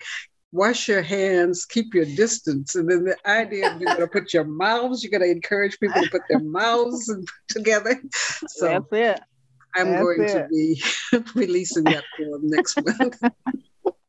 wash 0.52 0.88
your 0.88 1.02
hands, 1.02 1.64
keep 1.64 1.94
your 1.94 2.04
distance. 2.04 2.74
And 2.74 2.90
then 2.90 3.04
the 3.04 3.16
idea 3.28 3.72
of 3.72 3.80
you're 3.80 3.94
going 3.94 4.00
to 4.00 4.12
put 4.12 4.34
your 4.34 4.44
mouths, 4.44 5.02
you're 5.02 5.11
going 5.11 5.22
to 5.22 5.34
encourage 5.34 5.78
people 5.78 6.02
to 6.02 6.11
put 6.11 6.22
their 6.28 6.40
mouths 6.40 7.11
together. 7.48 8.00
So 8.48 8.66
That's 8.66 8.92
it. 8.92 9.20
I'm 9.76 9.90
That's 9.90 10.02
going 10.02 10.22
it. 10.22 10.28
to 10.32 10.48
be 10.50 10.82
releasing 11.34 11.84
that 11.84 12.04
poem 12.18 12.42
next 12.44 12.78
month. 12.84 13.20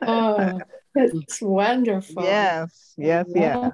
Oh, 0.03 0.59
it's 0.95 1.41
wonderful. 1.41 2.23
Yes, 2.23 2.93
yes, 2.97 3.27
yes. 3.33 3.73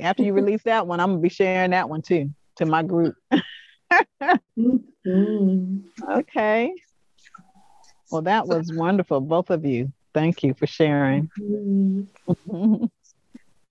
After 0.00 0.22
you 0.22 0.32
release 0.32 0.62
that 0.64 0.86
one, 0.86 1.00
I'm 1.00 1.10
gonna 1.10 1.20
be 1.20 1.28
sharing 1.28 1.72
that 1.72 1.88
one 1.88 2.02
too 2.02 2.30
to 2.56 2.66
my 2.66 2.82
group. 2.82 3.16
Mm. 4.58 5.82
Okay. 6.08 6.72
Well, 8.10 8.22
that 8.22 8.46
was 8.46 8.72
wonderful, 8.72 9.20
both 9.20 9.50
of 9.50 9.64
you. 9.64 9.92
Thank 10.12 10.42
you 10.42 10.54
for 10.54 10.66
sharing. 10.66 11.30
Mm. 11.38 12.08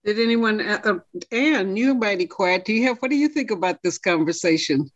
Did 0.05 0.19
anyone, 0.19 0.61
uh, 0.61 0.79
uh, 0.83 0.99
Anne, 1.31 1.75
you 1.75 1.93
mighty 1.93 2.25
quiet. 2.25 2.63
Do 2.63 2.73
you 2.73 2.87
have, 2.87 2.97
what 2.99 3.11
do 3.11 3.17
you 3.17 3.27
think 3.27 3.51
about 3.51 3.83
this 3.83 3.97
conversation? 3.97 4.89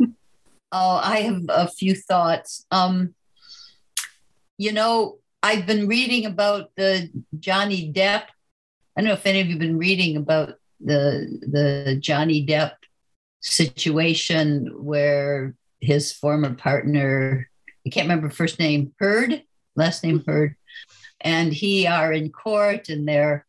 Oh, 0.00 1.00
I 1.02 1.20
have 1.20 1.42
a 1.50 1.68
few 1.68 1.94
thoughts. 1.94 2.64
Um, 2.70 3.14
you 4.56 4.72
know, 4.72 5.18
I've 5.42 5.66
been 5.66 5.88
reading 5.88 6.26
about 6.26 6.70
the 6.76 7.10
Johnny 7.38 7.92
Depp. 7.92 8.24
I 8.96 9.00
don't 9.00 9.06
know 9.06 9.14
if 9.14 9.26
any 9.26 9.40
of 9.40 9.46
you 9.46 9.54
have 9.54 9.60
been 9.60 9.78
reading 9.78 10.16
about 10.16 10.54
the 10.80 11.40
the 11.50 11.96
Johnny 12.00 12.46
Depp 12.46 12.72
situation 13.40 14.70
where 14.84 15.54
his 15.80 16.12
former 16.12 16.54
partner, 16.54 17.50
I 17.84 17.90
can't 17.90 18.04
remember 18.04 18.30
first 18.30 18.60
name, 18.60 18.92
Heard, 18.98 19.42
last 19.74 20.04
name 20.04 20.22
Heard, 20.24 20.54
and 21.20 21.52
he 21.52 21.88
are 21.88 22.12
in 22.12 22.30
court 22.30 22.88
and 22.88 23.08
they're 23.08 23.44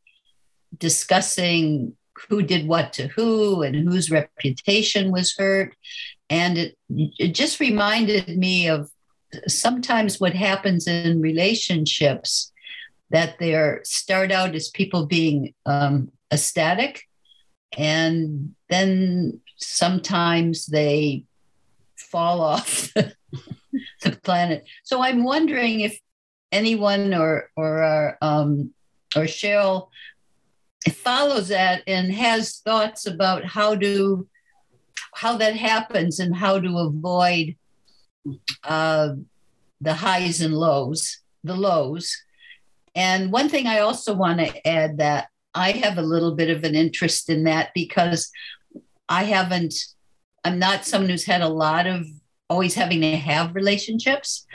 discussing 0.76 1.96
who 2.30 2.42
did 2.42 2.68
what 2.68 2.94
to 2.94 3.08
who 3.10 3.62
and 3.62 3.76
whose 3.76 4.10
reputation 4.10 5.12
was 5.12 5.36
hurt. 5.38 5.76
And 6.30 6.58
it, 6.58 6.78
it 6.90 7.36
just 7.36 7.60
reminded 7.60 8.36
me 8.38 8.68
of 8.68 8.90
sometimes 9.48 10.20
what 10.20 10.34
happens 10.34 10.88
in 10.88 11.22
relationships 11.22 12.52
that 13.12 13.38
they 13.40 13.78
start 13.84 14.32
out 14.32 14.56
as 14.56 14.70
people 14.70 15.06
being 15.06 15.54
um, 15.66 16.12
ecstatic 16.32 17.04
and 17.78 18.56
then 18.70 19.40
sometimes 19.58 20.66
they 20.66 21.24
fall 21.96 22.42
off 22.42 22.94
the 24.02 24.12
planet. 24.24 24.66
So 24.84 25.02
i'm 25.02 25.24
wondering 25.24 25.82
if 25.82 26.00
anyone 26.52 27.14
or 27.14 27.50
or 27.58 27.84
uh, 27.84 28.14
um, 28.22 28.74
or 29.16 29.24
cheryl 29.24 29.90
follows 30.92 31.48
that 31.48 31.82
and 31.88 32.14
has 32.14 32.60
thoughts 32.60 33.06
about 33.08 33.44
how 33.44 33.76
to 33.76 34.28
how 35.16 35.38
that 35.38 35.56
happens 35.56 36.20
and 36.20 36.36
how 36.36 36.60
to 36.60 36.78
avoid 36.78 37.56
uh, 38.64 39.10
the 39.82 39.94
highs 39.94 40.42
and 40.42 40.54
lows, 40.54 41.20
the 41.44 41.56
lows. 41.56 42.16
And 42.96 43.32
one 43.32 43.50
thing 43.50 43.68
I 43.68 43.80
also 43.80 44.14
want 44.14 44.40
to 44.40 44.68
add 44.68 44.98
that 45.00 45.28
I 45.54 45.72
have 45.72 45.98
a 45.98 46.04
little 46.04 46.36
bit 46.36 46.50
of 46.50 46.64
an 46.64 46.76
interest 46.76 47.30
in 47.30 47.44
that 47.44 47.72
because 47.74 48.32
I 49.10 49.24
haven't, 49.24 49.74
I'm 50.44 50.60
not 50.60 50.86
someone 50.86 51.10
who's 51.10 51.26
had 51.26 51.42
a 51.42 51.50
lot 51.50 51.88
of 51.88 52.06
always 52.50 52.76
having 52.76 53.02
to 53.02 53.18
have 53.18 53.56
relationships. 53.56 54.46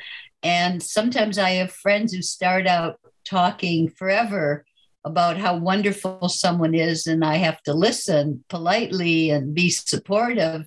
And 0.42 0.82
sometimes 0.82 1.38
I 1.38 1.50
have 1.50 1.72
friends 1.72 2.12
who 2.12 2.22
start 2.22 2.66
out 2.66 3.00
talking 3.24 3.88
forever 3.88 4.64
about 5.04 5.36
how 5.36 5.56
wonderful 5.56 6.28
someone 6.28 6.74
is, 6.74 7.06
and 7.06 7.24
I 7.24 7.36
have 7.36 7.62
to 7.62 7.72
listen 7.72 8.44
politely 8.48 9.30
and 9.30 9.54
be 9.54 9.70
supportive, 9.70 10.66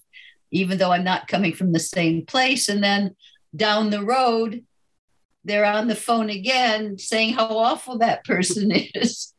even 0.51 0.77
though 0.77 0.91
I'm 0.91 1.03
not 1.03 1.27
coming 1.27 1.53
from 1.53 1.71
the 1.71 1.79
same 1.79 2.25
place. 2.25 2.69
And 2.69 2.83
then 2.83 3.15
down 3.55 3.89
the 3.89 4.03
road, 4.03 4.63
they're 5.43 5.65
on 5.65 5.87
the 5.87 5.95
phone 5.95 6.29
again 6.29 6.97
saying 6.97 7.33
how 7.33 7.47
awful 7.57 7.97
that 7.99 8.23
person 8.23 8.71
is. 8.95 9.33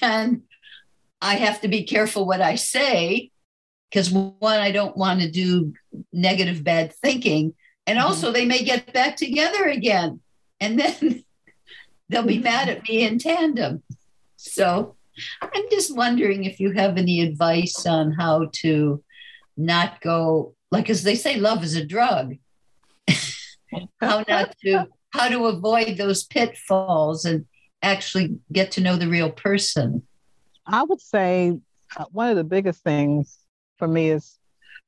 and 0.00 0.42
I 1.20 1.34
have 1.34 1.60
to 1.60 1.68
be 1.68 1.84
careful 1.84 2.26
what 2.26 2.40
I 2.40 2.54
say 2.54 3.30
because 3.90 4.10
one, 4.10 4.60
I 4.60 4.70
don't 4.70 4.96
want 4.96 5.20
to 5.20 5.30
do 5.30 5.72
negative, 6.12 6.62
bad 6.62 6.94
thinking. 6.94 7.54
And 7.86 7.98
also, 7.98 8.26
mm-hmm. 8.26 8.34
they 8.34 8.46
may 8.46 8.62
get 8.62 8.92
back 8.92 9.16
together 9.16 9.66
again. 9.66 10.20
And 10.60 10.78
then 10.78 11.24
they'll 12.08 12.22
be 12.22 12.38
mad 12.38 12.68
at 12.68 12.86
me 12.88 13.02
in 13.02 13.18
tandem. 13.18 13.82
So 14.36 14.96
I'm 15.42 15.64
just 15.70 15.94
wondering 15.94 16.44
if 16.44 16.60
you 16.60 16.70
have 16.72 16.96
any 16.96 17.20
advice 17.20 17.84
on 17.84 18.12
how 18.12 18.48
to 18.62 19.02
not 19.60 20.00
go, 20.00 20.54
like, 20.70 20.90
as 20.90 21.02
they 21.02 21.14
say, 21.14 21.36
love 21.36 21.62
is 21.62 21.76
a 21.76 21.84
drug. 21.84 22.36
how 24.00 24.24
not 24.28 24.56
to, 24.64 24.88
how 25.10 25.28
to 25.28 25.46
avoid 25.46 25.96
those 25.96 26.24
pitfalls 26.24 27.24
and 27.24 27.46
actually 27.82 28.38
get 28.52 28.72
to 28.72 28.80
know 28.80 28.96
the 28.96 29.08
real 29.08 29.30
person. 29.30 30.06
I 30.66 30.82
would 30.82 31.00
say 31.00 31.58
uh, 31.96 32.04
one 32.10 32.30
of 32.30 32.36
the 32.36 32.44
biggest 32.44 32.82
things 32.82 33.38
for 33.78 33.88
me 33.88 34.10
is 34.10 34.38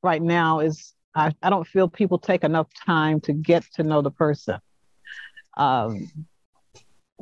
right 0.02 0.22
now 0.22 0.60
is 0.60 0.94
I, 1.14 1.32
I 1.42 1.50
don't 1.50 1.66
feel 1.66 1.88
people 1.88 2.18
take 2.18 2.44
enough 2.44 2.68
time 2.86 3.20
to 3.22 3.32
get 3.32 3.64
to 3.74 3.82
know 3.82 4.02
the 4.02 4.10
person. 4.10 4.58
Um, 5.56 6.08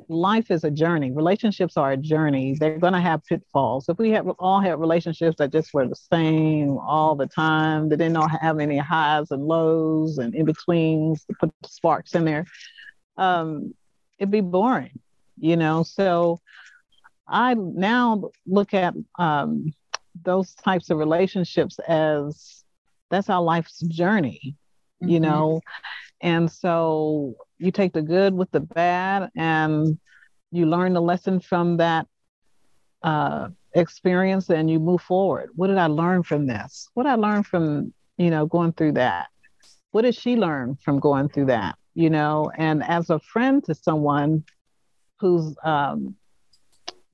life 0.09 0.51
is 0.51 0.65
a 0.65 0.71
journey. 0.71 1.11
Relationships 1.11 1.77
are 1.77 1.93
a 1.93 1.97
journey. 1.97 2.57
They're 2.59 2.79
going 2.79 2.93
to 2.93 3.01
have 3.01 3.25
pitfalls. 3.25 3.89
If 3.89 3.99
we 3.99 4.11
have 4.11 4.29
all 4.39 4.61
had 4.61 4.81
relationships 4.81 5.37
that 5.39 5.53
just 5.53 5.73
were 5.75 5.87
the 5.87 5.97
same 5.97 6.79
all 6.79 7.15
the 7.15 7.27
time, 7.27 7.89
they 7.89 7.97
didn't 7.97 8.17
have 8.17 8.59
any 8.59 8.79
highs 8.79 9.31
and 9.31 9.45
lows 9.45 10.19
and 10.19 10.35
in 10.35 10.47
betweens 10.47 11.25
to 11.25 11.35
put 11.39 11.53
sparks 11.65 12.15
in 12.15 12.25
there, 12.25 12.45
um, 13.17 13.75
it'd 14.19 14.31
be 14.31 14.41
boring, 14.41 14.99
you 15.39 15.57
know. 15.57 15.83
So 15.83 16.41
I 17.29 17.55
now 17.55 18.31
look 18.47 18.75
at 18.75 18.95
um, 19.19 19.73
those 20.23 20.55
types 20.55 20.91
of 20.91 20.99
relationships 20.99 21.79
as 21.87 22.65
that's 23.11 23.29
our 23.29 23.43
life's 23.43 23.81
journey, 23.81 24.57
mm-hmm. 25.03 25.11
you 25.11 25.21
know. 25.21 25.61
And 26.23 26.51
so 26.51 27.35
you 27.59 27.71
take 27.71 27.93
the 27.93 28.03
good 28.03 28.35
with 28.35 28.51
the 28.51 28.61
bad 28.61 29.31
and 29.37 29.99
you 30.51 30.67
learn 30.67 30.93
the 30.93 31.01
lesson 31.01 31.41
from 31.41 31.77
that 31.79 32.07
uh, 33.03 33.49
experience 33.75 34.51
and 34.51 34.71
you 34.71 34.79
move 34.79 35.01
forward. 35.01 35.51
What 35.55 35.69
did 35.69 35.79
I 35.79 35.87
learn 35.87 36.23
from 36.23 36.47
this? 36.47 36.89
What 36.95 37.07
I 37.07 37.15
learn 37.15 37.43
from, 37.43 37.93
you 38.19 38.31
know, 38.31 38.47
going 38.47 38.73
through 38.73 38.93
that? 38.93 39.29
What 39.93 40.03
did 40.03 40.15
she 40.15 40.37
learn 40.37 40.77
from 40.85 41.01
going 41.01 41.29
through 41.29 41.47
that? 41.47 41.77
You 41.95 42.11
know, 42.11 42.51
and 42.57 42.83
as 42.85 43.11
a 43.11 43.19
friend 43.19 43.65
to 43.65 43.75
someone 43.75 44.45
who's 45.19 45.55
um, 45.65 46.15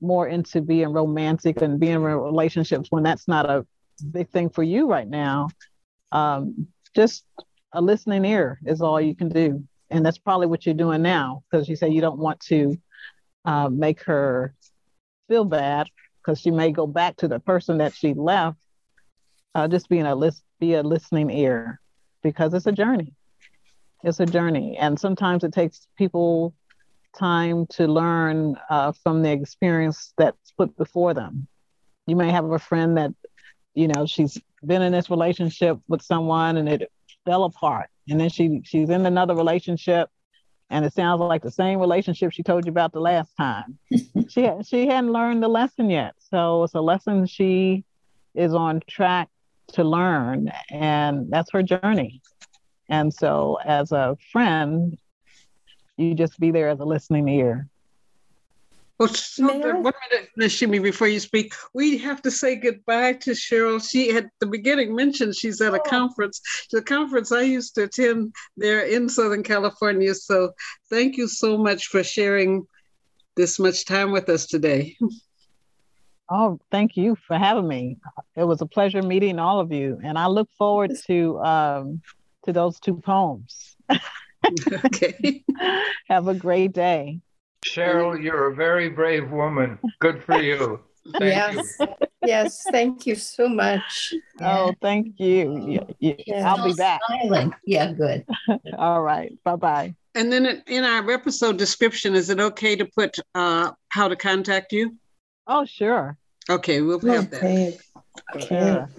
more 0.01 0.27
into 0.27 0.61
being 0.61 0.89
romantic 0.89 1.61
and 1.61 1.79
being 1.79 1.93
in 1.93 2.01
relationships 2.01 2.87
when 2.91 3.03
that's 3.03 3.27
not 3.27 3.49
a 3.49 3.65
big 4.11 4.29
thing 4.29 4.49
for 4.49 4.63
you 4.63 4.87
right 4.87 5.07
now, 5.07 5.49
um, 6.11 6.67
just 6.95 7.23
a 7.73 7.81
listening 7.81 8.25
ear 8.25 8.59
is 8.65 8.81
all 8.81 8.99
you 8.99 9.15
can 9.15 9.29
do. 9.29 9.63
And 9.89 10.05
that's 10.05 10.17
probably 10.17 10.47
what 10.47 10.65
you're 10.65 10.75
doing 10.75 11.01
now 11.01 11.43
because 11.49 11.69
you 11.69 11.75
say 11.75 11.89
you 11.89 12.01
don't 12.01 12.19
want 12.19 12.39
to 12.41 12.77
uh, 13.45 13.69
make 13.69 14.03
her 14.03 14.53
feel 15.27 15.45
bad 15.45 15.87
because 16.21 16.39
she 16.39 16.51
may 16.51 16.71
go 16.71 16.85
back 16.85 17.15
to 17.17 17.27
the 17.27 17.39
person 17.39 17.77
that 17.77 17.93
she 17.93 18.13
left. 18.13 18.57
Uh, 19.55 19.67
just 19.67 19.89
being 19.89 20.05
a 20.05 20.13
list, 20.13 20.43
be 20.59 20.75
a 20.75 20.83
listening 20.83 21.31
ear 21.31 21.79
because 22.21 22.53
it's 22.53 22.67
a 22.67 22.71
journey. 22.71 23.13
It's 24.03 24.19
a 24.19 24.25
journey, 24.25 24.77
and 24.77 24.99
sometimes 24.99 25.43
it 25.43 25.51
takes 25.51 25.87
people 25.97 26.53
time 27.17 27.65
to 27.67 27.87
learn 27.87 28.55
uh, 28.69 28.91
from 28.91 29.23
the 29.23 29.31
experience 29.31 30.13
that's 30.17 30.51
put 30.51 30.77
before 30.77 31.13
them. 31.13 31.47
You 32.05 32.15
may 32.15 32.29
have 32.29 32.45
a 32.51 32.59
friend 32.59 32.97
that, 32.97 33.11
you 33.73 33.87
know, 33.87 34.05
she's 34.05 34.39
been 34.65 34.81
in 34.81 34.91
this 34.91 35.09
relationship 35.09 35.79
with 35.87 36.01
someone 36.01 36.57
and 36.57 36.69
it 36.69 36.91
fell 37.27 37.43
apart, 37.43 37.89
and 38.09 38.19
then 38.19 38.29
she 38.29 38.61
she's 38.63 38.89
in 38.89 39.05
another 39.05 39.35
relationship, 39.35 40.09
and 40.69 40.85
it 40.85 40.93
sounds 40.93 41.19
like 41.19 41.43
the 41.43 41.51
same 41.51 41.77
relationship 41.77 42.31
she 42.31 42.41
told 42.41 42.65
you 42.65 42.71
about 42.71 42.93
the 42.93 43.01
last 43.01 43.35
time. 43.35 43.77
she 44.29 44.49
she 44.65 44.87
hadn't 44.87 45.11
learned 45.11 45.43
the 45.43 45.49
lesson 45.49 45.89
yet, 45.89 46.15
so 46.17 46.63
it's 46.63 46.73
a 46.73 46.81
lesson 46.81 47.25
she 47.25 47.83
is 48.33 48.53
on 48.53 48.81
track 48.89 49.27
to 49.73 49.83
learn, 49.83 50.49
and 50.71 51.29
that's 51.29 51.51
her 51.51 51.61
journey. 51.61 52.21
And 52.89 53.13
so, 53.13 53.57
as 53.65 53.91
a 53.91 54.17
friend, 54.31 54.97
you 55.97 56.15
just 56.15 56.39
be 56.39 56.51
there 56.51 56.69
as 56.69 56.79
a 56.79 56.85
listening 56.85 57.27
ear. 57.27 57.67
Well, 58.99 59.09
one 59.37 59.93
minute, 60.09 60.29
Nashimi, 60.39 60.81
before 60.81 61.07
you 61.07 61.19
speak, 61.19 61.53
we 61.73 61.99
have 61.99 62.21
to 62.23 62.31
say 62.31 62.55
goodbye 62.55 63.13
to 63.13 63.31
Cheryl. 63.31 63.79
She 63.87 64.11
at 64.11 64.25
the 64.39 64.47
beginning 64.47 64.95
mentioned 64.95 65.35
she's 65.35 65.61
at 65.61 65.75
a 65.75 65.79
oh. 65.79 65.83
conference. 65.83 66.41
The 66.71 66.81
conference 66.81 67.31
I 67.31 67.41
used 67.41 67.75
to 67.75 67.83
attend 67.83 68.33
there 68.55 68.81
in 68.81 69.07
Southern 69.07 69.43
California. 69.43 70.15
So 70.15 70.51
thank 70.89 71.15
you 71.15 71.27
so 71.27 71.57
much 71.57 71.87
for 71.87 72.03
sharing 72.03 72.65
this 73.35 73.59
much 73.59 73.85
time 73.85 74.11
with 74.11 74.29
us 74.29 74.47
today. 74.47 74.97
Oh, 76.29 76.59
thank 76.71 76.97
you 76.97 77.15
for 77.25 77.37
having 77.37 77.69
me. 77.69 77.99
It 78.35 78.43
was 78.43 78.59
a 78.59 78.65
pleasure 78.65 79.01
meeting 79.01 79.39
all 79.39 79.61
of 79.61 79.71
you, 79.71 79.97
and 80.03 80.17
I 80.17 80.27
look 80.27 80.49
forward 80.57 80.91
to 81.05 81.39
um, 81.39 82.01
to 82.43 82.51
those 82.51 82.81
two 82.81 82.97
poems. 82.97 83.77
okay. 84.85 85.43
Have 86.09 86.27
a 86.27 86.33
great 86.33 86.73
day. 86.73 87.21
Cheryl, 87.73 88.21
you're 88.21 88.47
a 88.47 88.55
very 88.55 88.89
brave 88.89 89.31
woman. 89.31 89.79
Good 89.99 90.23
for 90.23 90.39
you. 90.39 90.79
Thank 91.19 91.23
yes. 91.23 91.75
You. 91.79 91.87
yes. 92.25 92.65
Thank 92.71 93.07
you 93.07 93.15
so 93.15 93.47
much. 93.47 94.13
Oh, 94.41 94.73
thank 94.81 95.17
you. 95.19 95.85
Yeah. 95.99 96.13
yeah. 96.27 96.53
I'll 96.53 96.67
be 96.67 96.73
back. 96.73 96.99
Smiling. 97.07 97.53
Yeah, 97.65 97.93
good. 97.93 98.25
All 98.77 99.01
right. 99.01 99.31
Bye 99.45 99.55
bye. 99.55 99.95
And 100.15 100.31
then 100.33 100.63
in 100.67 100.83
our 100.83 101.09
episode 101.11 101.57
description, 101.57 102.13
is 102.13 102.29
it 102.29 102.39
okay 102.39 102.75
to 102.75 102.85
put 102.85 103.17
uh, 103.35 103.71
how 103.89 104.09
to 104.09 104.17
contact 104.17 104.73
you? 104.73 104.97
Oh, 105.45 105.63
sure. 105.63 106.17
Okay, 106.49 106.81
we'll 106.81 106.99
have 106.99 107.33
okay. 107.33 107.77
that. 107.95 108.35
Okay. 108.35 108.47
Sure. 108.47 108.89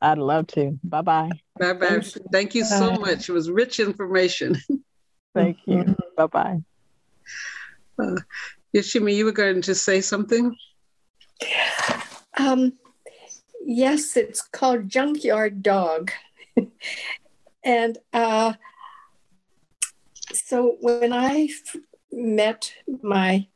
I'd 0.00 0.18
love 0.18 0.46
to. 0.48 0.78
Bye 0.84 1.02
bye. 1.02 1.30
Bye 1.58 1.72
bye. 1.72 2.00
Thank 2.32 2.54
you 2.54 2.64
so 2.64 2.92
much. 2.92 3.28
It 3.28 3.32
was 3.32 3.50
rich 3.50 3.80
information. 3.80 4.56
Thank 5.34 5.58
you. 5.66 5.96
Bye 6.16 6.26
bye. 6.26 6.62
Uh, 7.98 8.16
Yoshimi, 8.74 9.14
you 9.14 9.24
were 9.24 9.32
going 9.32 9.62
to 9.62 9.74
say 9.74 10.00
something? 10.00 10.56
Um, 12.38 12.74
yes, 13.64 14.16
it's 14.16 14.42
called 14.42 14.88
Junkyard 14.88 15.62
Dog. 15.62 16.10
and 17.64 17.98
uh, 18.12 18.54
so 20.32 20.76
when 20.80 21.12
I 21.12 21.48
f- 21.50 21.76
met 22.12 22.72
my 23.02 23.46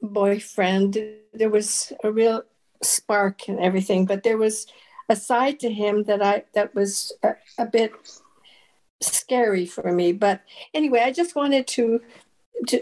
boyfriend, 0.00 0.96
there 1.34 1.50
was 1.50 1.92
a 2.02 2.10
real 2.10 2.42
spark 2.82 3.48
and 3.48 3.58
everything, 3.60 4.06
but 4.06 4.22
there 4.22 4.38
was 4.38 4.66
a 5.08 5.16
side 5.16 5.58
to 5.60 5.70
him 5.70 6.04
that 6.04 6.22
I 6.22 6.44
that 6.54 6.74
was 6.74 7.12
a, 7.22 7.34
a 7.58 7.66
bit 7.66 7.92
scary 9.00 9.66
for 9.66 9.92
me. 9.92 10.12
But 10.12 10.42
anyway, 10.74 11.00
I 11.00 11.12
just 11.12 11.34
wanted 11.34 11.66
to, 11.68 12.00
to 12.00 12.02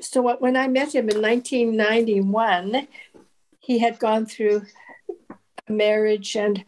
so 0.01 0.37
when 0.39 0.57
I 0.57 0.68
met 0.68 0.95
him 0.95 1.09
in 1.09 1.20
1991, 1.20 2.89
he 3.61 3.79
had 3.79 3.99
gone 3.99 4.27
through 4.27 4.62
marriage 5.68 6.37
and 6.37 6.64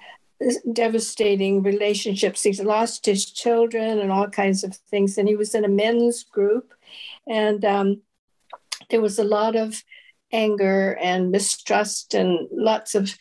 devastating 0.72 1.62
relationships. 1.62 2.42
He's 2.42 2.62
lost 2.62 3.06
his 3.06 3.24
children 3.30 3.98
and 3.98 4.12
all 4.12 4.28
kinds 4.28 4.64
of 4.64 4.76
things. 4.90 5.18
And 5.18 5.28
he 5.28 5.36
was 5.36 5.54
in 5.54 5.64
a 5.64 5.68
men's 5.68 6.24
group, 6.24 6.74
and 7.26 7.64
um, 7.64 8.02
there 8.90 9.00
was 9.00 9.18
a 9.18 9.24
lot 9.24 9.56
of 9.56 9.82
anger 10.32 10.96
and 11.00 11.30
mistrust 11.30 12.14
and 12.14 12.48
lots 12.52 12.94
of 12.94 13.16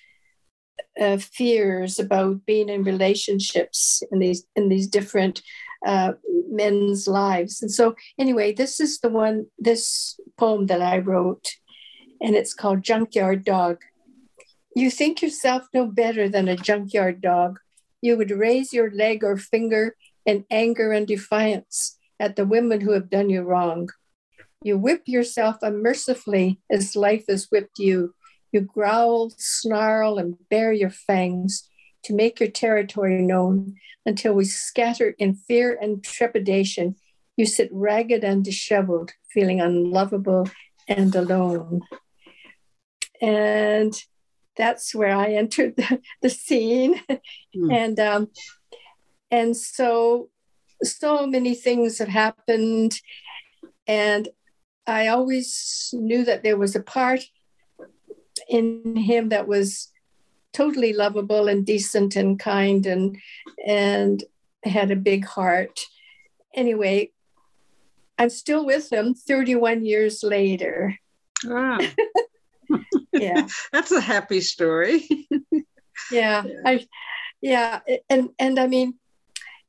uh, 1.00 1.18
fears 1.18 2.00
about 2.00 2.46
being 2.46 2.70
in 2.70 2.84
relationships 2.84 4.04
in 4.12 4.20
these 4.20 4.46
in 4.56 4.70
these 4.70 4.88
different 4.88 5.42
uh, 5.86 6.14
men's 6.50 7.08
lives. 7.08 7.62
And 7.62 7.72
so, 7.72 7.96
anyway, 8.18 8.54
this 8.54 8.80
is 8.80 9.00
the 9.00 9.10
one 9.10 9.48
this 9.60 10.20
poem 10.38 10.68
that 10.68 10.82
I 10.82 11.00
wrote, 11.00 11.56
and 12.22 12.36
it's 12.36 12.54
called 12.54 12.84
Junkyard 12.84 13.44
Dog. 13.46 13.82
You 14.76 14.92
think 14.92 15.22
yourself 15.22 15.68
no 15.74 15.86
better 15.86 16.30
than 16.30 16.48
a 16.48 16.56
junkyard 16.56 17.22
dog. 17.22 17.60
You 18.02 18.16
would 18.18 18.30
raise 18.30 18.74
your 18.74 18.92
leg 18.92 19.24
or 19.24 19.36
finger 19.36 19.96
in 20.26 20.46
anger 20.52 20.92
and 20.92 21.08
defiance 21.08 21.98
at 22.20 22.36
the 22.36 22.46
women 22.46 22.82
who 22.82 22.92
have 22.92 23.10
done 23.10 23.30
you 23.30 23.42
wrong. 23.42 23.90
You 24.64 24.78
whip 24.78 25.04
yourself 25.08 25.58
unmercifully 25.62 26.60
as 26.70 26.96
life 26.96 27.26
has 27.28 27.48
whipped 27.50 27.80
you. 27.80 28.14
You 28.52 28.62
growl, 28.62 29.32
snarl, 29.38 30.18
and 30.18 30.36
bare 30.50 30.74
your 30.74 30.90
fangs 30.90 31.67
to 32.08 32.14
make 32.14 32.40
your 32.40 32.50
territory 32.50 33.22
known 33.22 33.76
until 34.06 34.34
we 34.34 34.46
scatter 34.46 35.14
in 35.20 35.36
fear 35.36 35.78
and 35.82 36.02
trepidation. 36.02 36.96
You 37.36 37.46
sit 37.46 37.70
ragged 37.72 38.24
and 38.24 38.44
disheveled, 38.44 39.12
feeling 39.34 39.60
unlovable 39.60 40.50
and 40.88 41.14
alone. 41.14 41.82
And 43.22 43.94
that's 44.56 44.96
where 44.96 45.14
I 45.14 45.34
entered 45.34 45.76
the, 45.76 46.02
the 46.22 46.30
scene. 46.30 47.02
Mm. 47.56 47.74
and 47.74 48.00
um, 48.00 48.28
and 49.32 49.58
so 49.58 50.30
so 50.84 51.28
many 51.28 51.54
things 51.56 52.00
have 52.00 52.08
happened. 52.08 52.94
And 53.86 54.30
I 54.86 55.08
always 55.08 55.90
knew 55.94 56.24
that 56.24 56.44
there 56.44 56.58
was 56.58 56.76
a 56.76 56.84
part 56.84 57.24
in 58.48 58.96
him 58.96 59.30
that 59.30 59.48
was 59.48 59.92
totally 60.58 60.92
lovable 60.92 61.48
and 61.48 61.66
decent 61.66 62.16
and 62.16 62.40
kind 62.40 62.88
and 62.88 63.18
and 63.66 64.24
had 64.64 64.90
a 64.90 64.96
big 64.96 65.24
heart. 65.24 65.80
Anyway, 66.56 67.12
I'm 68.18 68.32
still 68.32 68.66
with 68.66 68.92
him 68.92 69.14
31 69.14 69.86
years 69.86 70.24
later. 70.24 70.98
Wow. 71.46 71.78
yeah. 73.14 73.48
That's 73.72 73.92
a 73.92 74.02
happy 74.02 74.42
story. 74.42 75.08
yeah. 76.12 76.44
I 76.66 76.88
yeah, 77.40 77.82
and 78.10 78.30
and 78.40 78.60
I 78.60 78.66
mean, 78.66 78.96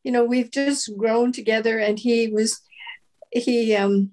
you 0.02 0.10
know, 0.10 0.24
we've 0.24 0.50
just 0.50 0.96
grown 0.96 1.32
together 1.32 1.78
and 1.78 1.98
he 1.98 2.28
was 2.28 2.62
he 3.30 3.76
um 3.76 4.12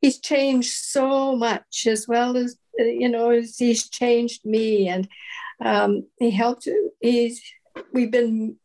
he's 0.00 0.18
changed 0.18 0.72
so 0.72 1.36
much 1.36 1.86
as 1.86 2.08
well 2.08 2.36
as 2.36 2.56
you 2.76 3.08
know 3.08 3.30
as 3.30 3.56
he's 3.56 3.88
changed 3.88 4.44
me 4.44 4.88
and 4.88 5.06
um, 5.64 6.06
he 6.18 6.30
helped 6.30 6.68
he's 7.00 7.42
we've 7.92 8.10
been 8.10 8.56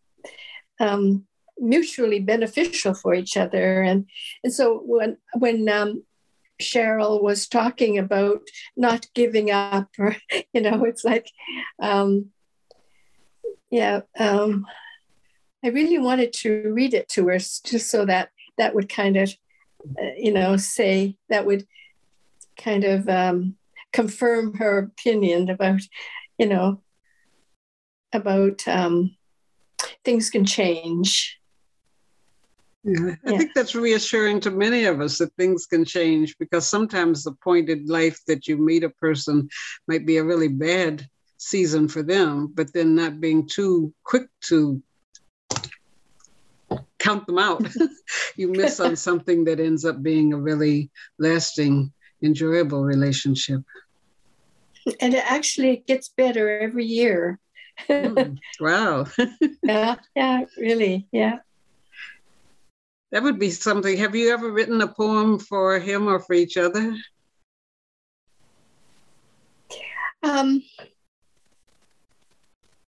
um, 0.79 1.25
mutually 1.57 2.19
beneficial 2.19 2.93
for 2.93 3.13
each 3.13 3.37
other. 3.37 3.81
And 3.81 4.07
and 4.43 4.53
so 4.53 4.81
when 4.85 5.17
when 5.33 5.67
um, 5.69 6.03
cheryl 6.61 7.21
was 7.21 7.47
talking 7.47 7.97
about 7.97 8.41
not 8.75 9.07
giving 9.13 9.51
up 9.51 9.89
or 9.99 10.15
you 10.53 10.61
know 10.61 10.83
it's 10.85 11.03
like 11.03 11.29
um, 11.81 12.27
yeah 13.69 14.01
um, 14.19 14.65
i 15.63 15.67
really 15.67 15.97
wanted 15.97 16.31
to 16.31 16.71
read 16.73 16.93
it 16.93 17.09
to 17.09 17.27
her 17.27 17.37
just 17.37 17.89
so 17.89 18.05
that 18.05 18.29
that 18.57 18.73
would 18.73 18.87
kind 18.87 19.17
of 19.17 19.29
uh, 20.01 20.13
you 20.17 20.31
know 20.31 20.55
say 20.55 21.17
that 21.29 21.45
would 21.45 21.67
kind 22.57 22.83
of 22.83 23.07
um, 23.09 23.55
confirm 23.95 24.53
her 24.55 24.77
opinion 24.77 25.49
about, 25.49 25.81
you 26.37 26.47
know, 26.47 26.81
about 28.15 28.67
um, 28.67 29.15
things 30.03 30.29
can 30.29 30.45
change. 30.45 31.39
Yeah, 32.83 33.15
I 33.25 33.31
yeah. 33.31 33.37
think 33.37 33.51
that's 33.55 33.73
reassuring 33.73 34.41
to 34.41 34.51
many 34.51 34.85
of 34.85 35.01
us 35.01 35.17
that 35.17 35.33
things 35.35 35.65
can 35.65 35.85
change 35.85 36.37
because 36.37 36.67
sometimes 36.67 37.23
the 37.23 37.31
point 37.43 37.69
in 37.69 37.85
life 37.87 38.19
that 38.27 38.47
you 38.47 38.57
meet 38.57 38.83
a 38.83 38.89
person 38.89 39.49
might 39.87 40.05
be 40.05 40.17
a 40.17 40.23
really 40.23 40.49
bad 40.49 41.07
season 41.37 41.87
for 41.87 42.03
them, 42.03 42.51
but 42.53 42.73
then 42.73 42.95
not 42.95 43.19
being 43.19 43.47
too 43.47 43.91
quick 44.03 44.27
to 44.41 44.81
count 46.99 47.25
them 47.27 47.39
out, 47.39 47.65
you 48.35 48.51
miss 48.51 48.79
on 48.79 48.95
something 48.95 49.45
that 49.45 49.59
ends 49.59 49.85
up 49.85 50.01
being 50.01 50.33
a 50.33 50.37
really 50.37 50.89
lasting, 51.17 51.91
enjoyable 52.21 52.83
relationship. 52.83 53.61
And 55.01 55.13
it 55.13 55.23
actually 55.25 55.83
gets 55.87 56.09
better 56.09 56.59
every 56.59 56.85
year. 56.85 57.39
Mm, 57.89 58.37
wow. 58.59 59.05
yeah, 59.63 59.95
yeah, 60.15 60.45
really, 60.57 61.07
yeah. 61.11 61.39
That 63.11 63.23
would 63.23 63.39
be 63.39 63.51
something. 63.51 63.97
Have 63.97 64.15
you 64.15 64.33
ever 64.33 64.51
written 64.51 64.81
a 64.81 64.87
poem 64.87 65.39
for 65.39 65.79
him 65.79 66.07
or 66.07 66.19
for 66.19 66.33
each 66.33 66.57
other? 66.57 66.95
Um, 70.23 70.63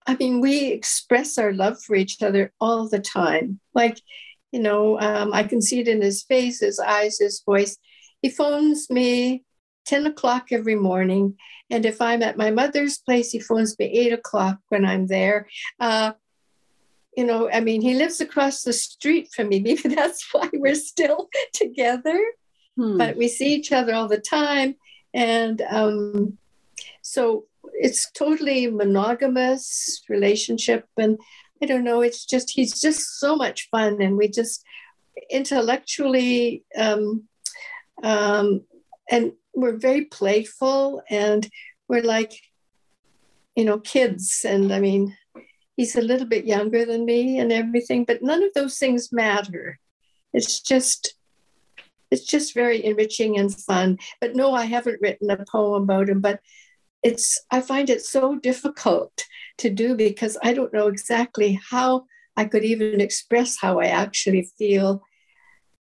I 0.08 0.16
mean, 0.16 0.42
we 0.42 0.72
express 0.72 1.38
our 1.38 1.52
love 1.54 1.82
for 1.82 1.96
each 1.96 2.22
other 2.22 2.54
all 2.62 2.88
the 2.88 3.00
time. 3.00 3.60
Like, 3.74 4.00
you 4.52 4.60
know, 4.60 5.00
um, 5.00 5.34
I 5.34 5.44
can 5.44 5.62
see 5.62 5.80
it 5.80 5.88
in 5.88 6.02
his 6.02 6.24
face, 6.24 6.60
his 6.60 6.80
eyes, 6.80 7.20
his 7.20 7.42
voice. 7.46 7.78
He 8.22 8.30
phones 8.30 8.90
me 8.90 9.44
10 9.86 10.08
o'clock 10.08 10.48
every 10.52 10.76
morning. 10.76 11.38
And 11.70 11.86
if 11.86 12.02
I'm 12.02 12.22
at 12.22 12.38
my 12.38 12.52
mother's 12.52 12.98
place, 12.98 13.32
he 13.32 13.40
phones 13.40 13.78
me 13.80 13.86
8 13.86 14.14
o'clock 14.14 14.60
when 14.70 14.86
I'm 14.86 15.08
there. 15.08 15.48
Uh, 15.80 16.14
you 17.16 17.26
know, 17.26 17.50
I 17.50 17.62
mean, 17.62 17.82
he 17.82 17.94
lives 17.94 18.20
across 18.20 18.64
the 18.64 18.74
street 18.74 19.30
from 19.34 19.50
me. 19.50 19.60
Maybe 19.62 19.90
that's 19.90 20.28
why 20.32 20.50
we're 20.54 20.76
still 20.76 21.30
together. 21.54 22.20
Hmm. 22.78 22.98
But 22.98 23.16
we 23.16 23.28
see 23.28 23.54
each 23.54 23.72
other 23.72 23.94
all 23.94 24.08
the 24.08 24.20
time. 24.20 24.76
And 25.14 25.62
um, 25.62 26.38
so 27.02 27.46
it's 27.74 28.12
totally 28.12 28.68
monogamous 28.68 30.02
relationship 30.10 30.88
and 30.98 31.18
i 31.62 31.66
don't 31.66 31.84
know 31.84 32.02
it's 32.02 32.26
just 32.26 32.52
he's 32.52 32.80
just 32.80 33.20
so 33.20 33.36
much 33.36 33.70
fun 33.70 34.02
and 34.02 34.18
we 34.18 34.28
just 34.28 34.64
intellectually 35.30 36.64
um, 36.78 37.24
um, 38.04 38.62
and 39.10 39.32
we're 39.56 39.78
very 39.78 40.06
playful 40.06 41.02
and 41.10 41.50
we're 41.88 42.04
like 42.04 42.34
you 43.56 43.66
know 43.66 43.80
kids. 43.80 44.46
And 44.48 44.74
i 44.74 44.80
mean 44.80 45.16
he's 45.78 45.96
a 45.96 46.02
little 46.02 46.28
bit 46.28 46.46
younger 46.46 46.86
than 46.86 47.06
me 47.06 47.40
and 47.40 47.52
everything 47.52 48.06
but 48.06 48.22
none 48.22 48.44
of 48.44 48.54
those 48.54 48.78
things 48.78 49.12
matter. 49.12 49.80
It's 50.34 50.60
just 50.62 51.16
it's 52.12 52.26
just 52.26 52.54
very 52.54 52.86
enriching 52.86 53.38
and 53.38 53.54
fun. 53.54 53.98
But 54.22 54.36
no 54.36 54.54
i 54.54 54.66
haven't 54.66 55.02
written 55.02 55.30
a 55.30 55.44
poem 55.46 55.84
about 55.84 56.10
him 56.10 56.22
but 56.22 56.40
it's 57.06 57.40
I 57.52 57.62
find 57.62 57.92
it 57.92 58.04
so 58.04 58.36
difficult 58.40 59.26
to 59.60 59.70
do 59.70 59.96
because 59.96 60.40
I 60.42 60.54
don't 60.54 60.74
know 60.74 60.88
exactly 60.88 61.60
how 61.70 62.06
I 62.36 62.46
could 62.46 62.66
even 62.66 63.00
express 63.00 63.58
how 63.62 63.80
I 63.80 63.86
actually 63.86 64.50
feel 64.58 65.04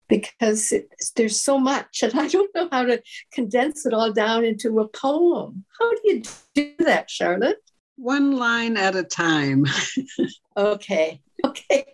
because 0.07 0.71
it, 0.71 0.89
there's 1.15 1.39
so 1.39 1.57
much 1.57 2.03
and 2.03 2.13
I 2.19 2.27
don't 2.27 2.53
know 2.55 2.69
how 2.71 2.83
to 2.83 3.01
condense 3.31 3.85
it 3.85 3.93
all 3.93 4.11
down 4.11 4.45
into 4.45 4.79
a 4.79 4.87
poem. 4.87 5.65
How 5.79 5.91
do 5.91 6.01
you 6.03 6.23
do 6.53 6.73
that, 6.79 7.09
Charlotte? 7.09 7.57
One 7.97 8.33
line 8.33 8.77
at 8.77 8.95
a 8.95 9.03
time. 9.03 9.65
okay. 10.57 11.21
Okay. 11.45 11.85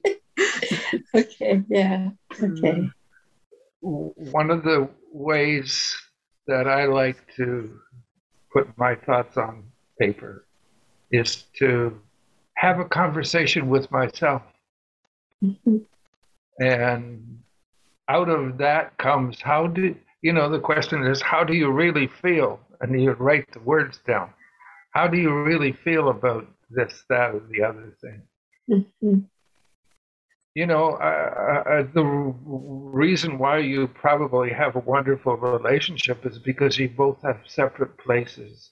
okay. 1.15 1.63
Yeah. 1.69 2.09
Okay. 2.41 2.89
One 3.81 4.51
of 4.51 4.63
the 4.63 4.89
ways 5.11 5.95
that 6.47 6.67
I 6.67 6.85
like 6.85 7.17
to 7.35 7.79
put 8.51 8.67
my 8.77 8.95
thoughts 8.95 9.37
on 9.37 9.63
paper 9.99 10.45
is 11.11 11.45
to 11.59 11.99
have 12.55 12.79
a 12.79 12.85
conversation 12.85 13.69
with 13.69 13.89
myself. 13.91 14.41
Mm-hmm. 15.43 15.77
And 16.59 17.39
out 18.09 18.29
of 18.29 18.57
that 18.57 18.97
comes 18.97 19.41
how 19.41 19.67
do 19.67 19.95
you 20.21 20.33
know 20.33 20.49
the 20.49 20.59
question 20.59 21.05
is 21.05 21.21
how 21.21 21.43
do 21.43 21.53
you 21.53 21.71
really 21.71 22.07
feel 22.07 22.59
and 22.81 23.01
you 23.01 23.11
write 23.13 23.45
the 23.53 23.59
words 23.59 23.99
down 24.07 24.29
how 24.91 25.07
do 25.07 25.17
you 25.17 25.43
really 25.43 25.71
feel 25.71 26.09
about 26.09 26.47
this 26.69 27.03
that 27.09 27.33
or 27.33 27.41
the 27.49 27.63
other 27.63 27.95
thing 28.01 28.21
mm-hmm 28.69 29.19
you 30.53 30.65
know, 30.65 30.95
uh, 30.95 31.63
uh, 31.65 31.83
the 31.93 32.03
reason 32.03 33.37
why 33.37 33.59
you 33.59 33.87
probably 33.87 34.49
have 34.51 34.75
a 34.75 34.79
wonderful 34.79 35.37
relationship 35.37 36.25
is 36.25 36.39
because 36.39 36.77
you 36.77 36.89
both 36.89 37.21
have 37.23 37.39
separate 37.47 37.97
places. 37.97 38.71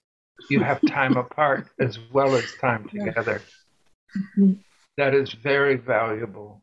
You 0.50 0.60
have 0.60 0.82
time 0.88 1.16
apart 1.26 1.70
as 1.80 1.98
well 2.12 2.36
as 2.36 2.54
time 2.60 2.90
together. 2.90 3.42
Mm-hmm. 4.18 4.54
That 4.98 5.14
is 5.16 5.32
very 5.32 5.78
valuable. 5.78 6.62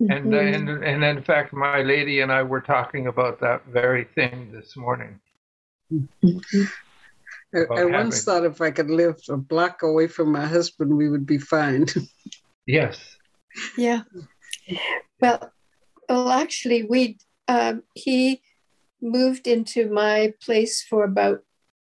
Mm-hmm. 0.00 0.32
And, 0.32 0.34
and 0.68 0.84
and 0.84 1.04
in 1.04 1.22
fact, 1.22 1.52
my 1.52 1.82
lady 1.82 2.20
and 2.20 2.32
I 2.32 2.42
were 2.42 2.60
talking 2.60 3.06
about 3.06 3.40
that 3.40 3.66
very 3.66 4.04
thing 4.04 4.50
this 4.52 4.76
morning. 4.76 5.20
Mm-hmm. 5.92 6.62
I, 7.54 7.80
I 7.80 7.84
once 7.84 8.24
thought 8.24 8.44
if 8.44 8.60
I 8.60 8.70
could 8.70 8.90
live 8.90 9.20
a 9.28 9.36
block 9.36 9.82
away 9.82 10.06
from 10.06 10.32
my 10.32 10.46
husband, 10.46 10.96
we 10.96 11.08
would 11.08 11.26
be 11.26 11.38
fine. 11.38 11.86
yes. 12.66 12.98
Yeah. 13.76 14.02
Well, 15.20 15.52
well, 16.08 16.30
actually, 16.30 16.84
we 16.84 17.18
um, 17.48 17.82
he 17.94 18.42
moved 19.00 19.46
into 19.46 19.90
my 19.90 20.32
place 20.42 20.82
for 20.82 21.04
about 21.04 21.40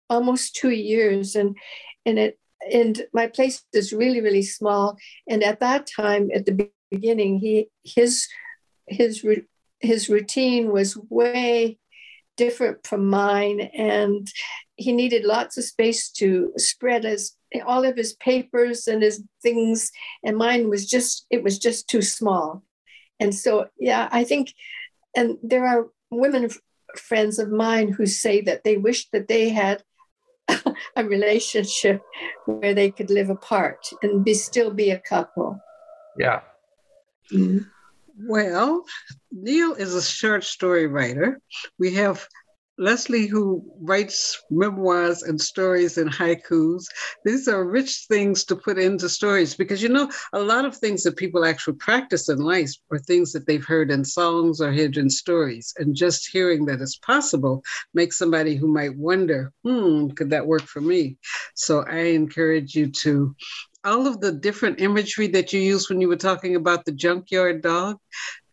almost 0.10 0.56
two 0.56 0.72
years, 0.72 1.36
and 1.36 1.58
and 2.06 2.18
it 2.18 2.40
and 2.72 3.06
my 3.14 3.28
place 3.28 3.64
is 3.74 3.92
really 3.94 4.22
really 4.22 4.44
small. 4.44 4.98
And 5.28 5.44
at 5.44 5.60
that 5.60 5.88
time, 5.88 6.30
at 6.34 6.46
the 6.46 6.70
beginning, 6.92 7.40
he 7.40 7.70
his 7.84 8.28
his 8.88 9.26
his 9.80 10.10
routine 10.10 10.72
was 10.72 10.98
way 11.10 11.78
different 12.36 12.86
from 12.86 13.10
mine, 13.10 13.62
and 13.62 14.28
he 14.76 14.92
needed 14.92 15.24
lots 15.24 15.58
of 15.58 15.64
space 15.64 16.10
to 16.12 16.54
spread 16.58 17.04
his 17.04 17.36
all 17.66 17.86
of 17.86 17.96
his 17.96 18.14
papers 18.14 18.88
and 18.88 19.02
his 19.02 19.24
things 19.42 19.90
and 20.22 20.36
mine 20.36 20.70
was 20.70 20.86
just 20.86 21.26
it 21.30 21.42
was 21.42 21.58
just 21.58 21.88
too 21.88 22.02
small 22.02 22.62
and 23.20 23.34
so, 23.34 23.68
yeah, 23.80 24.10
I 24.12 24.24
think, 24.24 24.54
and 25.16 25.38
there 25.42 25.66
are 25.66 25.88
women 26.12 26.50
friends 26.96 27.40
of 27.40 27.50
mine 27.50 27.92
who 27.92 28.06
say 28.06 28.42
that 28.42 28.64
they 28.64 28.78
wish 28.78 29.10
that 29.10 29.28
they 29.28 29.50
had 29.50 29.84
a 30.96 31.04
relationship 31.04 32.02
where 32.46 32.74
they 32.74 32.92
could 32.92 33.10
live 33.10 33.30
apart 33.30 33.88
and 34.02 34.24
be 34.24 34.34
still 34.34 34.72
be 34.72 34.92
a 34.92 35.00
couple. 35.00 35.60
Yeah. 36.18 36.42
Mm-hmm. 37.34 37.60
Well, 38.20 38.84
Neil 39.32 39.74
is 39.74 39.94
a 39.94 40.02
short 40.02 40.44
story 40.44 40.88
writer. 40.88 41.40
We 41.78 41.94
have 41.96 42.28
Leslie, 42.80 43.26
who 43.26 43.64
writes 43.82 44.40
memoirs 44.52 45.24
and 45.24 45.42
stories 45.42 45.98
and 45.98 46.12
haikus, 46.12 46.86
these 47.26 47.48
are 47.48 47.66
rich 47.66 48.06
things 48.08 48.44
to 48.46 48.56
put 48.56 48.78
into 48.78 49.10
stories 49.10 49.56
because 49.56 49.82
you 49.82 49.90
know, 49.90 50.12
a 50.34 50.40
lot 50.40 50.64
of 50.64 50.78
things 50.78 51.02
that 51.04 51.18
people 51.18 51.44
actually 51.44 51.78
practice 51.78 52.30
in 52.30 52.38
life 52.38 52.72
are 52.92 53.00
things 53.00 53.34
that 53.34 53.48
they've 53.48 53.66
heard 53.66 53.90
in 53.90 54.06
songs 54.06 54.62
or 54.62 54.72
heard 54.72 54.98
in 54.98 55.10
stories. 55.10 55.74
And 55.78 55.96
just 55.96 56.30
hearing 56.32 56.66
that 56.66 56.80
it's 56.80 56.98
possible 56.98 57.64
makes 57.96 58.18
somebody 58.18 58.56
who 58.56 58.68
might 58.68 58.96
wonder, 58.96 59.52
hmm, 59.64 60.10
could 60.10 60.30
that 60.30 60.46
work 60.46 60.62
for 60.64 60.82
me? 60.82 61.18
So 61.56 61.82
I 61.82 62.14
encourage 62.14 62.76
you 62.76 62.92
to 62.92 63.36
all 63.84 64.08
of 64.08 64.20
the 64.20 64.32
different 64.32 64.82
imagery 64.82 65.28
that 65.28 65.54
you 65.54 65.60
used 65.60 65.90
when 65.90 66.02
you 66.02 66.08
were 66.08 66.16
talking 66.16 66.56
about 66.56 66.86
the 66.86 66.92
junkyard 66.92 67.62
dog, 67.62 67.98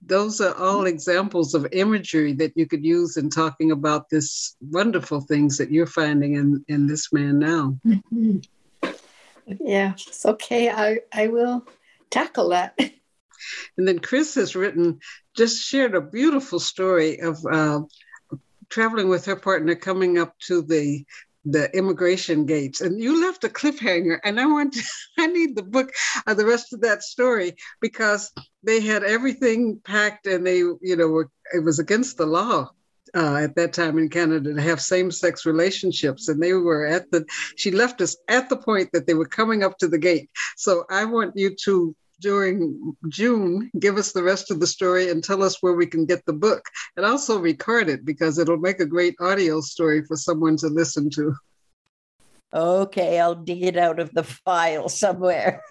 those 0.07 0.41
are 0.41 0.55
all 0.57 0.87
examples 0.87 1.55
of 1.55 1.67
imagery 1.73 2.33
that 2.35 2.53
you 2.57 2.67
could 2.67 2.85
use 2.85 3.17
in 3.17 3.31
talking 3.31 3.73
about 3.73 4.11
this 4.11 4.57
wonderful 4.61 5.21
things 5.21 5.57
that 5.59 5.71
you're 5.71 5.87
finding 5.87 6.35
in, 6.35 6.65
in 6.69 6.87
this 6.87 7.13
man 7.13 7.39
now. 7.39 7.79
Mm-hmm. 7.87 8.39
Yeah, 9.61 9.93
it's 9.93 10.25
okay. 10.25 10.71
I, 10.71 10.99
I 11.13 11.29
will 11.29 11.67
tackle 12.11 12.51
that. 12.51 12.79
And 13.77 13.87
then 13.87 13.99
Chris 13.99 14.37
has 14.37 14.57
written, 14.57 15.01
just 15.37 15.63
shared 15.63 15.95
a 15.95 16.01
beautiful 16.01 16.59
story 16.59 17.21
of 17.21 17.45
uh, 17.45 17.83
traveling 18.71 19.09
with 19.09 19.27
her 19.27 19.37
partner 19.37 19.75
coming 19.75 20.19
up 20.19 20.35
to 20.47 20.63
the 20.63 21.05
the 21.45 21.75
immigration 21.77 22.47
gates 22.47 22.81
and 22.81 23.01
you 23.01 23.21
left 23.21 23.45
a 23.45 23.49
cliffhanger 23.49 24.19
and 24.25 24.41
i 24.41 24.47
want 24.47 24.73
to, 24.73 24.83
i 25.19 25.27
need 25.27 25.55
the 25.57 25.63
book 25.63 25.91
the 26.27 26.47
rest 26.47 26.73
of 26.73 26.81
that 26.81 27.03
story 27.03 27.55
because 27.81 28.33
they 28.63 28.81
had 28.81 29.05
everything 29.05 29.81
packed 29.85 30.27
and 30.27 30.47
they 30.47 30.59
you 30.59 30.97
know 30.97 31.09
were 31.09 31.31
it 31.53 31.63
was 31.63 31.79
against 31.79 32.17
the 32.17 32.27
law 32.27 32.71
uh, 33.15 33.37
at 33.37 33.55
that 33.55 33.73
time 33.73 33.97
in 33.99 34.09
Canada 34.09 34.55
to 34.55 34.61
have 34.61 34.81
same-sex 34.81 35.47
relationships, 35.47 36.29
and 36.29 36.43
they 36.43 36.53
were 36.53 36.85
at 36.85 37.11
the. 37.11 37.25
She 37.57 37.71
left 37.71 38.01
us 38.01 38.17
at 38.29 38.49
the 38.49 38.57
point 38.57 38.91
that 38.93 39.07
they 39.07 39.15
were 39.15 39.27
coming 39.27 39.63
up 39.63 39.79
to 39.79 39.89
the 39.89 39.99
gate. 39.99 40.31
So 40.57 40.85
I 40.91 41.05
want 41.05 41.35
you 41.37 41.55
to 41.65 41.95
during 42.25 42.97
June, 43.11 43.71
give 43.79 43.99
us 43.99 44.13
the 44.13 44.23
rest 44.23 44.51
of 44.51 44.59
the 44.59 44.67
story 44.67 45.11
and 45.11 45.23
tell 45.23 45.43
us 45.43 45.63
where 45.63 45.75
we 45.75 45.87
can 45.87 46.07
get 46.07 46.25
the 46.25 46.33
book. 46.33 46.65
And 46.97 47.05
also 47.05 47.39
record 47.39 47.91
it 47.91 48.05
because 48.05 48.39
it'll 48.39 48.57
make 48.57 48.81
a 48.81 48.87
great 48.87 49.15
audio 49.21 49.61
story 49.61 50.03
for 50.07 50.17
someone 50.17 50.57
to 50.59 50.69
listen 50.69 51.11
to. 51.11 51.35
Okay, 52.55 53.21
I'll 53.21 53.35
dig 53.35 53.63
it 53.63 53.77
out 53.77 53.99
of 54.01 54.11
the 54.15 54.25
file 54.25 54.89
somewhere. 54.89 55.63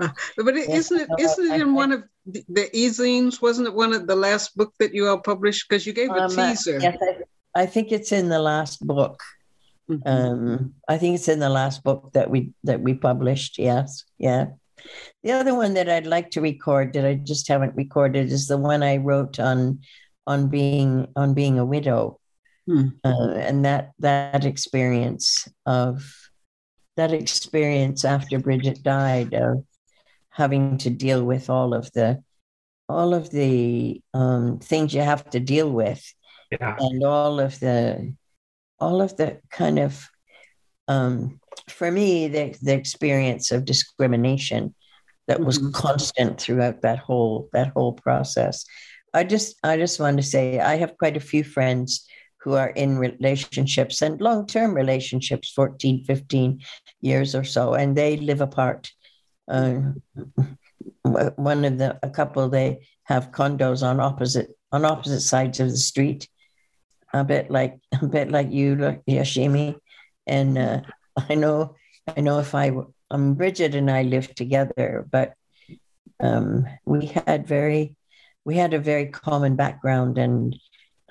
Uh, 0.00 0.08
but 0.36 0.56
isn't 0.56 1.00
it 1.00 1.08
isn't 1.18 1.52
it 1.52 1.60
in 1.60 1.74
one 1.74 1.92
of 1.92 2.04
the, 2.24 2.70
e-zines? 2.72 3.42
Wasn't 3.42 3.66
it 3.66 3.74
one 3.74 3.92
of 3.92 4.06
the 4.06 4.16
last 4.16 4.56
book 4.56 4.72
that 4.78 4.94
you 4.94 5.06
all 5.06 5.18
published? 5.18 5.68
Because 5.68 5.84
you 5.84 5.92
gave 5.92 6.08
a 6.10 6.22
um, 6.22 6.38
uh, 6.38 6.48
teaser. 6.48 6.78
yes, 6.80 6.96
I, 7.02 7.62
I, 7.62 7.66
think 7.66 7.92
it's 7.92 8.10
in 8.10 8.30
the 8.30 8.38
last 8.38 8.86
book. 8.86 9.20
Mm-hmm. 9.90 10.08
Um, 10.08 10.74
I 10.88 10.98
think 10.98 11.16
it's 11.16 11.28
in 11.28 11.40
the 11.40 11.50
last 11.50 11.82
book 11.82 12.12
that 12.12 12.30
we 12.30 12.52
that 12.64 12.80
we 12.80 12.94
published. 12.94 13.58
Yes, 13.58 14.04
yeah. 14.18 14.46
The 15.24 15.32
other 15.32 15.54
one 15.54 15.74
that 15.74 15.88
I'd 15.88 16.06
like 16.06 16.30
to 16.30 16.40
record 16.40 16.92
that 16.92 17.04
I 17.04 17.14
just 17.14 17.48
haven't 17.48 17.74
recorded 17.74 18.30
is 18.30 18.46
the 18.46 18.56
one 18.56 18.82
I 18.82 18.98
wrote 18.98 19.40
on 19.40 19.80
on 20.26 20.48
being 20.48 21.08
on 21.16 21.34
being 21.34 21.58
a 21.58 21.64
widow, 21.64 22.20
hmm. 22.66 22.88
uh, 23.04 23.34
and 23.34 23.64
that 23.64 23.90
that 23.98 24.44
experience 24.44 25.48
of 25.66 26.14
that 26.96 27.12
experience 27.12 28.04
after 28.04 28.38
Bridget 28.38 28.82
died 28.82 29.34
of 29.34 29.64
having 30.30 30.78
to 30.78 30.90
deal 30.90 31.24
with 31.24 31.50
all 31.50 31.74
of 31.74 31.90
the 31.92 32.22
all 32.88 33.12
of 33.12 33.30
the 33.30 34.00
um, 34.14 34.60
things 34.60 34.94
you 34.94 35.00
have 35.00 35.28
to 35.30 35.40
deal 35.40 35.70
with, 35.70 36.02
yeah. 36.52 36.76
and 36.78 37.02
all 37.02 37.40
of 37.40 37.58
the 37.58 38.14
all 38.80 39.00
of 39.00 39.16
the 39.16 39.40
kind 39.50 39.78
of 39.78 40.08
um, 40.88 41.40
for 41.68 41.90
me 41.90 42.28
the, 42.28 42.56
the 42.62 42.74
experience 42.74 43.50
of 43.52 43.64
discrimination 43.64 44.74
that 45.28 45.40
was 45.40 45.58
mm-hmm. 45.58 45.70
constant 45.70 46.40
throughout 46.40 46.82
that 46.82 46.98
whole 46.98 47.48
that 47.52 47.68
whole 47.68 47.92
process. 47.92 48.64
I 49.12 49.24
just 49.24 49.56
i 49.62 49.76
just 49.76 49.98
want 49.98 50.16
to 50.18 50.22
say 50.22 50.60
i 50.60 50.76
have 50.76 50.96
quite 50.98 51.16
a 51.16 51.28
few 51.32 51.42
friends 51.42 52.06
who 52.42 52.54
are 52.54 52.70
in 52.70 52.96
relationships 52.98 54.02
and 54.02 54.20
long-term 54.20 54.72
relationships 54.74 55.52
14 55.52 56.04
15 56.04 56.60
years 57.00 57.34
or 57.34 57.44
so 57.44 57.74
and 57.74 57.96
they 57.96 58.16
live 58.16 58.40
apart. 58.40 58.90
Uh, 59.48 59.80
one 61.02 61.64
of 61.64 61.78
the 61.78 61.98
a 62.02 62.10
couple 62.10 62.48
they 62.48 62.86
have 63.04 63.32
condos 63.32 63.82
on 63.82 64.00
opposite 64.00 64.50
on 64.72 64.84
opposite 64.84 65.20
sides 65.20 65.58
of 65.60 65.70
the 65.70 65.76
street 65.76 66.28
a 67.12 67.24
bit 67.24 67.50
like 67.50 67.78
a 68.02 68.06
bit 68.06 68.30
like 68.30 68.50
you 68.50 68.76
Yoshimi. 69.08 69.76
And 70.26 70.58
uh, 70.58 70.80
i 71.28 71.34
know 71.34 71.74
i 72.06 72.20
know 72.20 72.38
if 72.38 72.54
i 72.54 72.70
um 73.10 73.34
bridget 73.34 73.74
and 73.74 73.90
i 73.90 74.02
lived 74.02 74.36
together 74.36 75.06
but 75.10 75.34
um 76.20 76.66
we 76.84 77.06
had 77.06 77.46
very 77.46 77.96
we 78.44 78.56
had 78.56 78.74
a 78.74 78.78
very 78.78 79.06
common 79.06 79.56
background 79.56 80.18
and 80.18 80.56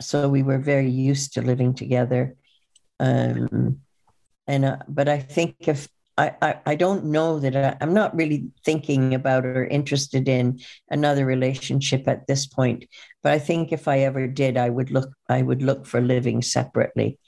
so 0.02 0.30
we 0.30 0.44
were 0.44 0.58
very 0.58 0.90
used 0.90 1.34
to 1.34 1.42
living 1.42 1.74
together. 1.74 2.36
Um, 3.02 3.82
and 4.48 4.66
uh, 4.66 4.78
but 4.88 5.08
i 5.08 5.20
think 5.20 5.56
if 5.60 5.88
I, 6.20 6.60
I, 6.66 6.76
don't 6.76 7.06
know 7.06 7.40
that 7.40 7.56
I, 7.56 7.78
I'm 7.80 7.94
not 7.94 8.16
really 8.16 8.50
thinking 8.66 9.14
about 9.14 9.46
or 9.46 9.66
interested 9.66 10.28
in 10.28 10.60
another 10.90 11.26
relationship 11.26 12.08
at 12.08 12.28
this 12.28 12.46
point. 12.46 12.86
But 13.24 13.32
I 13.34 13.40
think 13.40 13.72
if 13.72 13.88
I 13.88 14.00
ever 14.00 14.28
did, 14.28 14.58
I 14.58 14.70
would 14.70 14.92
look 14.92 15.12
I 15.30 15.42
would 15.42 15.62
look 15.62 15.86
for 15.86 16.02
living 16.02 16.42
separately, 16.42 17.20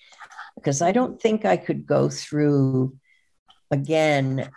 because 0.55 0.81
I 0.81 0.91
don't 0.91 1.21
think 1.21 1.45
I 1.45 1.57
could 1.57 1.85
go 1.85 2.09
through 2.09 2.97
again 3.69 4.49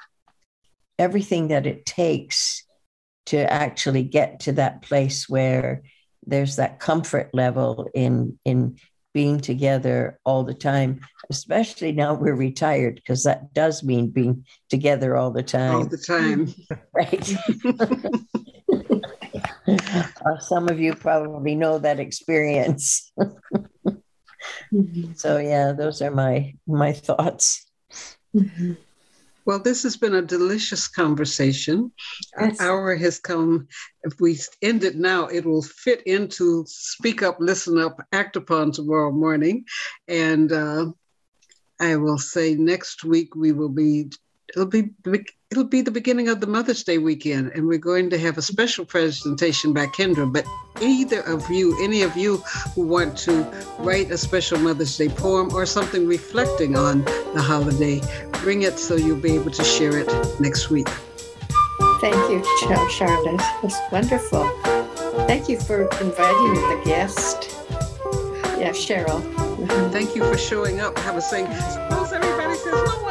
everything 0.99 1.49
that 1.49 1.67
it 1.67 1.87
takes 1.87 2.65
to 3.27 3.51
actually 3.53 4.03
get 4.03 4.41
to 4.41 4.53
that 4.53 4.83
place 4.83 5.29
where 5.29 5.83
there's 6.27 6.57
that 6.57 6.81
comfort 6.81 7.31
level 7.33 7.89
in 7.95 8.39
in 8.45 8.79
being 9.15 9.41
together 9.41 10.19
all 10.25 10.45
the 10.45 10.55
time 10.55 11.01
especially 11.31 11.93
now 11.93 12.15
we're 12.15 12.35
retired 12.35 12.97
because 12.97 13.25
that 13.25 13.53
does 13.55 13.83
mean 13.83 14.09
being 14.11 14.45
together 14.69 15.17
all 15.17 15.31
the 15.31 15.43
time. 15.43 15.75
All 15.75 15.87
the 15.87 15.99
time. 15.99 16.53
Right. 16.93 17.35
Uh, 19.67 20.39
some 20.41 20.69
of 20.69 20.79
you 20.79 20.95
probably 20.95 21.55
know 21.55 21.79
that 21.79 21.99
experience. 21.99 23.13
So 25.15 25.39
yeah 25.39 25.73
those 25.73 26.03
are 26.03 26.11
my 26.11 26.55
my 26.67 26.93
thoughts. 26.93 27.65
Mm-hmm. 28.37 28.75
Well, 29.47 29.59
this 29.59 29.83
has 29.83 29.97
been 29.97 30.15
a 30.15 30.23
delicious 30.23 30.89
conversation. 30.89 31.93
Yes. 32.41 32.59
An 32.61 32.67
hour 32.67 32.95
has 32.97 33.19
come. 33.19 33.69
If 34.03 34.21
we 34.21 34.39
end 34.63 34.85
it 34.85 34.97
now, 34.97 35.27
it 35.27 35.45
will 35.45 35.63
fit 35.63 36.03
into 36.07 36.65
Speak 36.67 37.23
Up, 37.23 37.37
Listen 37.41 37.79
Up, 37.79 38.01
Act 38.13 38.37
Upon 38.37 38.73
tomorrow 38.73 39.13
morning. 39.13 39.65
And 40.09 40.51
uh, 40.51 40.87
I 41.81 41.97
will 41.97 42.19
say 42.19 42.55
next 42.55 43.05
week 43.05 43.35
we 43.35 43.53
will 43.53 43.69
be 43.69 44.11
it'll 44.49 44.67
be 44.67 44.91
it'll 45.55 45.63
be 45.63 45.83
the 45.83 45.91
beginning 45.93 46.27
of 46.27 46.41
the 46.41 46.49
Mother's 46.49 46.83
Day 46.83 46.99
weekend, 46.99 47.53
and 47.53 47.69
we're 47.69 47.79
going 47.79 48.11
to 48.11 48.19
have 48.19 48.37
a 48.37 48.43
special 48.43 48.85
presentation 48.85 49.73
by 49.73 49.87
Kendra. 49.87 50.33
But 50.33 50.45
either 50.83 51.21
of 51.21 51.49
you, 51.49 51.81
any 51.81 52.03
of 52.03 52.17
you 52.17 52.39
who 52.75 52.85
want 52.85 53.17
to 53.19 53.47
write 53.79 54.11
a 54.11 54.19
special 54.19 54.59
Mother's 54.59 54.97
Day 54.97 55.09
poem 55.09 55.55
or 55.55 55.65
something 55.65 56.09
reflecting 56.09 56.77
on 56.77 57.05
the 57.05 57.41
holiday, 57.41 58.01
bring 58.43 58.63
it 58.63 58.81
so 58.81 58.97
you'll 58.97 59.21
be 59.21 59.37
able 59.37 59.53
to 59.53 59.63
share 59.63 59.97
it 59.97 60.09
next 60.41 60.71
week. 60.71 60.89
Thank 62.01 62.17
you, 62.29 62.43
Charlotte. 62.91 63.41
It's 63.63 63.79
wonderful. 63.93 64.49
Thank 65.29 65.49
you 65.49 65.61
for 65.61 65.83
inviting 66.01 66.55
the 66.55 66.83
guest. 66.85 67.55
Yeah, 68.59 68.71
Cheryl. 68.71 69.23
Thank 69.93 70.17
you 70.17 70.25
for 70.25 70.37
showing 70.37 70.81
up. 70.81 70.99
I 71.07 71.13
was 71.13 71.31
saying, 71.31 71.47
suppose 71.71 72.13
everybody 72.13 72.57
says, 72.57 73.04